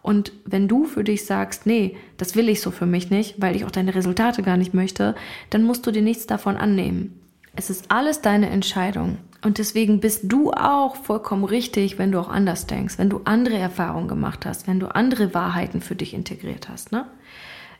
Und 0.00 0.32
wenn 0.46 0.68
du 0.68 0.84
für 0.84 1.04
dich 1.04 1.26
sagst, 1.26 1.66
nee, 1.66 1.96
das 2.16 2.34
will 2.34 2.48
ich 2.48 2.60
so 2.60 2.70
für 2.70 2.86
mich 2.86 3.10
nicht, 3.10 3.42
weil 3.42 3.56
ich 3.56 3.64
auch 3.64 3.70
deine 3.70 3.94
Resultate 3.94 4.42
gar 4.42 4.56
nicht 4.56 4.72
möchte, 4.72 5.14
dann 5.50 5.64
musst 5.64 5.86
du 5.86 5.90
dir 5.90 6.02
nichts 6.02 6.26
davon 6.26 6.56
annehmen. 6.56 7.20
Es 7.56 7.68
ist 7.68 7.90
alles 7.90 8.22
deine 8.22 8.48
Entscheidung. 8.48 9.18
Und 9.40 9.58
deswegen 9.58 10.00
bist 10.00 10.22
du 10.24 10.50
auch 10.52 10.96
vollkommen 10.96 11.44
richtig, 11.44 11.96
wenn 11.98 12.10
du 12.10 12.18
auch 12.18 12.28
anders 12.28 12.66
denkst, 12.66 12.98
wenn 12.98 13.08
du 13.08 13.20
andere 13.24 13.56
Erfahrungen 13.56 14.08
gemacht 14.08 14.44
hast, 14.44 14.66
wenn 14.66 14.80
du 14.80 14.92
andere 14.94 15.32
Wahrheiten 15.32 15.80
für 15.80 15.94
dich 15.94 16.12
integriert 16.12 16.68
hast. 16.68 16.90
Ne? 16.90 17.06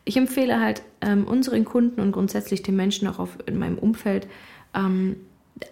Ich 0.05 0.17
empfehle 0.17 0.61
halt 0.61 0.83
ähm, 1.01 1.27
unseren 1.27 1.65
Kunden 1.65 2.01
und 2.01 2.13
grundsätzlich 2.13 2.63
den 2.63 2.77
Menschen 2.77 3.09
auch 3.09 3.19
auf, 3.19 3.39
in 3.47 3.59
meinem 3.59 3.79
Umfeld, 3.79 4.29
ähm, 4.73 5.17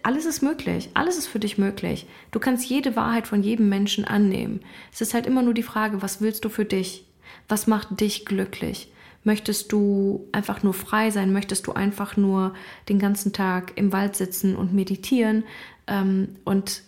alles 0.03 0.27
ist 0.27 0.43
möglich, 0.43 0.91
alles 0.95 1.17
ist 1.17 1.29
für 1.29 1.39
dich 1.39 1.59
möglich. 1.59 2.07
Du 2.33 2.41
kannst 2.41 2.69
jede 2.69 2.97
Wahrheit 2.97 3.29
von 3.29 3.45
jedem 3.45 3.69
Menschen 3.69 4.05
annehmen. 4.05 4.61
Es 4.93 5.01
ist 5.01 5.15
halt 5.15 5.27
immer 5.27 5.43
nur 5.43 5.55
die 5.55 5.63
Frage, 5.63 6.03
was 6.03 6.21
willst 6.21 6.45
du 6.45 6.49
für 6.49 6.65
dich? 6.65 7.05
Was 7.49 7.69
macht 7.69 8.01
dich 8.01 8.25
glücklich? 8.25 8.91
Möchtest 9.27 9.73
du 9.73 10.27
einfach 10.33 10.63
nur 10.63 10.73
frei 10.73 11.11
sein? 11.11 11.33
Möchtest 11.33 11.67
du 11.67 11.73
einfach 11.73 12.17
nur 12.17 12.55
den 12.89 12.99
ganzen 12.99 13.35
Tag 13.35 13.73
im 13.77 13.93
Wald 13.93 14.17
sitzen 14.17 14.57
und 14.57 14.73
meditieren? 14.73 15.45
ähm, 15.87 16.29
und 16.45 16.83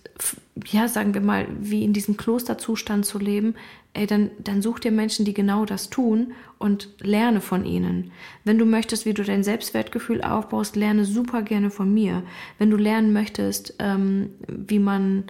ja, 0.66 0.88
sagen 0.88 1.14
wir 1.14 1.20
mal, 1.20 1.46
wie 1.60 1.84
in 1.84 1.92
diesem 1.92 2.16
Klosterzustand 2.16 3.06
zu 3.06 3.18
leben, 3.18 3.54
ey, 3.94 4.06
dann, 4.06 4.30
dann 4.42 4.62
such 4.62 4.80
dir 4.80 4.90
Menschen, 4.90 5.24
die 5.24 5.34
genau 5.34 5.64
das 5.64 5.90
tun 5.90 6.32
und 6.58 6.88
lerne 7.00 7.40
von 7.40 7.64
ihnen. 7.64 8.10
Wenn 8.44 8.58
du 8.58 8.64
möchtest, 8.64 9.06
wie 9.06 9.14
du 9.14 9.22
dein 9.22 9.44
Selbstwertgefühl 9.44 10.22
aufbaust, 10.22 10.74
lerne 10.74 11.04
super 11.04 11.42
gerne 11.42 11.70
von 11.70 11.92
mir. 11.94 12.24
Wenn 12.58 12.70
du 12.70 12.76
lernen 12.76 13.12
möchtest, 13.12 13.74
ähm, 13.78 14.30
wie 14.48 14.80
man 14.80 15.24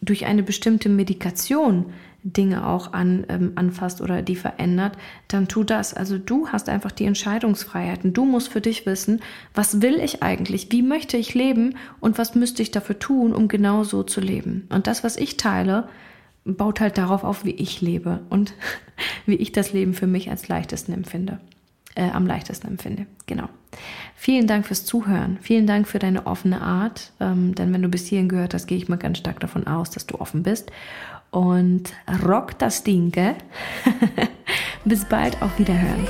durch 0.00 0.24
eine 0.24 0.42
bestimmte 0.42 0.88
Medikation 0.88 1.92
Dinge 2.24 2.66
auch 2.66 2.94
an, 2.94 3.26
ähm, 3.28 3.52
anfasst 3.54 4.00
oder 4.00 4.22
die 4.22 4.34
verändert, 4.34 4.96
dann 5.28 5.46
tu 5.46 5.62
das. 5.62 5.92
Also 5.92 6.16
du 6.16 6.48
hast 6.48 6.70
einfach 6.70 6.90
die 6.90 7.04
Entscheidungsfreiheiten. 7.04 8.14
Du 8.14 8.24
musst 8.24 8.48
für 8.48 8.62
dich 8.62 8.86
wissen, 8.86 9.20
was 9.52 9.82
will 9.82 10.00
ich 10.00 10.22
eigentlich? 10.22 10.72
Wie 10.72 10.82
möchte 10.82 11.18
ich 11.18 11.34
leben? 11.34 11.76
Und 12.00 12.16
was 12.16 12.34
müsste 12.34 12.62
ich 12.62 12.70
dafür 12.70 12.98
tun, 12.98 13.34
um 13.34 13.46
genau 13.46 13.84
so 13.84 14.02
zu 14.02 14.22
leben? 14.22 14.66
Und 14.70 14.86
das, 14.86 15.04
was 15.04 15.16
ich 15.16 15.36
teile, 15.36 15.86
baut 16.46 16.80
halt 16.80 16.96
darauf 16.96 17.24
auf, 17.24 17.44
wie 17.44 17.52
ich 17.54 17.82
lebe 17.82 18.20
und 18.30 18.54
wie 19.26 19.36
ich 19.36 19.52
das 19.52 19.74
Leben 19.74 19.92
für 19.92 20.06
mich 20.06 20.30
als 20.30 20.48
leichtesten 20.48 20.94
empfinde. 20.94 21.40
Äh, 21.96 22.10
am 22.10 22.26
leichtesten 22.26 22.68
empfinde. 22.68 23.06
Genau. 23.26 23.48
Vielen 24.16 24.48
Dank 24.48 24.66
fürs 24.66 24.84
Zuhören. 24.84 25.38
Vielen 25.42 25.66
Dank 25.66 25.86
für 25.86 26.00
deine 26.00 26.26
offene 26.26 26.60
Art. 26.60 27.12
Ähm, 27.20 27.54
denn 27.54 27.72
wenn 27.72 27.82
du 27.82 27.88
bis 27.88 28.06
hierhin 28.06 28.28
gehört 28.28 28.54
hast, 28.54 28.66
gehe 28.66 28.78
ich 28.78 28.88
mal 28.88 28.96
ganz 28.96 29.18
stark 29.18 29.38
davon 29.38 29.66
aus, 29.68 29.90
dass 29.90 30.06
du 30.06 30.18
offen 30.20 30.42
bist 30.42 30.72
und 31.34 31.92
rock 32.24 32.58
das 32.58 32.84
Ding. 32.84 33.12
Bis 34.84 35.04
bald, 35.04 35.40
auf 35.42 35.58
Wiederhören. 35.58 36.06